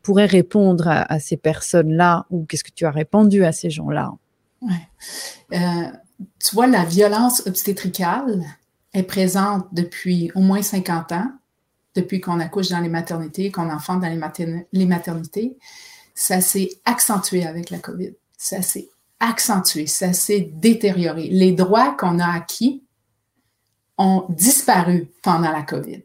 pourrais 0.01 0.25
répondre 0.25 0.87
à, 0.87 1.19
ces 1.19 1.37
personnes-là 1.37 2.25
ou 2.29 2.45
qu'est-ce 2.45 2.63
que 2.63 2.71
tu 2.73 2.85
as 2.85 2.91
répondu 2.91 3.43
à 3.43 3.51
ces 3.51 3.69
gens-là? 3.69 4.11
Ouais. 4.61 5.51
Tu 6.43 6.55
vois, 6.55 6.67
la 6.67 6.83
violence 6.83 7.45
obstétricale 7.45 8.43
est 8.93 9.03
présente 9.03 9.67
depuis 9.71 10.31
au 10.35 10.41
moins 10.41 10.61
50 10.61 11.11
ans 11.11 11.31
depuis 11.97 12.21
qu'on 12.21 12.39
accouche 12.39 12.69
dans 12.69 12.79
les 12.79 12.89
maternités, 12.89 13.51
qu'on 13.51 13.69
enfante 13.69 14.01
dans 14.01 14.09
les, 14.71 14.85
maternités, 14.85 15.57
ça 16.17 16.41
s'est 16.41 16.79
accentué 16.83 17.45
avec 17.45 17.69
la 17.69 17.77
COVID. 17.77 18.13
Ça 18.39 18.63
s'est 18.63 18.89
accentué, 19.19 19.85
ça 19.85 20.13
s'est 20.13 20.49
détérioré. 20.51 21.27
Les 21.27 21.51
droits 21.51 21.95
qu'on 21.95 22.17
a 22.17 22.33
acquis 22.33 22.83
ont 23.99 24.25
disparu 24.29 25.11
pendant 25.21 25.51
la 25.51 25.61
COVID. 25.61 26.03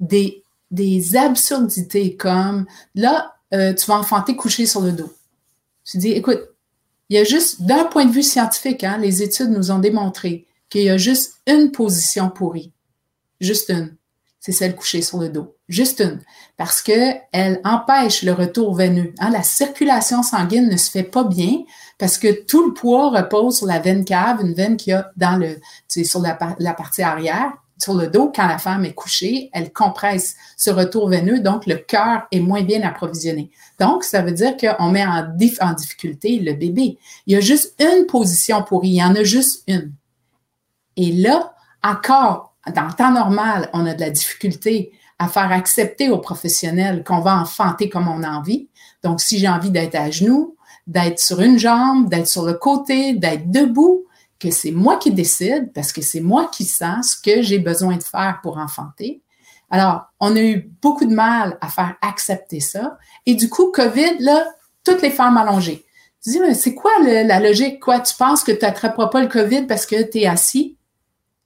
Des, 0.00 0.42
des 0.70 1.14
absurdités 1.14 2.16
comme, 2.16 2.64
là, 2.94 3.34
euh, 3.52 3.74
tu 3.74 3.84
vas 3.84 3.98
enfanter 3.98 4.34
couché 4.34 4.64
sur 4.64 4.80
le 4.80 4.92
dos. 4.92 5.12
Tu 5.84 5.98
dis, 5.98 6.12
écoute, 6.12 6.40
il 7.10 7.16
y 7.16 7.18
a 7.18 7.24
juste, 7.24 7.60
d'un 7.60 7.84
point 7.84 8.06
de 8.06 8.12
vue 8.12 8.22
scientifique, 8.22 8.82
hein, 8.82 8.96
les 8.96 9.22
études 9.22 9.50
nous 9.50 9.70
ont 9.70 9.78
démontré 9.78 10.46
qu'il 10.70 10.84
y 10.84 10.90
a 10.90 10.96
juste 10.96 11.34
une 11.46 11.70
position 11.70 12.30
pourrie. 12.30 12.72
Juste 13.40 13.68
une 13.68 13.94
c'est 14.40 14.52
celle 14.52 14.74
couchée 14.74 15.02
sur 15.02 15.18
le 15.18 15.28
dos. 15.28 15.54
Juste 15.68 16.00
une. 16.00 16.18
Parce 16.56 16.80
que 16.80 17.14
elle 17.30 17.60
empêche 17.62 18.22
le 18.22 18.32
retour 18.32 18.74
veineux. 18.74 19.12
La 19.20 19.42
circulation 19.42 20.22
sanguine 20.22 20.68
ne 20.68 20.78
se 20.78 20.90
fait 20.90 21.02
pas 21.02 21.24
bien 21.24 21.62
parce 21.98 22.16
que 22.16 22.44
tout 22.44 22.66
le 22.66 22.72
poids 22.72 23.10
repose 23.10 23.58
sur 23.58 23.66
la 23.66 23.78
veine 23.78 24.04
cave, 24.04 24.40
une 24.40 24.54
veine 24.54 24.78
qui 24.78 24.92
a 24.92 25.10
dans 25.16 25.36
le, 25.36 25.60
sur 25.88 26.20
la, 26.20 26.34
partie 26.72 27.02
arrière, 27.02 27.52
sur 27.78 27.92
le 27.92 28.08
dos. 28.08 28.32
Quand 28.34 28.48
la 28.48 28.56
femme 28.56 28.86
est 28.86 28.94
couchée, 28.94 29.50
elle 29.52 29.70
compresse 29.70 30.34
ce 30.56 30.70
retour 30.70 31.10
veineux, 31.10 31.40
donc 31.40 31.66
le 31.66 31.76
cœur 31.76 32.22
est 32.32 32.40
moins 32.40 32.62
bien 32.62 32.80
approvisionné. 32.82 33.50
Donc, 33.78 34.04
ça 34.04 34.22
veut 34.22 34.32
dire 34.32 34.56
qu'on 34.56 34.90
met 34.90 35.04
en, 35.04 35.74
difficulté 35.74 36.38
le 36.38 36.54
bébé. 36.54 36.98
Il 37.26 37.34
y 37.34 37.36
a 37.36 37.40
juste 37.40 37.74
une 37.78 38.06
position 38.06 38.62
pour 38.62 38.86
il 38.86 38.94
y 38.94 39.04
en 39.04 39.14
a 39.14 39.22
juste 39.22 39.62
une. 39.66 39.92
Et 40.96 41.12
là, 41.12 41.54
encore 41.82 42.49
dans 42.74 42.86
le 42.86 42.92
temps 42.92 43.12
normal, 43.12 43.70
on 43.72 43.86
a 43.86 43.94
de 43.94 44.00
la 44.00 44.10
difficulté 44.10 44.92
à 45.18 45.28
faire 45.28 45.52
accepter 45.52 46.10
aux 46.10 46.18
professionnels 46.18 47.04
qu'on 47.04 47.20
va 47.20 47.36
enfanter 47.38 47.88
comme 47.88 48.08
on 48.08 48.22
a 48.22 48.30
envie. 48.30 48.68
Donc, 49.02 49.20
si 49.20 49.38
j'ai 49.38 49.48
envie 49.48 49.70
d'être 49.70 49.94
à 49.94 50.10
genoux, 50.10 50.56
d'être 50.86 51.18
sur 51.18 51.40
une 51.40 51.58
jambe, 51.58 52.08
d'être 52.08 52.26
sur 52.26 52.44
le 52.44 52.54
côté, 52.54 53.14
d'être 53.14 53.50
debout, 53.50 54.04
que 54.38 54.50
c'est 54.50 54.70
moi 54.70 54.96
qui 54.96 55.12
décide 55.12 55.72
parce 55.74 55.92
que 55.92 56.00
c'est 56.00 56.20
moi 56.20 56.48
qui 56.50 56.64
sens 56.64 57.12
ce 57.12 57.22
que 57.22 57.42
j'ai 57.42 57.58
besoin 57.58 57.96
de 57.96 58.02
faire 58.02 58.40
pour 58.42 58.56
enfanter. 58.56 59.22
Alors, 59.70 60.06
on 60.18 60.34
a 60.34 60.40
eu 60.40 60.70
beaucoup 60.82 61.04
de 61.04 61.14
mal 61.14 61.58
à 61.60 61.68
faire 61.68 61.94
accepter 62.02 62.60
ça. 62.60 62.98
Et 63.26 63.34
du 63.34 63.48
coup, 63.48 63.70
COVID, 63.70 64.16
là, 64.20 64.46
toutes 64.84 65.02
les 65.02 65.10
femmes 65.10 65.36
allongées. 65.36 65.84
Tu 66.22 66.30
dis, 66.30 66.40
mais 66.40 66.54
c'est 66.54 66.74
quoi 66.74 66.90
la 67.02 67.40
logique? 67.40 67.80
Quoi, 67.80 68.00
tu 68.00 68.14
penses 68.16 68.42
que 68.42 68.52
tu 68.52 68.64
n'attraperas 68.64 69.06
pas 69.06 69.22
le 69.22 69.28
COVID 69.28 69.66
parce 69.66 69.86
que 69.86 70.02
tu 70.02 70.18
es 70.18 70.26
assis? 70.26 70.76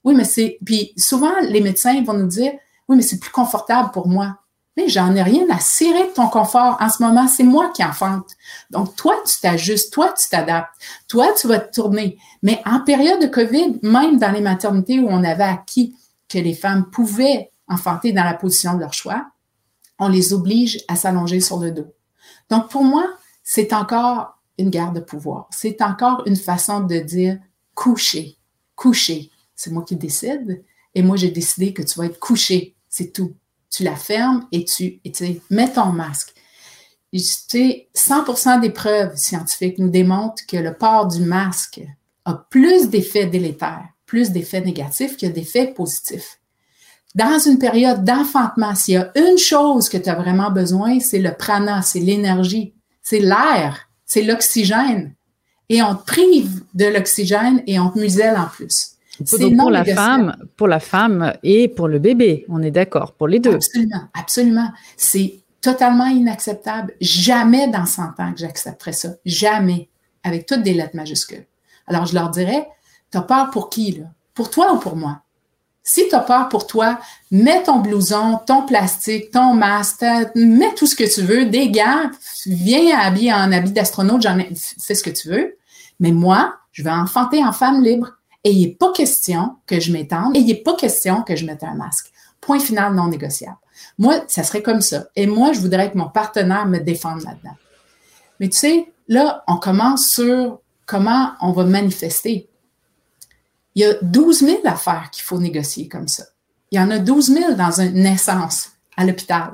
Oui, 0.05 0.13
mais 0.13 0.23
c'est. 0.23 0.59
Puis 0.63 0.93
souvent, 0.95 1.33
les 1.41 1.61
médecins 1.61 2.01
vont 2.03 2.13
nous 2.13 2.27
dire 2.27 2.53
Oui, 2.87 2.95
mais 2.95 3.01
c'est 3.01 3.19
plus 3.19 3.31
confortable 3.31 3.91
pour 3.91 4.07
moi. 4.07 4.37
Mais 4.77 4.87
j'en 4.89 5.15
ai 5.15 5.23
rien 5.23 5.45
à 5.49 5.59
cirer 5.59 6.07
de 6.07 6.13
ton 6.13 6.27
confort. 6.27 6.77
En 6.81 6.89
ce 6.89 7.01
moment, 7.01 7.27
c'est 7.27 7.43
moi 7.43 7.71
qui 7.73 7.83
enfante. 7.83 8.27
Donc, 8.71 8.95
toi, 8.95 9.15
tu 9.25 9.39
t'ajustes, 9.39 9.93
toi, 9.93 10.13
tu 10.13 10.27
t'adaptes, 10.29 10.73
toi, 11.07 11.27
tu 11.39 11.47
vas 11.47 11.59
te 11.59 11.73
tourner. 11.73 12.17
Mais 12.43 12.61
en 12.65 12.81
période 12.81 13.21
de 13.21 13.27
COVID, 13.27 13.79
même 13.83 14.19
dans 14.19 14.31
les 14.31 14.41
maternités 14.41 14.99
où 14.99 15.07
on 15.09 15.23
avait 15.23 15.43
acquis 15.43 15.95
que 16.27 16.37
les 16.37 16.53
femmes 16.53 16.89
pouvaient 16.91 17.51
enfanter 17.69 18.11
dans 18.11 18.25
la 18.25 18.33
position 18.33 18.75
de 18.75 18.81
leur 18.81 18.93
choix, 18.93 19.25
on 19.97 20.09
les 20.09 20.33
oblige 20.33 20.83
à 20.89 20.97
s'allonger 20.97 21.39
sur 21.39 21.57
le 21.57 21.71
dos. 21.71 21.87
Donc, 22.49 22.69
pour 22.69 22.83
moi, 22.83 23.07
c'est 23.43 23.71
encore 23.71 24.37
une 24.57 24.69
guerre 24.69 24.91
de 24.91 24.99
pouvoir. 24.99 25.47
C'est 25.51 25.81
encore 25.81 26.23
une 26.25 26.35
façon 26.35 26.81
de 26.81 26.97
dire 26.97 27.39
coucher, 27.75 28.37
coucher, 28.75 29.31
c'est 29.55 29.71
moi 29.71 29.83
qui 29.83 29.95
décide. 29.95 30.63
Et 30.93 31.01
moi, 31.01 31.17
j'ai 31.17 31.31
décidé 31.31 31.73
que 31.73 31.81
tu 31.81 31.99
vas 31.99 32.05
être 32.05 32.19
couché. 32.19 32.75
C'est 32.89 33.11
tout. 33.11 33.35
Tu 33.69 33.83
la 33.83 33.95
fermes 33.95 34.47
et 34.51 34.63
tu, 34.63 34.99
et 35.03 35.41
mets 35.49 35.71
ton 35.71 35.87
masque. 35.87 36.33
Tu 37.11 37.19
sais, 37.19 37.89
100% 37.95 38.61
des 38.61 38.69
preuves 38.69 39.15
scientifiques 39.15 39.79
nous 39.79 39.89
démontrent 39.89 40.45
que 40.47 40.57
le 40.57 40.73
port 40.73 41.07
du 41.07 41.21
masque 41.21 41.81
a 42.25 42.33
plus 42.49 42.89
d'effets 42.89 43.25
délétères, 43.25 43.87
plus 44.05 44.31
d'effets 44.31 44.61
négatifs 44.61 45.17
que 45.17 45.25
d'effets 45.25 45.67
positifs. 45.67 46.39
Dans 47.13 47.39
une 47.39 47.59
période 47.59 48.03
d'enfantement, 48.03 48.75
s'il 48.75 48.95
y 48.95 48.97
a 48.97 49.11
une 49.15 49.37
chose 49.37 49.87
que 49.87 49.97
tu 49.97 50.09
as 50.09 50.15
vraiment 50.15 50.51
besoin, 50.51 50.99
c'est 50.99 51.19
le 51.19 51.33
prana, 51.33 51.81
c'est 51.81 52.01
l'énergie, 52.01 52.73
c'est 53.01 53.21
l'air, 53.21 53.89
c'est 54.05 54.23
l'oxygène. 54.23 55.13
Et 55.69 55.81
on 55.81 55.95
te 55.95 56.05
prive 56.05 56.63
de 56.73 56.85
l'oxygène 56.85 57.63
et 57.67 57.79
on 57.79 57.89
te 57.89 57.99
muselle 57.99 58.35
en 58.37 58.47
plus. 58.47 58.94
C'est 59.23 59.55
pour 59.55 59.69
la 59.71 59.85
femme, 59.85 60.35
pour 60.57 60.67
la 60.67 60.79
femme 60.79 61.33
et 61.43 61.67
pour 61.67 61.87
le 61.87 61.99
bébé, 61.99 62.45
on 62.49 62.61
est 62.61 62.71
d'accord, 62.71 63.13
pour 63.13 63.27
les 63.27 63.39
deux. 63.39 63.55
Absolument, 63.55 64.01
absolument. 64.13 64.71
C'est 64.97 65.39
totalement 65.61 66.07
inacceptable. 66.07 66.93
Jamais 66.99 67.67
dans 67.67 67.85
100 67.85 68.19
ans 68.19 68.33
que 68.33 68.39
j'accepterais 68.39 68.93
ça. 68.93 69.09
Jamais. 69.25 69.89
Avec 70.23 70.45
toutes 70.45 70.63
des 70.63 70.73
lettres 70.73 70.95
majuscules. 70.95 71.45
Alors, 71.87 72.07
je 72.07 72.15
leur 72.15 72.29
dirais, 72.29 72.67
t'as 73.11 73.21
peur 73.21 73.51
pour 73.51 73.69
qui, 73.69 73.91
là? 73.91 74.05
Pour 74.33 74.49
toi 74.49 74.73
ou 74.73 74.79
pour 74.79 74.95
moi? 74.95 75.21
Si 75.83 76.07
tu 76.09 76.15
as 76.15 76.19
peur 76.19 76.49
pour 76.49 76.65
toi, 76.65 76.99
mets 77.29 77.61
ton 77.61 77.77
blouson, 77.77 78.39
ton 78.47 78.63
plastique, 78.63 79.29
ton 79.29 79.53
masque, 79.53 80.03
mets 80.33 80.73
tout 80.73 80.87
ce 80.87 80.95
que 80.95 81.03
tu 81.03 81.21
veux, 81.21 81.45
des 81.45 81.69
gants, 81.69 82.09
viens 82.47 82.97
habiller 82.97 83.31
en 83.31 83.51
habit 83.51 83.71
d'astronaute, 83.71 84.23
j'en 84.23 84.39
ai, 84.39 84.49
fais 84.55 84.95
ce 84.95 85.03
que 85.03 85.11
tu 85.11 85.29
veux. 85.29 85.57
Mais 85.99 86.11
moi, 86.11 86.55
je 86.71 86.81
vais 86.81 86.89
enfanter 86.89 87.45
en 87.45 87.51
femme 87.51 87.83
libre 87.83 88.13
et 88.45 88.51
il 88.51 88.61
n'est 88.61 88.75
pas 88.75 88.93
question 88.93 89.57
que 89.65 89.79
je 89.79 89.91
m'étende 89.91 90.37
et 90.37 90.39
il 90.39 90.45
n'est 90.45 90.53
pas 90.53 90.75
question 90.75 91.23
que 91.23 91.35
je 91.35 91.45
mette 91.45 91.63
un 91.63 91.73
masque. 91.73 92.11
Point 92.39 92.59
final 92.59 92.93
non 92.93 93.07
négociable. 93.07 93.57
Moi, 93.97 94.23
ça 94.27 94.43
serait 94.43 94.61
comme 94.61 94.81
ça. 94.81 95.07
Et 95.15 95.25
moi, 95.25 95.51
je 95.51 95.59
voudrais 95.59 95.91
que 95.91 95.97
mon 95.97 96.09
partenaire 96.09 96.67
me 96.67 96.77
défende 96.77 97.23
là-dedans. 97.23 97.55
Mais 98.39 98.47
tu 98.47 98.57
sais, 98.57 98.93
là, 99.07 99.43
on 99.47 99.57
commence 99.57 100.09
sur 100.09 100.59
comment 100.85 101.31
on 101.41 101.53
va 101.53 101.63
manifester. 101.63 102.47
Il 103.73 103.81
y 103.81 103.85
a 103.85 103.95
12 104.03 104.39
000 104.39 104.61
affaires 104.65 105.09
qu'il 105.11 105.23
faut 105.23 105.39
négocier 105.39 105.87
comme 105.89 106.07
ça. 106.07 106.25
Il 106.69 106.77
y 106.77 106.81
en 106.81 106.91
a 106.91 106.99
12 106.99 107.33
000 107.33 107.53
dans 107.55 107.81
une 107.81 107.93
naissance 107.93 108.73
à 108.95 109.05
l'hôpital. 109.05 109.53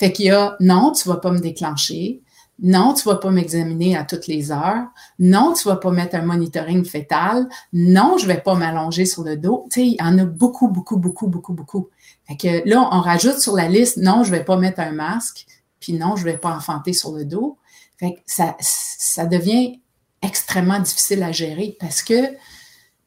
Fait 0.00 0.12
qu'il 0.12 0.26
y 0.26 0.30
a 0.30 0.56
non, 0.58 0.90
tu 0.90 1.08
vas 1.08 1.18
pas 1.18 1.30
me 1.30 1.38
déclencher. 1.38 2.20
Non, 2.62 2.94
tu 2.94 3.08
vas 3.08 3.16
pas 3.16 3.30
m'examiner 3.30 3.96
à 3.96 4.04
toutes 4.04 4.26
les 4.28 4.52
heures. 4.52 4.86
Non, 5.18 5.54
tu 5.54 5.66
vas 5.68 5.76
pas 5.76 5.90
mettre 5.90 6.14
un 6.14 6.22
monitoring 6.22 6.84
fœtal. 6.84 7.48
Non, 7.72 8.16
je 8.16 8.26
vais 8.26 8.40
pas 8.40 8.54
m'allonger 8.54 9.06
sur 9.06 9.24
le 9.24 9.36
dos. 9.36 9.66
Tu 9.70 9.80
sais, 9.80 9.86
il 9.86 9.96
y 10.00 10.02
en 10.02 10.18
a 10.18 10.24
beaucoup, 10.24 10.68
beaucoup, 10.68 10.96
beaucoup, 10.96 11.26
beaucoup, 11.26 11.52
beaucoup. 11.52 11.88
Fait 12.26 12.36
que 12.36 12.68
là, 12.68 12.88
on 12.92 13.00
rajoute 13.00 13.40
sur 13.40 13.54
la 13.54 13.68
liste, 13.68 13.96
non, 13.96 14.22
je 14.22 14.30
vais 14.30 14.44
pas 14.44 14.56
mettre 14.56 14.80
un 14.80 14.92
masque. 14.92 15.46
Puis 15.80 15.94
non, 15.94 16.16
je 16.16 16.24
vais 16.24 16.38
pas 16.38 16.54
enfanter 16.54 16.92
sur 16.92 17.12
le 17.12 17.24
dos. 17.24 17.58
Fait 17.98 18.14
que 18.14 18.20
ça, 18.24 18.56
ça 18.60 19.26
devient 19.26 19.80
extrêmement 20.22 20.78
difficile 20.78 21.22
à 21.22 21.32
gérer 21.32 21.76
parce 21.78 22.02
que 22.02 22.34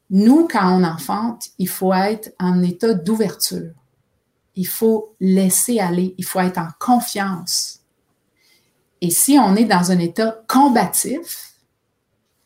nous, 0.09 0.47
quand 0.47 0.77
on 0.77 0.83
enfante, 0.83 1.47
il 1.57 1.67
faut 1.67 1.93
être 1.93 2.33
en 2.39 2.61
état 2.63 2.93
d'ouverture. 2.93 3.71
Il 4.55 4.67
faut 4.67 5.15
laisser 5.19 5.79
aller. 5.79 6.15
Il 6.17 6.25
faut 6.25 6.39
être 6.39 6.57
en 6.57 6.69
confiance 6.79 7.76
et 9.01 9.09
si 9.09 9.37
on 9.39 9.55
est 9.55 9.65
dans 9.65 9.91
un 9.91 9.99
état 9.99 10.41
combatif, 10.47 11.53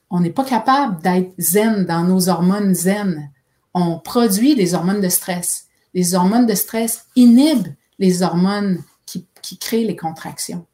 on 0.10 0.20
n'est 0.20 0.32
pas 0.32 0.44
capable 0.44 1.02
d'être 1.02 1.34
zen 1.40 1.86
dans 1.86 2.04
nos 2.04 2.28
hormones 2.28 2.74
zen. 2.74 3.32
On 3.74 4.00
produit 4.00 4.56
des 4.56 4.74
hormones 4.74 5.00
de 5.00 5.08
stress. 5.10 5.68
Les 5.94 6.14
hormones 6.16 6.46
de 6.46 6.54
stress 6.54 7.06
inhibent 7.16 7.74
les 8.00 8.22
hormones 8.22 8.84
qui, 9.06 9.58
créent 9.58 9.84
les 9.84 9.96
contractions. 9.96 10.66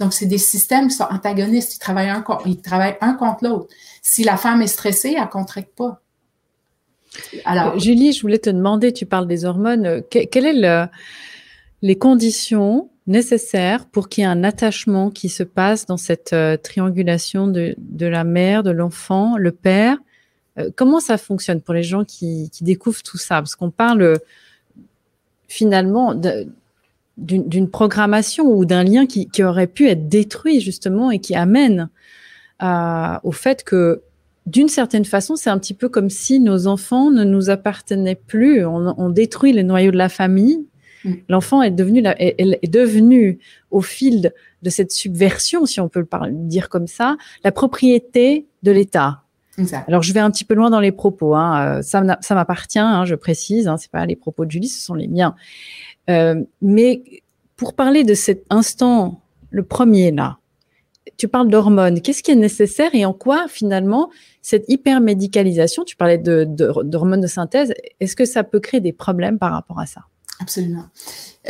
Donc, 0.00 0.12
c'est 0.12 0.26
des 0.26 0.38
systèmes 0.38 0.88
qui 0.88 0.94
sont 0.94 1.06
antagonistes. 1.10 1.76
Ils 1.76 1.78
travaillent 1.78 2.10
un, 2.10 3.14
contre 3.14 3.44
l'autre. 3.44 3.68
Si 4.02 4.22
la 4.24 4.36
femme 4.36 4.60
est 4.60 4.66
stressée, 4.66 5.14
elle 5.16 5.22
ne 5.22 5.28
contracte 5.28 5.74
pas. 5.74 6.00
Alors, 7.44 7.74
euh, 7.74 7.78
Julie, 7.78 8.12
je 8.12 8.20
voulais 8.20 8.38
te 8.38 8.50
demander, 8.50 8.92
tu 8.92 9.06
parles 9.06 9.26
des 9.26 9.44
hormones, 9.44 10.02
quelles 10.10 10.64
sont 10.64 10.88
les 11.80 11.96
conditions 11.96 12.90
nécessaire 13.08 13.86
pour 13.86 14.08
qu'il 14.08 14.22
y 14.22 14.24
ait 14.26 14.30
un 14.30 14.44
attachement 14.44 15.10
qui 15.10 15.28
se 15.28 15.42
passe 15.42 15.86
dans 15.86 15.96
cette 15.96 16.32
euh, 16.34 16.56
triangulation 16.56 17.48
de, 17.48 17.74
la 17.98 18.22
mère, 18.22 18.62
de 18.62 18.70
l'enfant, 18.70 19.36
le 19.36 19.50
père. 19.50 19.98
Euh, 20.58 20.70
comment 20.76 21.00
ça 21.00 21.18
fonctionne 21.18 21.60
pour 21.60 21.74
les 21.74 21.82
gens 21.82 22.04
qui, 22.04 22.50
découvrent 22.60 23.02
tout 23.02 23.18
ça? 23.18 23.36
Parce 23.36 23.56
qu'on 23.56 23.70
parle 23.70 24.02
euh, 24.02 24.16
finalement 25.48 26.14
d'une 27.16 27.70
programmation 27.70 28.44
ou 28.44 28.66
d'un 28.66 28.84
lien 28.84 29.06
qui, 29.06 29.42
aurait 29.42 29.66
pu 29.66 29.88
être 29.88 30.08
détruit 30.08 30.60
justement 30.60 31.10
et 31.10 31.18
qui 31.18 31.34
amène 31.34 31.88
au 32.60 33.32
fait 33.32 33.64
que 33.64 34.02
d'une 34.48 34.68
certaine 34.68 35.04
façon, 35.04 35.36
c'est 35.36 35.50
un 35.50 35.58
petit 35.58 35.74
peu 35.74 35.88
comme 35.88 36.10
si 36.10 36.40
nos 36.40 36.66
enfants 36.66 37.10
ne 37.10 37.24
nous 37.24 37.50
appartenaient 37.50 38.14
plus. 38.14 38.64
On, 38.64 39.10
détruit 39.10 39.52
le 39.52 39.62
noyau 39.62 39.90
de 39.90 39.96
la 39.96 40.08
famille. 40.08 40.66
Mm. 41.04 41.12
L'enfant 41.28 41.62
est 41.62 41.70
devenu, 41.70 42.02
est, 42.04 42.70
devenu 42.70 43.38
au 43.70 43.80
fil 43.80 44.32
de 44.62 44.70
cette 44.70 44.92
subversion, 44.92 45.66
si 45.66 45.80
on 45.80 45.88
peut 45.88 46.00
le 46.00 46.30
dire 46.30 46.68
comme 46.68 46.86
ça, 46.86 47.16
la 47.44 47.52
propriété 47.52 48.46
de 48.62 48.72
l'État. 48.72 49.22
Alors 49.88 50.02
je 50.02 50.12
vais 50.12 50.20
un 50.20 50.30
petit 50.30 50.44
peu 50.44 50.54
loin 50.54 50.70
dans 50.70 50.80
les 50.80 50.92
propos. 50.92 51.34
Hein. 51.34 51.78
Euh, 51.78 51.82
ça, 51.82 52.00
m'appartient, 52.34 52.78
hein, 52.78 53.04
je 53.04 53.14
précise. 53.14 53.66
Hein, 53.68 53.76
c'est 53.76 53.90
pas 53.90 54.06
les 54.06 54.16
propos 54.16 54.44
de 54.44 54.50
Julie, 54.50 54.68
ce 54.68 54.80
sont 54.80 54.94
les 54.94 55.08
miens. 55.08 55.34
Euh, 56.10 56.42
mais 56.62 57.02
pour 57.56 57.74
parler 57.74 58.04
de 58.04 58.14
cet 58.14 58.44
instant, 58.50 59.20
le 59.50 59.62
premier 59.62 60.10
là, 60.10 60.38
tu 61.16 61.26
parles 61.26 61.48
d'hormones. 61.48 62.00
Qu'est-ce 62.00 62.22
qui 62.22 62.30
est 62.30 62.36
nécessaire 62.36 62.94
et 62.94 63.04
en 63.04 63.12
quoi 63.12 63.46
finalement 63.48 64.10
cette 64.42 64.64
hypermédicalisation, 64.68 65.84
tu 65.84 65.96
parlais 65.96 66.18
d'hormones 66.18 67.20
de, 67.20 67.26
de 67.26 67.30
synthèse, 67.30 67.74
est-ce 68.00 68.14
que 68.14 68.24
ça 68.24 68.44
peut 68.44 68.60
créer 68.60 68.80
des 68.80 68.92
problèmes 68.92 69.38
par 69.38 69.52
rapport 69.52 69.80
à 69.80 69.86
ça? 69.86 70.02
Absolument. 70.40 70.86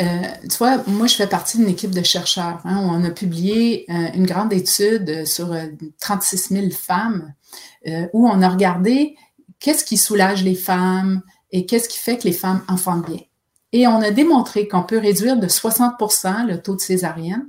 Euh, 0.01 0.05
tu 0.49 0.57
vois, 0.57 0.83
moi, 0.87 1.07
je 1.07 1.15
fais 1.15 1.27
partie 1.27 1.59
d'une 1.59 1.69
équipe 1.69 1.91
de 1.91 2.03
chercheurs. 2.03 2.61
Hein, 2.65 2.79
on 2.83 3.05
a 3.05 3.11
publié 3.11 3.85
euh, 3.91 4.13
une 4.15 4.27
grande 4.27 4.53
étude 4.53 5.27
sur 5.27 5.55
36 6.01 6.53
euh, 6.53 6.61
000 6.61 6.71
femmes 6.71 7.35
où 8.13 8.29
on 8.29 8.43
a 8.43 8.49
regardé 8.49 9.17
qu'est-ce 9.61 9.85
qui 9.85 9.97
soulage 9.97 10.45
les 10.45 10.55
femmes 10.55 11.23
et 11.53 11.65
qu'est-ce 11.65 11.89
qui 11.89 11.99
fait 11.99 12.19
que 12.19 12.25
les 12.25 12.33
femmes 12.33 12.63
enfantent 12.69 13.07
bien. 13.07 13.21
Et 13.73 13.87
on 13.87 14.01
a 14.01 14.11
démontré 14.11 14.69
qu'on 14.69 14.83
peut 14.83 14.99
réduire 14.99 15.39
de 15.39 15.47
60% 15.47 16.47
le 16.47 16.61
taux 16.61 16.75
de 16.75 16.81
césarienne 16.81 17.49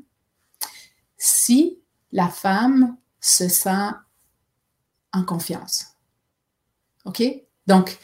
si 1.18 1.80
la 2.12 2.28
femme 2.28 2.96
se 3.20 3.48
sent 3.48 3.92
en 5.12 5.24
confiance. 5.24 5.88
OK? 7.06 7.24
Donc, 7.68 7.98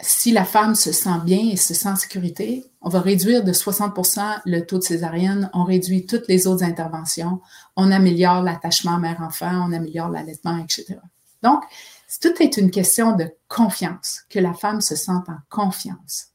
si 0.00 0.30
la 0.30 0.44
femme 0.44 0.74
se 0.74 0.92
sent 0.92 1.20
bien 1.24 1.50
et 1.50 1.56
se 1.56 1.72
sent 1.72 1.88
en 1.88 1.96
sécurité, 1.96 2.64
on 2.82 2.88
va 2.88 3.00
réduire 3.00 3.42
de 3.42 3.52
60% 3.52 4.40
le 4.44 4.60
taux 4.66 4.78
de 4.78 4.82
césarienne, 4.82 5.50
on 5.54 5.64
réduit 5.64 6.06
toutes 6.06 6.28
les 6.28 6.46
autres 6.46 6.64
interventions, 6.64 7.40
on 7.76 7.90
améliore 7.90 8.42
l'attachement 8.42 8.98
mère-enfant, 8.98 9.66
on 9.68 9.72
améliore 9.72 10.10
l'allaitement, 10.10 10.58
etc. 10.58 10.98
Donc, 11.42 11.62
tout 12.20 12.42
est 12.42 12.56
une 12.56 12.70
question 12.70 13.16
de 13.16 13.32
confiance, 13.48 14.22
que 14.28 14.38
la 14.38 14.54
femme 14.54 14.80
se 14.80 14.96
sente 14.96 15.28
en 15.28 15.38
confiance. 15.48 16.28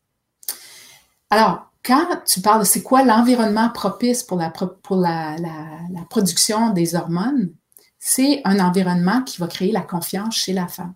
Alors, 1.30 1.72
quand 1.84 2.06
tu 2.28 2.42
parles 2.42 2.62
de 2.62 2.66
c'est 2.66 2.84
quoi 2.84 3.04
l'environnement 3.04 3.70
propice 3.70 4.24
pour, 4.24 4.38
la, 4.38 4.52
production 6.10 6.72
des 6.72 6.96
hormones, 6.96 7.54
c'est 7.98 8.42
un 8.46 8.60
environnement 8.60 9.22
qui 9.24 9.40
va 9.40 9.48
créer 9.48 9.72
la 9.72 9.82
confiance 9.82 10.36
chez 10.36 10.54
la 10.54 10.68
femme. 10.68 10.94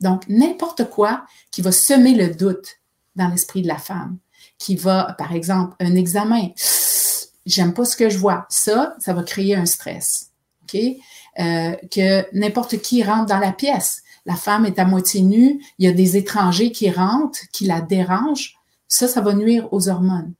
Donc, 0.00 0.26
n'importe 0.28 0.88
quoi 0.88 1.24
qui 1.50 1.62
va 1.62 1.72
semer 1.72 2.14
le 2.14 2.34
doute 2.34 2.78
dans 3.16 3.28
l'esprit 3.28 3.62
de 3.62 3.68
la 3.68 3.78
femme, 3.78 4.18
qui 4.58 4.76
va, 4.76 5.14
par 5.18 5.32
exemple, 5.32 5.76
un 5.80 5.94
examen, 5.94 6.48
j'aime 7.46 7.74
pas 7.74 7.84
ce 7.84 7.96
que 7.96 8.08
je 8.08 8.18
vois, 8.18 8.46
ça, 8.48 8.94
ça 8.98 9.12
va 9.12 9.22
créer 9.22 9.54
un 9.54 9.66
stress. 9.66 10.30
OK? 10.62 10.80
Euh, 11.38 11.76
que 11.90 12.26
n'importe 12.36 12.80
qui 12.80 13.02
rentre 13.02 13.26
dans 13.26 13.38
la 13.38 13.52
pièce, 13.52 14.02
la 14.26 14.36
femme 14.36 14.66
est 14.66 14.78
à 14.78 14.84
moitié 14.84 15.22
nue, 15.22 15.62
il 15.78 15.86
y 15.86 15.88
a 15.88 15.92
des 15.92 16.16
étrangers 16.16 16.72
qui 16.72 16.90
rentrent, 16.90 17.40
qui 17.52 17.66
la 17.66 17.80
dérangent, 17.80 18.56
ça, 18.88 19.08
ça 19.08 19.20
va 19.20 19.34
nuire 19.34 19.68
aux 19.72 19.88
hormones. 19.88 20.34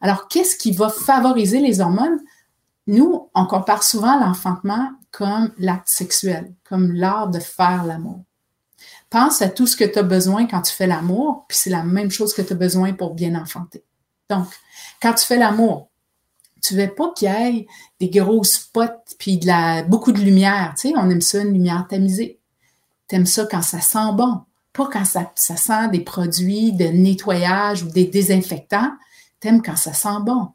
Alors, 0.00 0.28
qu'est-ce 0.28 0.56
qui 0.56 0.72
va 0.72 0.88
favoriser 0.88 1.60
les 1.60 1.80
hormones? 1.80 2.20
Nous, 2.86 3.30
on 3.34 3.46
compare 3.46 3.82
souvent 3.82 4.18
l'enfantement 4.18 4.90
comme 5.10 5.52
l'acte 5.58 5.88
sexuel, 5.88 6.54
comme 6.68 6.92
l'art 6.92 7.28
de 7.28 7.38
faire 7.38 7.84
l'amour. 7.84 8.24
Pense 9.10 9.42
à 9.42 9.48
tout 9.48 9.66
ce 9.66 9.76
que 9.76 9.84
tu 9.84 9.98
as 9.98 10.02
besoin 10.02 10.46
quand 10.46 10.62
tu 10.62 10.72
fais 10.72 10.86
l'amour, 10.86 11.44
puis 11.48 11.56
c'est 11.56 11.70
la 11.70 11.84
même 11.84 12.10
chose 12.10 12.34
que 12.34 12.42
tu 12.42 12.52
as 12.52 12.56
besoin 12.56 12.92
pour 12.92 13.14
bien 13.14 13.40
enfanter. 13.40 13.84
Donc, 14.28 14.46
quand 15.00 15.14
tu 15.14 15.24
fais 15.24 15.36
l'amour, 15.36 15.88
tu 16.62 16.74
veux 16.74 16.92
pas 16.92 17.12
qu'il 17.14 17.28
y 17.28 17.32
ait 17.32 17.66
des 18.00 18.08
gros 18.08 18.42
spots 18.42 19.14
puis 19.18 19.38
beaucoup 19.86 20.12
de 20.12 20.20
lumière. 20.20 20.74
Tu 20.78 20.88
sais, 20.88 20.94
on 20.96 21.10
aime 21.10 21.20
ça, 21.20 21.42
une 21.42 21.52
lumière 21.52 21.86
tamisée. 21.88 22.40
Tu 23.08 23.16
aimes 23.16 23.26
ça 23.26 23.46
quand 23.50 23.62
ça 23.62 23.80
sent 23.80 24.12
bon, 24.14 24.40
pas 24.72 24.88
quand 24.90 25.04
ça, 25.04 25.30
ça 25.36 25.56
sent 25.56 25.88
des 25.92 26.00
produits 26.00 26.72
de 26.72 26.86
nettoyage 26.86 27.82
ou 27.82 27.90
des 27.90 28.06
désinfectants. 28.06 28.92
Tu 29.40 29.48
aimes 29.48 29.62
quand 29.62 29.76
ça 29.76 29.92
sent 29.92 30.20
bon. 30.22 30.48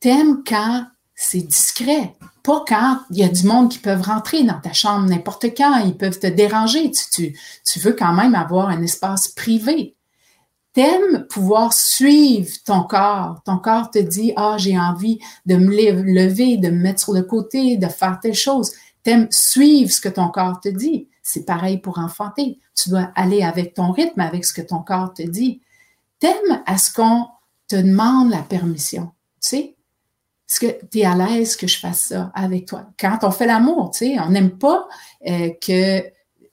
Tu 0.00 0.08
aimes 0.08 0.44
quand 0.46 0.86
c'est 1.16 1.40
discret. 1.40 2.14
Pas 2.42 2.62
quand 2.68 3.00
il 3.10 3.16
y 3.16 3.24
a 3.24 3.28
du 3.28 3.44
monde 3.46 3.70
qui 3.70 3.78
peuvent 3.78 4.02
rentrer 4.02 4.44
dans 4.44 4.60
ta 4.60 4.74
chambre 4.74 5.08
n'importe 5.08 5.46
quand, 5.56 5.78
ils 5.78 5.96
peuvent 5.96 6.20
te 6.20 6.26
déranger. 6.26 6.92
Tu, 6.92 7.36
tu, 7.64 7.78
veux 7.80 7.94
quand 7.94 8.12
même 8.12 8.34
avoir 8.34 8.68
un 8.68 8.82
espace 8.82 9.28
privé. 9.28 9.96
T'aimes 10.74 11.26
pouvoir 11.30 11.72
suivre 11.72 12.52
ton 12.66 12.82
corps. 12.82 13.40
Ton 13.46 13.56
corps 13.56 13.90
te 13.90 13.98
dit, 13.98 14.34
ah, 14.36 14.56
j'ai 14.58 14.78
envie 14.78 15.18
de 15.46 15.56
me 15.56 15.70
lever, 15.70 16.58
de 16.58 16.68
me 16.68 16.82
mettre 16.82 17.00
sur 17.00 17.14
le 17.14 17.22
côté, 17.22 17.78
de 17.78 17.88
faire 17.88 18.20
telle 18.20 18.34
chose. 18.34 18.72
T'aimes 19.02 19.28
suivre 19.30 19.90
ce 19.90 20.02
que 20.02 20.10
ton 20.10 20.28
corps 20.28 20.60
te 20.60 20.68
dit. 20.68 21.08
C'est 21.22 21.46
pareil 21.46 21.78
pour 21.78 21.98
enfanter. 21.98 22.58
Tu 22.74 22.90
dois 22.90 23.10
aller 23.14 23.42
avec 23.42 23.72
ton 23.72 23.90
rythme, 23.90 24.20
avec 24.20 24.44
ce 24.44 24.52
que 24.52 24.60
ton 24.60 24.80
corps 24.80 25.14
te 25.14 25.22
dit. 25.22 25.62
T'aimes 26.18 26.62
à 26.66 26.76
ce 26.76 26.92
qu'on 26.92 27.26
te 27.68 27.76
demande 27.76 28.30
la 28.30 28.42
permission. 28.42 29.12
Tu 29.40 29.48
sais, 29.48 29.75
est-ce 30.48 30.60
que 30.60 30.86
tu 30.90 30.98
es 30.98 31.04
à 31.04 31.14
l'aise 31.16 31.56
que 31.56 31.66
je 31.66 31.78
fasse 31.78 32.04
ça 32.08 32.30
avec 32.34 32.66
toi? 32.66 32.86
Quand 32.98 33.18
on 33.22 33.30
fait 33.30 33.46
l'amour, 33.46 33.90
tu 33.90 33.98
sais, 33.98 34.20
on 34.20 34.30
n'aime 34.30 34.56
pas 34.58 34.86
euh, 35.26 35.50
que 35.60 36.04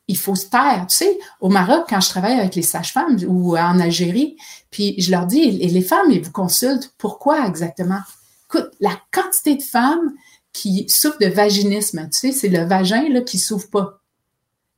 il 0.07 0.17
faut 0.17 0.35
se 0.35 0.47
taire. 0.47 0.85
Tu 0.89 0.97
sais, 0.97 1.19
au 1.39 1.49
Maroc, 1.49 1.85
quand 1.87 2.01
je 2.01 2.09
travaille 2.09 2.39
avec 2.39 2.55
les 2.55 2.61
sages-femmes 2.61 3.17
ou 3.27 3.57
en 3.57 3.79
Algérie, 3.79 4.35
puis 4.69 4.95
je 4.99 5.11
leur 5.11 5.25
dis, 5.25 5.39
et 5.39 5.67
les 5.67 5.81
femmes, 5.81 6.11
ils 6.11 6.21
vous 6.21 6.31
consultent, 6.31 6.93
pourquoi 6.97 7.47
exactement? 7.47 8.01
Écoute, 8.49 8.71
la 8.79 8.99
quantité 9.11 9.55
de 9.55 9.61
femmes 9.61 10.13
qui 10.51 10.85
souffrent 10.89 11.19
de 11.19 11.27
vaginisme, 11.27 12.09
tu 12.11 12.19
sais, 12.19 12.31
c'est 12.31 12.49
le 12.49 12.65
vagin 12.65 13.07
là, 13.09 13.21
qui 13.21 13.39
souffre 13.39 13.69
pas. 13.69 14.01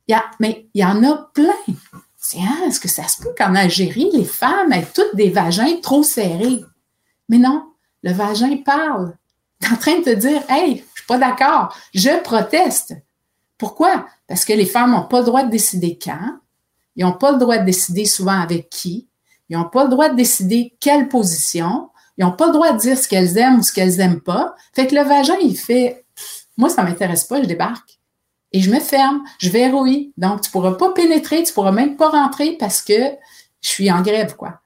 Il 0.08 0.12
y 0.12 0.14
a, 0.14 0.24
mais 0.38 0.68
il 0.74 0.82
y 0.82 0.84
en 0.84 1.02
a 1.02 1.30
plein. 1.34 1.52
C'est, 2.16 2.38
hein, 2.38 2.64
est-ce 2.66 2.80
que 2.80 2.88
ça 2.88 3.08
se 3.08 3.20
peut 3.20 3.34
qu'en 3.36 3.54
Algérie, 3.54 4.10
les 4.12 4.24
femmes 4.24 4.72
aient 4.72 4.86
toutes 4.94 5.16
des 5.16 5.30
vagins 5.30 5.80
trop 5.82 6.02
serrés? 6.02 6.62
Mais 7.28 7.38
non, 7.38 7.64
le 8.02 8.12
vagin 8.12 8.56
parle. 8.58 9.16
est 9.62 9.72
en 9.72 9.76
train 9.76 9.98
de 9.98 10.04
te 10.04 10.14
dire, 10.14 10.42
hey, 10.48 10.84
je 10.94 10.98
suis 11.00 11.06
pas 11.06 11.18
d'accord, 11.18 11.74
je 11.94 12.22
proteste. 12.22 12.94
Pourquoi? 13.58 14.06
Parce 14.28 14.44
que 14.44 14.52
les 14.52 14.66
femmes 14.66 14.92
n'ont 14.92 15.06
pas 15.06 15.20
le 15.20 15.24
droit 15.24 15.44
de 15.44 15.50
décider 15.50 15.98
quand, 16.02 16.38
ils 16.94 17.04
n'ont 17.04 17.12
pas 17.12 17.32
le 17.32 17.38
droit 17.38 17.58
de 17.58 17.64
décider 17.64 18.04
souvent 18.04 18.38
avec 18.40 18.68
qui, 18.68 19.08
ils 19.48 19.56
n'ont 19.56 19.68
pas 19.68 19.84
le 19.84 19.90
droit 19.90 20.08
de 20.08 20.16
décider 20.16 20.74
quelle 20.80 21.08
position, 21.08 21.90
ils 22.18 22.24
n'ont 22.24 22.32
pas 22.32 22.46
le 22.46 22.52
droit 22.52 22.72
de 22.72 22.78
dire 22.78 22.98
ce 22.98 23.08
qu'elles 23.08 23.36
aiment 23.38 23.58
ou 23.58 23.62
ce 23.62 23.72
qu'elles 23.72 23.96
n'aiment 23.96 24.20
pas. 24.20 24.54
Fait 24.74 24.86
que 24.86 24.94
le 24.94 25.02
vagin, 25.02 25.36
il 25.40 25.56
fait, 25.56 26.04
moi, 26.56 26.68
ça 26.68 26.82
m'intéresse 26.82 27.24
pas, 27.24 27.42
je 27.42 27.46
débarque. 27.46 27.98
Et 28.52 28.60
je 28.60 28.70
me 28.70 28.80
ferme, 28.80 29.22
je 29.38 29.50
verrouille. 29.50 30.12
Donc, 30.16 30.40
tu 30.40 30.50
pourras 30.50 30.72
pas 30.72 30.92
pénétrer, 30.92 31.42
tu 31.42 31.52
pourras 31.52 31.72
même 31.72 31.96
pas 31.96 32.08
rentrer 32.08 32.56
parce 32.58 32.80
que 32.80 32.94
je 33.60 33.68
suis 33.68 33.90
en 33.90 34.00
grève, 34.02 34.34
quoi. 34.36 34.60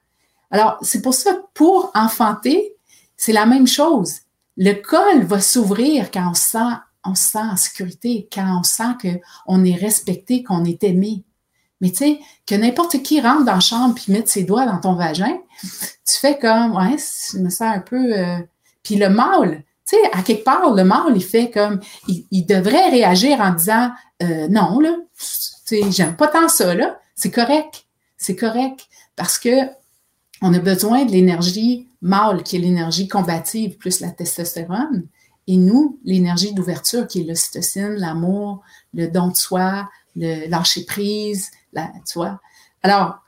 Alors, 0.49 0.77
c'est 0.81 1.01
pour 1.01 1.13
ça, 1.13 1.37
pour 1.53 1.91
enfanter, 1.93 2.75
c'est 3.21 3.33
la 3.33 3.45
même 3.45 3.67
chose. 3.67 4.21
Le 4.57 4.73
col 4.73 5.23
va 5.25 5.39
s'ouvrir 5.39 6.09
quand 6.09 6.31
on 6.31 6.33
sent, 6.33 6.73
on 7.05 7.13
sent 7.13 7.37
en 7.37 7.55
sécurité, 7.55 8.27
quand 8.33 8.59
on 8.59 8.63
sent 8.63 9.19
qu'on 9.45 9.63
est 9.63 9.75
respecté, 9.75 10.41
qu'on 10.41 10.65
est 10.65 10.83
aimé. 10.83 11.23
Mais 11.81 11.91
tu 11.91 11.97
sais, 11.97 12.19
que 12.47 12.55
n'importe 12.55 13.03
qui 13.03 13.21
rentre 13.21 13.45
dans 13.45 13.53
la 13.53 13.59
chambre 13.59 13.93
puis 13.93 14.11
mette 14.11 14.27
ses 14.27 14.43
doigts 14.43 14.65
dans 14.65 14.79
ton 14.79 14.95
vagin, 14.95 15.37
tu 15.61 16.17
fais 16.19 16.39
comme, 16.39 16.75
ouais, 16.75 16.97
je 17.31 17.37
me 17.37 17.51
sens 17.51 17.75
un 17.75 17.79
peu... 17.79 18.17
Euh, 18.17 18.39
puis 18.81 18.95
le 18.95 19.09
mâle, 19.09 19.63
tu 19.87 19.97
sais, 19.97 20.11
à 20.13 20.23
quelque 20.23 20.43
part, 20.43 20.73
le 20.73 20.83
mâle, 20.83 21.13
il 21.15 21.23
fait 21.23 21.51
comme, 21.51 21.79
il, 22.07 22.45
devrait 22.47 22.89
réagir 22.89 23.39
en 23.39 23.53
disant, 23.53 23.91
euh, 24.23 24.47
non, 24.47 24.79
là, 24.79 24.95
tu 25.15 25.27
sais, 25.65 25.91
j'aime 25.91 26.15
pas 26.15 26.27
tant 26.27 26.49
ça, 26.49 26.73
là. 26.73 26.99
C'est 27.13 27.29
correct. 27.29 27.85
C'est 28.17 28.35
correct. 28.35 28.87
Parce 29.15 29.37
que 29.37 29.69
on 30.41 30.55
a 30.55 30.59
besoin 30.59 31.05
de 31.05 31.11
l'énergie 31.11 31.87
mâle, 32.01 32.43
qui 32.43 32.55
est 32.55 32.59
l'énergie 32.59 33.07
combative, 33.07 33.77
plus 33.77 33.99
la 33.99 34.11
testostérone, 34.11 35.07
et 35.47 35.57
nous, 35.57 35.99
l'énergie 36.03 36.53
d'ouverture, 36.53 37.07
qui 37.07 37.21
est 37.21 37.23
l'ocytocine, 37.23 37.95
l'amour, 37.95 38.61
le 38.93 39.07
don 39.07 39.29
de 39.29 39.35
soi, 39.35 39.89
le 40.15 40.47
lâcher 40.47 40.85
prise, 40.85 41.49
la, 41.73 41.91
tu 42.07 42.19
vois. 42.19 42.39
Alors, 42.83 43.19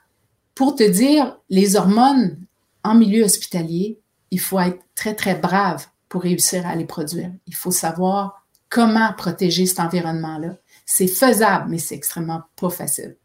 pour 0.54 0.74
te 0.74 0.88
dire, 0.88 1.38
les 1.50 1.76
hormones 1.76 2.38
en 2.82 2.94
milieu 2.94 3.24
hospitalier, 3.24 3.98
il 4.30 4.40
faut 4.40 4.60
être 4.60 4.80
très, 4.94 5.14
très 5.14 5.34
brave 5.34 5.86
pour 6.08 6.22
réussir 6.22 6.66
à 6.66 6.76
les 6.76 6.84
produire. 6.84 7.32
Il 7.46 7.54
faut 7.54 7.70
savoir 7.70 8.44
comment 8.68 9.12
protéger 9.12 9.66
cet 9.66 9.80
environnement-là. 9.80 10.56
C'est 10.86 11.08
faisable, 11.08 11.70
mais 11.70 11.78
c'est 11.78 11.94
extrêmement 11.94 12.42
pas 12.56 12.70
facile. 12.70 13.16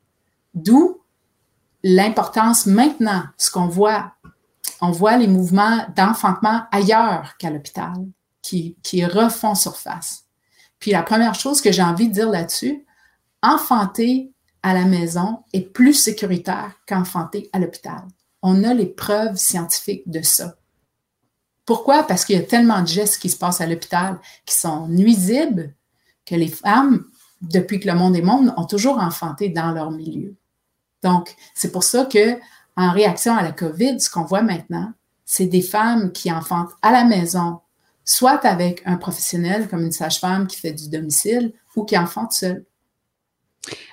D'où 0.54 1.02
l'importance 1.84 2.66
maintenant, 2.66 3.24
ce 3.38 3.52
qu'on 3.52 3.68
voit, 3.68 4.14
on 4.82 4.92
voit 4.92 5.18
les 5.18 5.28
mouvements 5.28 5.86
d'enfantement 5.96 6.64
ailleurs 6.72 7.36
qu'à 7.38 7.50
l'hôpital 7.50 8.06
qui, 8.42 8.78
qui 8.84 9.06
refont 9.06 9.56
surface. 9.56 10.26
Puis 10.80 10.92
la 10.92 11.04
première 11.04 11.36
chose 11.36 11.62
que 11.62 11.72
j'ai 11.72 11.84
envie 11.84 12.08
de 12.08 12.14
dire 12.14 12.30
là-dessus, 12.30 12.86
enfanter 13.42 14.32
à 14.64 14.74
la 14.74 14.86
maison 14.86 15.44
est 15.54 15.62
plus 15.62 15.94
sécuritaire 15.94 16.74
qu'enfanter 16.88 17.50
à 17.54 17.60
l'hôpital. 17.60 18.02
On 18.42 18.64
a 18.64 18.74
les 18.74 18.86
preuves 18.86 19.36
scientifiques 19.36 20.10
de 20.10 20.22
ça. 20.22 20.56
Pourquoi? 21.66 22.04
Parce 22.04 22.26
qu'il 22.26 22.36
y 22.36 22.40
a 22.40 22.44
tellement 22.44 22.82
de 22.82 22.88
gestes 22.88 23.22
qui 23.22 23.30
se 23.30 23.38
passent 23.38 23.62
à 23.62 23.68
l'hôpital 23.68 24.20
qui 24.46 24.56
sont 24.56 24.88
nuisibles 24.88 25.76
que 26.26 26.36
les 26.36 26.48
femmes, 26.48 27.06
depuis 27.42 27.80
que 27.80 27.88
le 27.88 27.96
monde 27.96 28.16
est 28.16 28.22
monde, 28.22 28.54
ont 28.58 28.66
toujours 28.66 29.00
enfanté 29.00 29.50
dans 29.50 29.72
leur 29.72 29.92
milieu. 29.92 30.36
Donc, 31.04 31.36
c'est 31.54 31.72
pour 31.72 31.84
ça 31.84 32.06
que, 32.06 32.38
en 32.80 32.94
réaction 32.94 33.36
à 33.36 33.44
la 33.44 33.52
COVID, 33.52 34.00
ce 34.00 34.10
qu'on 34.10 34.24
voit 34.24 34.42
maintenant, 34.42 34.94
c'est 35.26 35.48
des 35.48 35.62
femmes 35.62 36.12
qui 36.12 36.32
enfantent 36.32 36.72
à 36.82 36.92
la 36.92 37.04
maison, 37.04 37.60
soit 38.06 38.46
avec 38.46 38.82
un 38.86 38.96
professionnel 38.96 39.68
comme 39.68 39.84
une 39.84 39.92
sage-femme 39.92 40.48
qui 40.48 40.58
fait 40.58 40.72
du 40.72 40.90
domicile 40.90 41.52
ou 41.76 41.84
qui 41.84 41.98
enfantent 41.98 42.32
seule. 42.32 42.64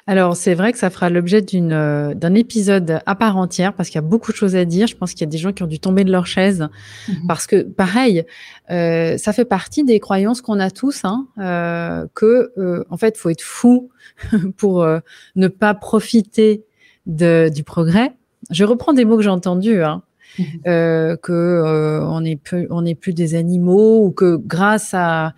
Alors, 0.06 0.36
c'est 0.36 0.54
vrai 0.54 0.72
que 0.72 0.78
ça 0.78 0.88
fera 0.88 1.10
l'objet 1.10 1.42
d'une, 1.42 1.72
euh, 1.72 2.14
d'un 2.14 2.34
épisode 2.34 3.00
à 3.04 3.14
part 3.16 3.36
entière 3.36 3.74
parce 3.74 3.88
qu'il 3.88 3.96
y 3.96 4.04
a 4.04 4.08
beaucoup 4.08 4.30
de 4.30 4.36
choses 4.36 4.54
à 4.54 4.64
dire. 4.64 4.86
Je 4.86 4.96
pense 4.96 5.10
qu'il 5.10 5.22
y 5.22 5.24
a 5.24 5.30
des 5.30 5.36
gens 5.36 5.52
qui 5.52 5.64
ont 5.64 5.66
dû 5.66 5.80
tomber 5.80 6.04
de 6.04 6.12
leur 6.12 6.26
chaise 6.26 6.68
mhm. 7.08 7.26
parce 7.26 7.48
que, 7.48 7.62
pareil, 7.62 8.24
euh, 8.70 9.18
ça 9.18 9.32
fait 9.32 9.44
partie 9.44 9.82
des 9.82 9.98
croyances 9.98 10.40
qu'on 10.40 10.60
a 10.60 10.70
tous, 10.70 11.04
hein, 11.04 11.26
euh, 11.38 12.06
que, 12.14 12.52
euh, 12.56 12.84
en 12.88 12.96
fait, 12.96 13.16
faut 13.18 13.30
être 13.30 13.42
fou 13.42 13.90
pour 14.56 14.86
ne 15.34 15.48
pas 15.48 15.74
profiter 15.74 16.64
de, 17.06 17.50
du 17.52 17.64
progrès. 17.64 18.14
Je 18.50 18.64
reprends 18.64 18.92
des 18.92 19.04
mots 19.04 19.16
que 19.16 19.22
j'ai 19.22 19.30
entendus. 19.30 19.82
Hein. 19.82 20.02
Mhm. 20.38 20.44
Euh, 20.66 21.16
que 21.16 21.32
euh, 21.32 22.04
on 22.04 22.20
n'est 22.20 22.36
plus 22.36 22.66
on 22.70 22.82
n'est 22.82 22.94
plus 22.94 23.14
des 23.14 23.34
animaux 23.34 24.04
ou 24.04 24.10
que 24.10 24.36
grâce 24.36 24.92
à, 24.92 25.34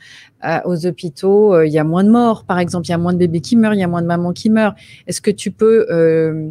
aux 0.65 0.87
hôpitaux 0.87 1.55
euh, 1.55 1.67
il 1.67 1.73
y 1.73 1.79
a 1.79 1.85
moins 1.85 2.03
de 2.03 2.11
morts 2.11 2.45
par 2.45 2.59
exemple 2.59 2.87
il 2.87 2.91
y 2.91 2.95
a 2.95 2.99
moins 2.99 3.13
de 3.13 3.19
bébés 3.19 3.41
qui 3.41 3.55
meurent 3.55 3.75
il 3.75 3.81
y 3.81 3.85
a 3.85 3.89
moins 3.89 4.03
de 4.03 4.07
mamans 4.07 4.33
qui 4.33 4.51
meurent 4.51 4.75
est-ce 5.07 5.21
que 5.21 5.31
tu 5.31 5.51
peux 5.51 5.87
euh, 5.91 6.51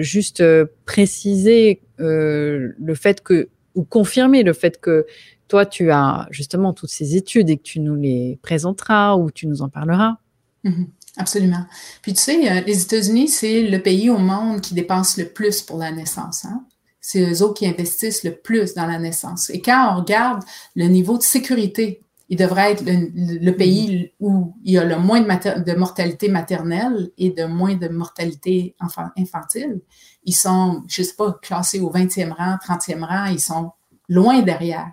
juste 0.00 0.42
préciser 0.84 1.82
le 1.98 2.94
fait 2.94 3.22
que 3.22 3.48
ou 3.74 3.84
confirmer 3.84 4.42
le 4.42 4.52
fait 4.52 4.80
que 4.80 5.06
toi 5.46 5.64
tu 5.64 5.90
as 5.92 6.26
justement 6.30 6.72
toutes 6.72 6.90
ces 6.90 7.14
études 7.14 7.50
et 7.50 7.56
que 7.56 7.62
tu 7.62 7.78
nous 7.78 7.94
les 7.94 8.38
présenteras 8.42 9.16
ou 9.16 9.30
tu 9.30 9.46
nous 9.46 9.62
en 9.62 9.68
parleras? 9.68 10.16
Mhm. 10.64 10.86
Absolument. 11.16 11.64
Puis 12.02 12.12
tu 12.12 12.20
sais, 12.20 12.62
les 12.62 12.82
États-Unis, 12.82 13.28
c'est 13.28 13.62
le 13.62 13.80
pays 13.80 14.10
au 14.10 14.18
monde 14.18 14.60
qui 14.60 14.74
dépense 14.74 15.16
le 15.16 15.28
plus 15.28 15.62
pour 15.62 15.78
la 15.78 15.90
naissance. 15.90 16.44
Hein? 16.44 16.64
c'est 17.06 17.20
eux 17.20 17.42
autres 17.42 17.54
qui 17.54 17.68
investissent 17.68 18.24
le 18.24 18.34
plus 18.34 18.74
dans 18.74 18.86
la 18.86 18.98
naissance. 18.98 19.48
Et 19.50 19.62
quand 19.62 19.92
on 19.92 20.00
regarde 20.00 20.42
le 20.74 20.86
niveau 20.88 21.16
de 21.16 21.22
sécurité, 21.22 22.02
il 22.28 22.36
devrait 22.36 22.72
être 22.72 22.82
le, 22.84 23.50
pays 23.52 24.12
où 24.18 24.52
il 24.64 24.72
y 24.72 24.78
a 24.78 24.84
le 24.84 24.98
moins 24.98 25.20
de, 25.20 25.74
mortalité 25.76 26.28
maternelle 26.28 27.12
et 27.16 27.30
de 27.30 27.44
moins 27.44 27.76
de 27.76 27.86
mortalité 27.86 28.74
infantile. 29.16 29.82
Ils 30.24 30.34
sont, 30.34 30.82
je 30.88 31.04
sais 31.04 31.14
pas, 31.14 31.38
classés 31.40 31.78
au 31.78 31.92
20e 31.92 32.32
rang, 32.32 32.56
30e 32.56 33.04
rang, 33.04 33.26
ils 33.26 33.38
sont 33.38 33.70
loin 34.08 34.42
derrière. 34.42 34.90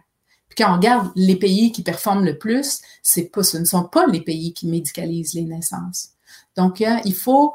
Puis 0.49 0.63
quand 0.63 0.71
on 0.71 0.75
regarde 0.75 1.11
les 1.15 1.35
pays 1.35 1.71
qui 1.71 1.81
performent 1.81 2.25
le 2.25 2.37
plus, 2.37 2.81
ce 3.01 3.57
ne 3.57 3.65
sont 3.65 3.85
pas 3.85 4.05
les 4.05 4.21
pays 4.21 4.53
qui 4.53 4.67
médicalisent 4.67 5.33
les 5.33 5.45
naissances. 5.45 6.12
Donc, 6.55 6.83
il 7.05 7.15
faut, 7.15 7.53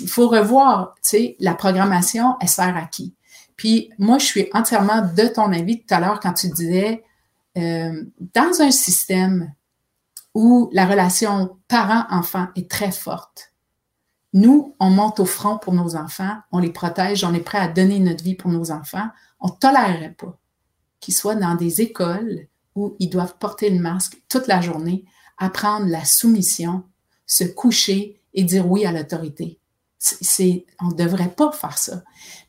il 0.00 0.08
faut 0.08 0.28
revoir, 0.28 0.94
tu 0.96 1.10
sais, 1.10 1.36
la 1.40 1.54
programmation, 1.54 2.36
elle 2.40 2.48
sert 2.48 2.76
à 2.76 2.86
qui? 2.86 3.14
Puis 3.56 3.90
moi, 3.98 4.18
je 4.18 4.24
suis 4.24 4.48
entièrement 4.54 5.02
de 5.02 5.26
ton 5.26 5.52
avis 5.52 5.84
tout 5.84 5.94
à 5.94 6.00
l'heure 6.00 6.20
quand 6.20 6.32
tu 6.32 6.48
disais, 6.48 7.04
euh, 7.58 8.04
dans 8.34 8.60
un 8.62 8.70
système 8.70 9.52
où 10.34 10.70
la 10.72 10.86
relation 10.86 11.58
parent-enfant 11.68 12.48
est 12.56 12.70
très 12.70 12.90
forte, 12.90 13.52
nous, 14.32 14.76
on 14.78 14.90
monte 14.90 15.20
au 15.20 15.24
front 15.24 15.58
pour 15.58 15.74
nos 15.74 15.96
enfants, 15.96 16.38
on 16.52 16.58
les 16.58 16.72
protège, 16.72 17.24
on 17.24 17.34
est 17.34 17.40
prêt 17.40 17.58
à 17.58 17.68
donner 17.68 17.98
notre 17.98 18.22
vie 18.22 18.36
pour 18.36 18.50
nos 18.50 18.70
enfants. 18.70 19.08
On 19.40 19.48
ne 19.48 19.58
tolérerait 19.58 20.14
pas 20.16 20.38
qu'ils 21.00 21.14
soient 21.14 21.34
dans 21.34 21.54
des 21.54 21.80
écoles 21.80 22.46
où 22.76 22.94
ils 23.00 23.10
doivent 23.10 23.36
porter 23.38 23.70
le 23.70 23.80
masque 23.80 24.22
toute 24.28 24.46
la 24.46 24.60
journée, 24.60 25.04
apprendre 25.38 25.86
la 25.86 26.04
soumission, 26.04 26.84
se 27.26 27.44
coucher 27.44 28.19
et 28.34 28.44
dire 28.44 28.70
oui 28.70 28.84
à 28.86 28.92
l'autorité 28.92 29.60
c'est, 30.00 30.64
on 30.80 30.88
ne 30.88 30.94
devrait 30.94 31.28
pas 31.28 31.52
faire 31.52 31.76
ça. 31.76 32.02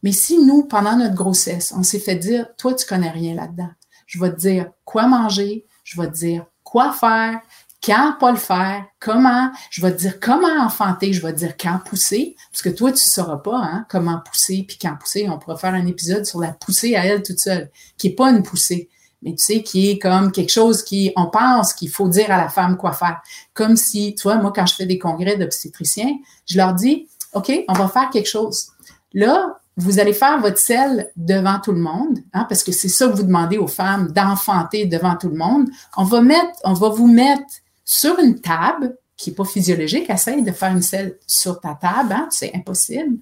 Mais 0.04 0.14
si 0.14 0.40
nous, 0.40 0.64
pendant 0.64 0.96
notre 0.96 1.16
grossesse, 1.16 1.74
on 1.78 1.84
s'est 1.84 2.00
fait 2.00 2.16
dire, 2.16 2.48
toi, 2.58 2.74
tu 2.74 2.86
connais 2.86 3.10
rien 3.10 3.36
là-dedans, 3.36 3.70
je 4.08 4.20
vais 4.20 4.32
te 4.32 4.40
dire 4.40 4.72
quoi 4.86 5.08
manger, 5.08 5.66
je 5.84 6.00
vais 6.00 6.08
te 6.08 6.14
dire 6.14 6.46
quoi 6.64 6.94
faire, 6.94 7.42
quand 7.84 8.16
pas 8.20 8.32
le 8.32 8.38
faire, 8.38 8.86
comment, 9.00 9.52
je 9.70 9.82
vais 9.82 9.92
te 9.92 9.98
dire 9.98 10.20
comment 10.20 10.64
enfanter, 10.64 11.14
je 11.14 11.22
vais 11.22 11.34
te 11.34 11.40
dire 11.40 11.58
quand 11.58 11.80
pousser, 11.80 12.36
parce 12.52 12.62
que 12.62 12.70
toi, 12.70 12.92
tu 12.92 12.96
ne 12.96 13.10
sauras 13.10 13.38
pas 13.38 13.58
hein, 13.58 13.86
comment 13.90 14.20
pousser, 14.20 14.64
puis 14.68 14.78
quand 14.80 14.96
pousser. 14.98 15.28
On 15.30 15.38
pourra 15.38 15.58
faire 15.58 15.74
un 15.74 15.88
épisode 15.88 16.26
sur 16.26 16.40
la 16.40 16.54
poussée 16.54 16.96
à 16.96 17.06
elle 17.06 17.24
toute 17.24 17.40
seule, 17.40 17.70
qui 17.98 18.08
est 18.08 18.16
pas 18.16 18.30
une 18.30 18.44
poussée, 18.44 18.90
mais 19.22 19.32
tu 19.32 19.44
sais, 19.44 19.64
qui 19.64 19.92
est 19.92 20.00
comme 20.00 20.32
quelque 20.32 20.52
chose 20.52 20.84
qui, 20.84 21.12
on 21.16 21.28
pense 21.28 21.74
qu'il 21.74 21.90
faut 21.90 22.08
dire 22.08 22.32
à 22.32 22.38
la 22.38 22.50
femme 22.50 22.78
quoi 22.78 22.92
faire. 22.94 23.22
Comme 23.54 23.76
si, 23.76 24.16
tu 24.16 24.24
vois, 24.24 24.36
moi, 24.38 24.52
quand 24.54 24.66
je 24.66 24.76
fais 24.76 24.86
des 24.86 24.98
congrès 24.98 25.38
d'obstétriciens, 25.38 26.18
je 26.48 26.58
leur 26.58 26.74
dis, 26.74 27.08
OK, 27.34 27.52
on 27.68 27.74
va 27.74 27.88
faire 27.88 28.10
quelque 28.10 28.30
chose. 28.30 28.68
Là, 29.14 29.60
vous 29.78 30.00
allez 30.00 30.14
faire 30.14 30.40
votre 30.40 30.58
selle 30.58 31.12
devant 31.16 31.60
tout 31.60 31.72
le 31.72 31.80
monde, 31.80 32.20
hein, 32.34 32.46
parce 32.50 32.64
que 32.64 32.72
c'est 32.72 32.90
ça 32.90 33.08
que 33.08 33.14
vous 33.14 33.24
demandez 33.24 33.58
aux 33.58 33.68
femmes 33.68 34.12
d'enfanter 34.12 34.86
devant 34.86 35.16
tout 35.16 35.30
le 35.30 35.38
monde. 35.38 35.70
On 35.96 36.04
va 36.04 36.22
mettre, 36.22 36.52
on 36.64 36.74
va 36.74 36.90
vous 36.90 37.08
mettre 37.08 37.44
sur 37.86 38.20
une 38.20 38.40
table 38.40 38.98
qui 39.18 39.30
n'est 39.30 39.36
pas 39.36 39.46
physiologique. 39.46 40.10
Essaye 40.10 40.44
de 40.44 40.52
faire 40.52 40.72
une 40.72 40.82
selle 40.82 41.18
sur 41.28 41.60
ta 41.60 41.76
table, 41.76 42.14
hein, 42.14 42.28
c'est 42.32 42.52
impossible. 42.56 43.18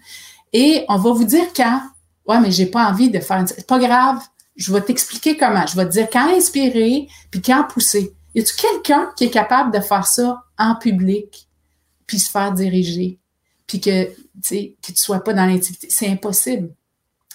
Et 0.53 0.85
on 0.89 0.97
va 0.97 1.11
vous 1.11 1.23
dire 1.23 1.45
quand. 1.55 1.81
Ouais, 2.25 2.39
mais 2.39 2.51
j'ai 2.51 2.67
pas 2.67 2.87
envie 2.89 3.09
de 3.09 3.19
faire 3.19 3.37
une 3.37 3.47
C'est 3.47 3.67
pas 3.67 3.79
grave. 3.79 4.19
Je 4.59 4.71
vais 4.71 4.81
t'expliquer 4.81 5.35
comment. 5.35 5.65
Je 5.65 5.75
vais 5.75 5.85
te 5.85 5.91
dire 5.91 6.07
quand 6.11 6.29
inspirer 6.35 7.07
puis 7.31 7.41
quand 7.41 7.63
pousser. 7.63 8.13
Y 8.35 8.41
a-tu 8.41 8.55
quelqu'un 8.55 9.09
qui 9.17 9.23
est 9.25 9.31
capable 9.31 9.73
de 9.73 9.79
faire 9.79 10.05
ça 10.05 10.43
en 10.59 10.75
public 10.75 11.47
puis 12.05 12.19
se 12.19 12.29
faire 12.29 12.53
diriger? 12.53 13.19
puis 13.69 13.79
que, 13.79 14.05
tu 14.43 14.75
tu 14.81 14.93
sois 14.95 15.23
pas 15.23 15.33
dans 15.33 15.45
l'intimité? 15.45 15.87
C'est 15.89 16.09
impossible. 16.09 16.73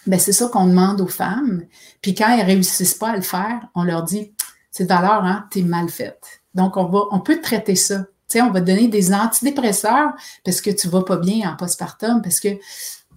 Ben, 0.07 0.19
c'est 0.19 0.33
ça 0.33 0.49
qu'on 0.49 0.67
demande 0.67 1.01
aux 1.01 1.07
femmes. 1.07 1.63
Puis 2.03 2.15
quand 2.15 2.29
elles 2.29 2.45
réussissent 2.45 2.95
pas 2.95 3.11
à 3.11 3.17
le 3.17 3.23
faire, 3.23 3.69
on 3.75 3.85
leur 3.85 4.03
dit, 4.03 4.35
c'est 4.71 4.85
valeur, 4.85 5.25
hein, 5.25 5.47
t'es 5.51 5.63
mal 5.63 5.89
faite. 5.89 6.43
Donc, 6.55 6.77
on 6.77 6.87
va, 6.87 7.05
on 7.13 7.21
peut 7.21 7.41
traiter 7.41 7.77
ça. 7.77 8.05
On 8.37 8.51
va 8.51 8.61
donner 8.61 8.89
des 8.89 9.15
antidépresseurs 9.15 10.11
parce 10.45 10.61
que 10.61 10.71
tu 10.71 10.89
vas 10.89 11.03
pas 11.03 11.19
bien 11.19 11.49
en 11.49 11.57
postpartum, 11.57 12.21
parce 12.21 12.41
que, 12.41 12.49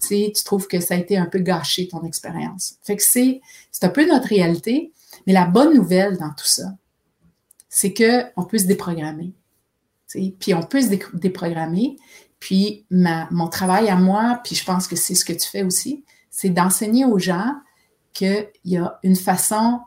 tu 0.08 0.44
trouves 0.44 0.68
que 0.68 0.80
ça 0.80 0.96
a 0.96 0.98
été 0.98 1.18
un 1.18 1.26
peu 1.26 1.40
gâché 1.40 1.88
ton 1.88 2.04
expérience. 2.04 2.76
Fait 2.84 2.96
que 2.96 3.04
c'est, 3.04 3.42
c'est 3.72 3.86
un 3.86 3.90
peu 3.90 4.08
notre 4.08 4.28
réalité. 4.28 4.92
Mais 5.26 5.34
la 5.34 5.46
bonne 5.46 5.74
nouvelle 5.74 6.18
dans 6.18 6.30
tout 6.30 6.46
ça, 6.46 6.74
c'est 7.70 7.94
que 7.94 8.24
on 8.36 8.44
peut 8.44 8.58
se 8.58 8.66
déprogrammer. 8.66 9.34
Puis 10.40 10.54
on 10.54 10.64
peut 10.64 10.82
se 10.82 10.88
déprogrammer, 11.14 11.98
puis 12.40 12.86
ma, 12.90 13.28
mon 13.32 13.48
travail 13.48 13.90
à 13.90 13.96
moi, 13.96 14.40
puis 14.44 14.56
je 14.56 14.64
pense 14.64 14.88
que 14.88 14.96
c'est 14.96 15.16
ce 15.16 15.26
que 15.26 15.34
tu 15.34 15.48
fais 15.48 15.64
aussi, 15.64 16.06
c'est 16.30 16.50
d'enseigner 16.50 17.06
aux 17.06 17.20
gens 17.20 17.54
qu'il 18.14 18.48
y 18.64 18.78
a 18.78 19.00
une 19.04 19.16
façon 19.16 19.82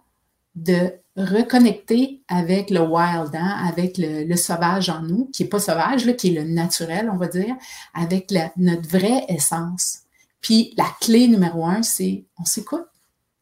de 0.54 0.92
reconnecter 1.16 2.22
avec 2.28 2.70
le 2.70 2.80
wild, 2.80 3.34
hein, 3.34 3.56
avec 3.66 3.96
le, 3.98 4.36
sauvage 4.36 4.88
en 4.88 5.02
nous, 5.02 5.26
qui 5.32 5.42
n'est 5.42 5.48
pas 5.48 5.58
sauvage, 5.58 6.06
là, 6.06 6.12
qui 6.12 6.28
est 6.28 6.40
le 6.40 6.48
naturel, 6.48 7.10
on 7.12 7.16
va 7.16 7.28
dire, 7.28 7.56
avec 7.94 8.30
la, 8.30 8.52
notre 8.56 8.88
vraie 8.88 9.24
essence. 9.28 10.00
Puis 10.40 10.74
la 10.76 10.86
clé 11.00 11.28
numéro 11.28 11.66
un, 11.66 11.82
c'est 11.82 12.26
on 12.38 12.44
s'écoute. 12.44 12.86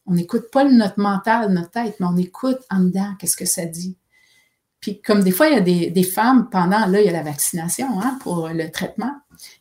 On 0.05 0.13
n'écoute 0.13 0.49
pas 0.51 0.63
notre 0.63 0.99
mental, 0.99 1.51
notre 1.51 1.71
tête, 1.71 1.95
mais 1.99 2.07
on 2.07 2.17
écoute 2.17 2.59
en 2.69 2.79
dedans 2.79 3.13
qu'est-ce 3.19 3.37
que 3.37 3.45
ça 3.45 3.65
dit. 3.65 3.97
Puis 4.79 5.01
comme 5.01 5.23
des 5.23 5.31
fois, 5.31 5.49
il 5.49 5.53
y 5.53 5.85
a 5.85 5.89
des, 5.91 6.03
femmes, 6.03 6.49
pendant, 6.49 6.85
là, 6.85 7.01
il 7.01 7.05
y 7.05 7.09
a 7.09 7.13
la 7.13 7.23
vaccination 7.23 8.01
hein, 8.01 8.17
pour 8.21 8.49
le 8.49 8.71
traitement. 8.71 9.13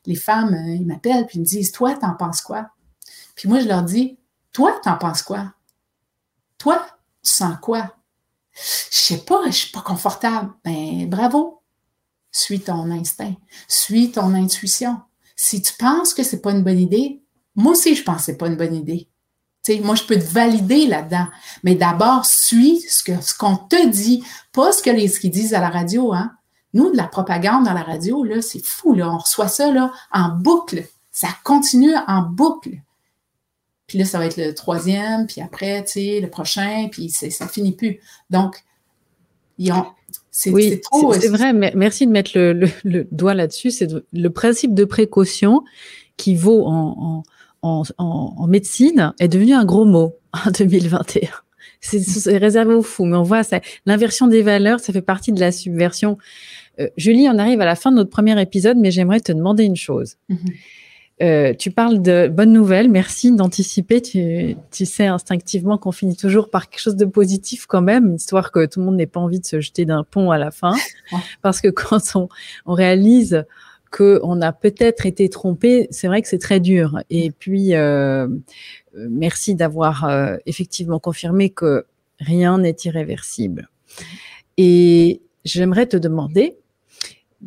Les 0.06 0.14
femmes, 0.14 0.54
euh, 0.54 0.74
ils 0.74 0.86
m'appellent 0.86 1.26
puis 1.26 1.38
ils 1.38 1.42
me 1.42 1.46
disent, 1.46 1.72
toi, 1.72 1.94
t'en 1.94 2.14
penses 2.14 2.40
quoi? 2.40 2.70
Puis 3.34 3.48
moi, 3.48 3.60
je 3.60 3.68
leur 3.68 3.82
dis, 3.82 4.18
toi, 4.52 4.78
t'en 4.82 4.96
penses 4.96 5.22
quoi? 5.22 5.52
Toi, 6.56 6.84
tu 7.22 7.30
sens 7.30 7.56
quoi? 7.60 7.94
Je 8.54 8.60
sais 8.90 9.18
pas, 9.18 9.42
je 9.46 9.52
suis 9.52 9.70
pas 9.70 9.82
confortable. 9.82 10.52
Ben, 10.64 11.08
bravo. 11.08 11.62
Suis 12.32 12.60
ton 12.60 12.90
instinct. 12.90 13.34
Suis 13.68 14.10
ton 14.10 14.34
intuition. 14.34 15.00
Si 15.36 15.62
tu 15.62 15.72
penses 15.74 16.14
que 16.14 16.22
c'est 16.22 16.40
pas 16.40 16.50
une 16.50 16.64
bonne 16.64 16.80
idée, 16.80 17.22
moi 17.58 17.72
aussi, 17.72 17.94
je 17.94 18.02
pense 18.02 18.18
que 18.18 18.22
c'est 18.22 18.38
pas 18.38 18.46
une 18.46 18.56
bonne 18.56 18.74
idée 18.74 19.08
moi, 19.76 19.94
je 19.94 20.04
peux 20.04 20.16
te 20.16 20.24
valider 20.24 20.86
là-dedans. 20.86 21.26
Mais 21.62 21.74
d'abord, 21.74 22.24
suis 22.24 22.80
ce 22.80 23.02
que 23.02 23.20
ce 23.20 23.34
qu'on 23.34 23.56
te 23.56 23.88
dit, 23.88 24.22
pas 24.52 24.72
ce 24.72 24.82
que 24.82 24.90
les 24.90 25.08
ce 25.08 25.20
qu'ils 25.20 25.30
disent 25.30 25.54
à 25.54 25.60
la 25.60 25.68
radio. 25.68 26.12
Hein. 26.12 26.32
Nous, 26.74 26.90
de 26.90 26.96
la 26.96 27.06
propagande 27.06 27.64
dans 27.64 27.74
la 27.74 27.82
radio, 27.82 28.24
là, 28.24 28.40
c'est 28.40 28.64
fou. 28.64 28.94
Là. 28.94 29.10
On 29.12 29.18
reçoit 29.18 29.48
ça 29.48 29.70
là, 29.72 29.92
en 30.12 30.28
boucle. 30.30 30.84
Ça 31.10 31.28
continue 31.44 31.94
en 32.06 32.22
boucle. 32.22 32.80
Puis 33.86 33.98
là, 33.98 34.04
ça 34.04 34.18
va 34.18 34.26
être 34.26 34.36
le 34.36 34.54
troisième, 34.54 35.26
puis 35.26 35.40
après, 35.40 35.82
tu 35.84 35.92
sais, 35.92 36.20
le 36.20 36.28
prochain, 36.28 36.88
puis 36.92 37.08
ça 37.08 37.48
finit 37.48 37.72
plus. 37.72 38.00
Donc, 38.28 38.62
C'est 40.30 40.50
oui, 40.50 40.80
c'est 41.18 41.28
vrai. 41.28 41.54
Merci 41.54 42.06
de 42.06 42.12
mettre 42.12 42.32
le, 42.34 43.08
doigt 43.10 43.32
là-dessus. 43.32 43.70
C'est 43.70 43.88
le 44.12 44.28
principe 44.28 44.74
de 44.74 44.84
précaution 44.84 45.64
qui 46.18 46.34
vaut 46.34 46.66
en, 46.66 46.96
en, 46.98 47.22
en, 47.62 48.46
médecine 48.46 49.12
est 49.18 49.28
devenu 49.28 49.54
un 49.54 49.64
gros 49.64 49.84
mot 49.84 50.14
en 50.32 50.50
2021. 50.58 51.28
C'est 51.80 52.36
réservé 52.36 52.74
aux 52.74 52.82
fous, 52.82 53.04
mais 53.04 53.16
on 53.16 53.22
voit 53.22 53.44
ça. 53.44 53.60
L'inversion 53.86 54.26
des 54.26 54.42
valeurs, 54.42 54.80
ça 54.80 54.92
fait 54.92 55.02
partie 55.02 55.32
de 55.32 55.38
la 55.38 55.52
subversion. 55.52 56.18
Euh, 56.80 56.88
Julie, 56.96 57.28
on 57.28 57.38
arrive 57.38 57.60
à 57.60 57.64
la 57.64 57.76
fin 57.76 57.92
de 57.92 57.96
notre 57.96 58.10
premier 58.10 58.40
épisode, 58.40 58.76
mais 58.78 58.90
j'aimerais 58.90 59.20
te 59.20 59.30
demander 59.30 59.64
une 59.64 59.76
chose. 59.76 60.16
Mm-hmm. 60.28 60.54
Euh, 61.20 61.52
tu 61.52 61.72
parles 61.72 62.00
de 62.00 62.28
bonnes 62.28 62.52
nouvelles, 62.52 62.88
merci 62.88 63.32
d'anticiper. 63.32 64.00
Tu, 64.00 64.56
tu, 64.70 64.86
sais 64.86 65.06
instinctivement 65.06 65.76
qu'on 65.76 65.90
finit 65.90 66.16
toujours 66.16 66.48
par 66.48 66.68
quelque 66.68 66.80
chose 66.80 66.96
de 66.96 67.04
positif 67.04 67.66
quand 67.66 67.82
même, 67.82 68.14
histoire 68.14 68.52
que 68.52 68.66
tout 68.66 68.78
le 68.78 68.86
monde 68.86 68.96
n'ait 68.96 69.06
pas 69.06 69.20
envie 69.20 69.40
de 69.40 69.46
se 69.46 69.60
jeter 69.60 69.84
d'un 69.84 70.04
pont 70.04 70.30
à 70.30 70.38
la 70.38 70.50
fin. 70.50 70.74
Parce 71.42 71.60
que 71.60 71.68
quand 71.68 72.02
on, 72.14 72.28
on 72.66 72.74
réalise 72.74 73.44
qu'on 73.90 74.40
a 74.40 74.52
peut-être 74.52 75.06
été 75.06 75.28
trompé, 75.28 75.88
c'est 75.90 76.06
vrai 76.06 76.22
que 76.22 76.28
c'est 76.28 76.38
très 76.38 76.60
dur. 76.60 77.00
Et 77.10 77.30
puis, 77.30 77.74
euh, 77.74 78.28
merci 78.94 79.54
d'avoir 79.54 80.04
euh, 80.04 80.36
effectivement 80.46 80.98
confirmé 80.98 81.50
que 81.50 81.86
rien 82.20 82.58
n'est 82.58 82.76
irréversible. 82.84 83.68
Et 84.56 85.20
j'aimerais 85.44 85.86
te 85.86 85.96
demander, 85.96 86.56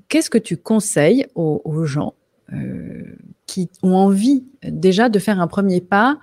qu'est-ce 0.07 0.29
que 0.29 0.37
tu 0.37 0.57
conseilles 0.57 1.27
aux, 1.35 1.85
gens 1.85 2.13
euh, 2.53 3.03
qui 3.45 3.69
ont 3.83 3.95
envie 3.95 4.43
déjà 4.63 5.09
de 5.09 5.19
faire 5.19 5.39
un 5.39 5.47
premier 5.47 5.81
pas 5.81 6.19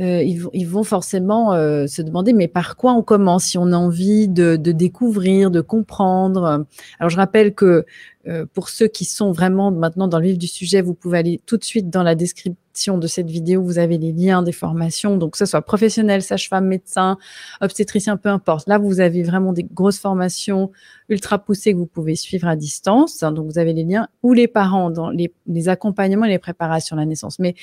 euh, 0.00 0.22
ils, 0.22 0.42
ils, 0.54 0.66
vont 0.66 0.84
forcément 0.84 1.52
euh, 1.52 1.86
se 1.86 2.00
demander 2.00 2.32
mais 2.32 2.48
par 2.48 2.76
quoi 2.76 2.94
on 2.94 3.02
commence 3.02 3.44
si 3.44 3.58
on 3.58 3.72
a 3.72 3.76
envie 3.76 4.26
de, 4.26 4.56
de 4.56 4.72
découvrir, 4.72 5.50
de 5.50 5.60
comprendre? 5.60 6.64
Alors 6.98 7.10
je 7.10 7.16
rappelle 7.16 7.54
que 7.54 7.84
euh, 8.26 8.46
pour 8.54 8.68
ceux 8.68 8.86
qui 8.86 9.04
sont 9.04 9.32
vraiment 9.32 9.70
maintenant 9.70 10.08
dans 10.08 10.18
le 10.18 10.28
vif 10.28 10.38
du 10.38 10.46
sujet, 10.46 10.80
vous 10.80 10.94
pouvez 10.94 11.18
aller 11.18 11.40
tout 11.44 11.56
de 11.56 11.64
suite 11.64 11.90
dans 11.90 12.02
la 12.02 12.14
description 12.14 12.96
de 12.96 13.06
cette 13.06 13.28
vidéo. 13.28 13.62
Vous 13.62 13.78
avez 13.78 13.98
les 13.98 14.12
liens 14.12 14.42
des 14.42 14.52
formations, 14.52 15.16
donc 15.16 15.32
que 15.32 15.38
ce 15.38 15.44
soit 15.44 15.60
professionnel, 15.60 16.22
sage-femme, 16.22 16.66
médecin, 16.66 17.18
obstétricien, 17.60 18.16
peu 18.16 18.28
importe. 18.28 18.68
Là, 18.68 18.78
vous 18.78 19.00
avez 19.00 19.22
vraiment 19.22 19.52
des 19.52 19.64
grosses 19.64 19.98
formations 19.98 20.70
ultra 21.08 21.38
poussées 21.38 21.72
que 21.72 21.78
vous 21.78 21.86
pouvez 21.86 22.14
suivre 22.14 22.46
à 22.48 22.56
distance. 22.56 23.18
Donc 23.18 23.46
vous 23.46 23.58
avez 23.58 23.72
les 23.72 23.84
liens 23.84 24.08
ou 24.22 24.32
les 24.32 24.48
parents 24.48 24.90
dans 24.90 25.10
les, 25.10 25.34
les 25.46 25.68
accompagnements 25.68 26.24
et 26.24 26.30
les 26.30 26.38
préparations 26.38 26.96
à 26.96 27.00
la 27.00 27.06
naissance. 27.06 27.38
Mais 27.38 27.56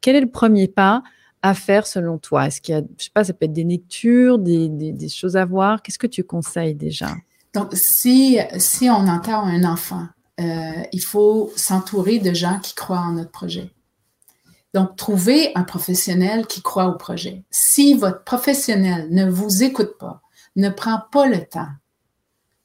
quel 0.00 0.16
est 0.16 0.20
le 0.20 0.30
premier 0.30 0.66
pas 0.66 1.02
à 1.42 1.54
faire 1.54 1.86
selon 1.86 2.18
toi? 2.18 2.46
Est-ce 2.46 2.60
qu'il 2.60 2.74
y 2.74 2.78
a, 2.78 2.82
je 2.98 3.04
sais 3.04 3.10
pas, 3.12 3.24
ça 3.24 3.32
peut 3.32 3.46
être 3.46 3.52
des 3.52 3.64
lectures, 3.64 4.38
des, 4.38 4.68
des, 4.68 5.08
choses 5.08 5.36
à 5.36 5.44
voir? 5.44 5.82
Qu'est-ce 5.82 5.98
que 5.98 6.06
tu 6.06 6.24
conseilles 6.24 6.74
déjà? 6.74 7.14
Donc, 7.54 7.70
si, 7.74 8.38
si 8.58 8.88
on 8.88 9.08
entend 9.08 9.42
un 9.42 9.64
enfant, 9.64 10.06
euh, 10.40 10.82
il 10.92 11.02
faut 11.02 11.52
s'entourer 11.56 12.18
de 12.18 12.32
gens 12.32 12.58
qui 12.60 12.74
croient 12.74 13.00
en 13.00 13.12
notre 13.12 13.30
projet. 13.30 13.72
Donc, 14.72 14.96
trouver 14.96 15.50
un 15.56 15.64
professionnel 15.64 16.46
qui 16.46 16.62
croit 16.62 16.86
au 16.86 16.94
projet. 16.94 17.44
Si 17.50 17.94
votre 17.94 18.22
professionnel 18.22 19.08
ne 19.10 19.28
vous 19.28 19.64
écoute 19.64 19.98
pas, 19.98 20.22
ne 20.56 20.68
prend 20.68 21.02
pas 21.10 21.26
le 21.26 21.44
temps 21.44 21.68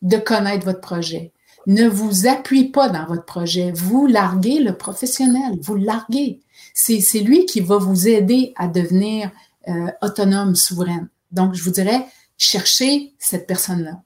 de 0.01 0.17
connaître 0.17 0.65
votre 0.65 0.81
projet, 0.81 1.33
ne 1.67 1.87
vous 1.87 2.27
appuie 2.27 2.69
pas 2.69 2.89
dans 2.89 3.05
votre 3.07 3.25
projet, 3.25 3.71
vous 3.71 4.05
larguez 4.05 4.59
le 4.59 4.77
professionnel, 4.77 5.57
vous 5.61 5.75
larguez 5.75 6.41
c'est 6.75 7.19
lui 7.21 7.45
qui 7.45 7.61
va 7.61 7.77
vous 7.77 8.07
aider 8.07 8.53
à 8.57 8.67
devenir 8.67 9.31
euh, 9.67 9.87
autonome, 10.01 10.55
souveraine. 10.55 11.09
Donc, 11.31 11.55
je 11.55 11.63
vous 11.63 11.71
dirais, 11.71 12.05
cherchez 12.37 13.15
cette 13.17 13.47
personne-là. 13.47 14.01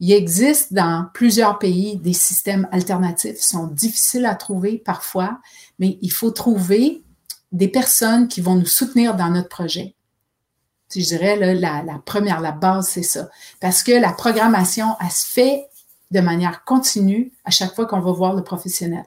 Il 0.00 0.12
existe 0.12 0.72
dans 0.72 1.06
plusieurs 1.14 1.58
pays 1.58 1.96
des 1.96 2.12
systèmes 2.12 2.68
alternatifs, 2.72 3.40
sont 3.40 3.66
difficiles 3.66 4.26
à 4.26 4.34
trouver 4.34 4.78
parfois, 4.78 5.40
mais 5.78 5.98
il 6.00 6.12
faut 6.12 6.30
trouver 6.30 7.02
des 7.52 7.68
personnes 7.68 8.28
qui 8.28 8.40
vont 8.40 8.54
nous 8.54 8.66
soutenir 8.66 9.16
dans 9.16 9.30
notre 9.30 9.48
projet. 9.48 9.94
Je 10.94 11.00
dirais, 11.00 11.36
là, 11.36 11.54
la, 11.54 11.82
la 11.82 11.98
première, 11.98 12.40
la 12.40 12.52
base, 12.52 12.88
c'est 12.88 13.02
ça. 13.02 13.28
Parce 13.60 13.82
que 13.82 13.92
la 13.92 14.12
programmation, 14.12 14.96
elle 15.00 15.10
se 15.10 15.26
fait 15.26 15.68
de 16.10 16.20
manière 16.20 16.64
continue 16.64 17.32
à 17.44 17.50
chaque 17.50 17.74
fois 17.74 17.86
qu'on 17.86 18.00
va 18.00 18.12
voir 18.12 18.34
le 18.34 18.42
professionnel. 18.42 19.04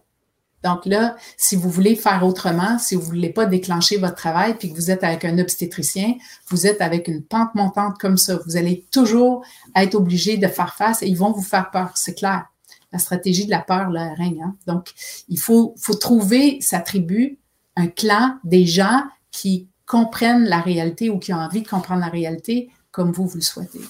Donc 0.64 0.86
là, 0.86 1.16
si 1.38 1.56
vous 1.56 1.70
voulez 1.70 1.96
faire 1.96 2.26
autrement, 2.26 2.80
si 2.80 2.96
vous 2.96 3.02
voulez 3.02 3.30
pas 3.30 3.46
déclencher 3.46 3.98
votre 3.98 4.16
travail 4.16 4.56
puis 4.58 4.72
que 4.72 4.76
vous 4.76 4.92
êtes 4.92 5.04
avec 5.04 5.26
un 5.26 5.38
obstétricien, 5.38 6.16
vous 6.48 6.66
êtes 6.66 6.82
avec 6.82 7.08
une 7.08 7.22
pente 7.22 7.54
montante 7.54 7.98
comme 8.00 8.18
ça. 8.18 8.40
Vous 8.46 8.56
allez 8.56 8.86
toujours 8.92 9.44
être 9.76 9.96
obligé 9.96 10.38
de 10.38 10.48
faire 10.48 10.74
face 10.74 11.04
et 11.04 11.08
ils 11.08 11.18
vont 11.18 11.32
vous 11.32 11.42
faire 11.42 11.70
peur, 11.72 11.92
c'est 11.96 12.16
clair. 12.16 12.46
La 12.94 13.00
stratégie 13.00 13.46
de 13.46 13.52
la 13.52 13.60
peur, 13.60 13.90
là, 13.90 14.14
règne. 14.14 14.44
Hein. 14.44 14.56
Donc, 14.68 14.92
il 15.28 15.40
faut, 15.40 15.76
trouver 16.00 16.62
sa 16.62 16.80
tribu, 16.80 17.40
un 17.76 17.88
clan, 17.88 18.38
des 18.44 18.66
gens 18.66 19.04
qui 19.32 19.68
comprennent 19.86 20.46
la 20.46 20.62
réalité 20.62 21.10
ou 21.10 21.18
qui 21.18 21.34
ont 21.34 21.38
envie 21.38 21.64
de 21.64 21.68
comprendre 21.68 22.02
la 22.02 22.10
réalité 22.10 22.70
comme 22.92 23.12
vous, 23.12 23.26
vous 23.26 23.38
le 23.38 23.42
souhaitez. 23.42 23.82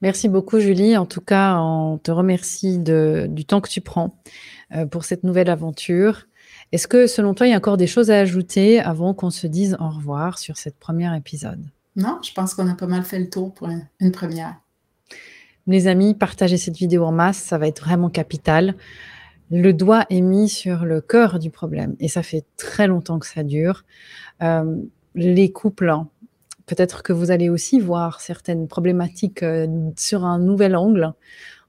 Merci 0.00 0.28
beaucoup, 0.28 0.60
Julie. 0.60 0.96
En 0.96 1.06
tout 1.06 1.20
cas, 1.20 1.58
on 1.58 1.98
te 1.98 2.10
remercie 2.10 2.78
du 2.78 3.44
temps 3.44 3.60
que 3.60 3.68
tu 3.68 3.80
prends. 3.80 4.16
Euh, 4.74 4.84
pour 4.84 5.04
cette 5.04 5.24
nouvelle 5.24 5.48
aventure. 5.48 6.26
Est-ce 6.72 6.86
que, 6.86 7.06
selon 7.06 7.32
toi, 7.32 7.46
il 7.46 7.50
y 7.50 7.54
a 7.54 7.56
encore 7.56 7.78
des 7.78 7.86
choses 7.86 8.10
à 8.10 8.18
ajouter 8.18 8.80
avant 8.80 9.14
qu'on 9.14 9.30
se 9.30 9.46
dise 9.46 9.78
au 9.80 9.88
revoir 9.88 10.38
sur 10.38 10.58
cette 10.58 10.78
première 10.78 11.14
épisode? 11.14 11.64
Non, 11.96 12.18
je 12.22 12.34
pense 12.34 12.52
qu'on 12.52 12.68
a 12.68 12.74
pas 12.74 12.86
mal 12.86 13.02
fait 13.02 13.18
le 13.18 13.30
tour 13.30 13.54
pour 13.54 13.70
une 14.00 14.12
première. 14.12 14.56
Les 15.66 15.86
amis, 15.86 16.14
partagez 16.14 16.58
cette 16.58 16.76
vidéo 16.76 17.04
en 17.04 17.12
masse, 17.12 17.38
ça 17.38 17.56
va 17.56 17.66
être 17.66 17.80
vraiment 17.82 18.10
capital. 18.10 18.74
Le 19.50 19.72
doigt 19.72 20.04
est 20.10 20.20
mis 20.20 20.50
sur 20.50 20.84
le 20.84 21.00
cœur 21.00 21.38
du 21.38 21.50
problème 21.50 21.96
et 21.98 22.08
ça 22.08 22.22
fait 22.22 22.44
très 22.58 22.86
longtemps 22.86 23.18
que 23.18 23.26
ça 23.26 23.42
dure. 23.42 23.84
Euh, 24.42 24.76
les 25.14 25.50
couples, 25.50 25.94
peut-être 26.66 27.02
que 27.02 27.14
vous 27.14 27.30
allez 27.30 27.48
aussi 27.48 27.80
voir 27.80 28.20
certaines 28.20 28.68
problématiques 28.68 29.42
euh, 29.42 29.66
sur 29.96 30.26
un 30.26 30.38
nouvel 30.38 30.76
angle. 30.76 31.14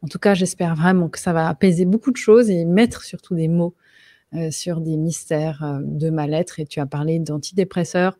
En 0.02 0.08
tout 0.08 0.20
cas, 0.20 0.34
j'espère 0.34 0.76
vraiment 0.76 1.10
que 1.10 1.20
ça 1.20 1.34
va 1.34 1.48
apaiser 1.48 1.86
beaucoup 1.86 2.12
de 2.12 2.18
choses 2.18 2.50
et 2.50 2.66
mettre 2.66 3.04
surtout 3.04 3.36
des 3.36 3.48
mots 3.48 3.76
euh, 4.36 4.52
sur 4.52 4.80
des 4.80 4.96
mystères 4.96 5.64
euh, 5.64 5.80
de 5.84 6.10
mal-être. 6.10 6.60
Et 6.60 6.66
tu 6.66 6.80
as 6.80 6.86
parlé 6.86 7.20
d'antidépresseurs. 7.20 8.18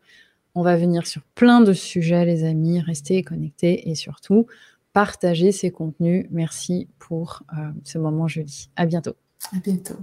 On 0.54 0.62
va 0.62 0.76
venir 0.76 1.06
sur 1.06 1.22
plein 1.34 1.60
de 1.60 1.72
sujets, 1.72 2.24
les 2.24 2.44
amis. 2.44 2.80
Restez 2.80 3.22
connectés 3.22 3.88
et 3.88 3.94
surtout, 3.94 4.46
partagez 4.92 5.52
ces 5.52 5.70
contenus. 5.70 6.26
Merci 6.30 6.88
pour 6.98 7.44
euh, 7.52 7.70
ce 7.84 7.98
moment, 7.98 8.26
Julie. 8.26 8.70
À 8.76 8.86
bientôt. 8.86 9.14
À 9.54 9.60
bientôt. 9.60 9.96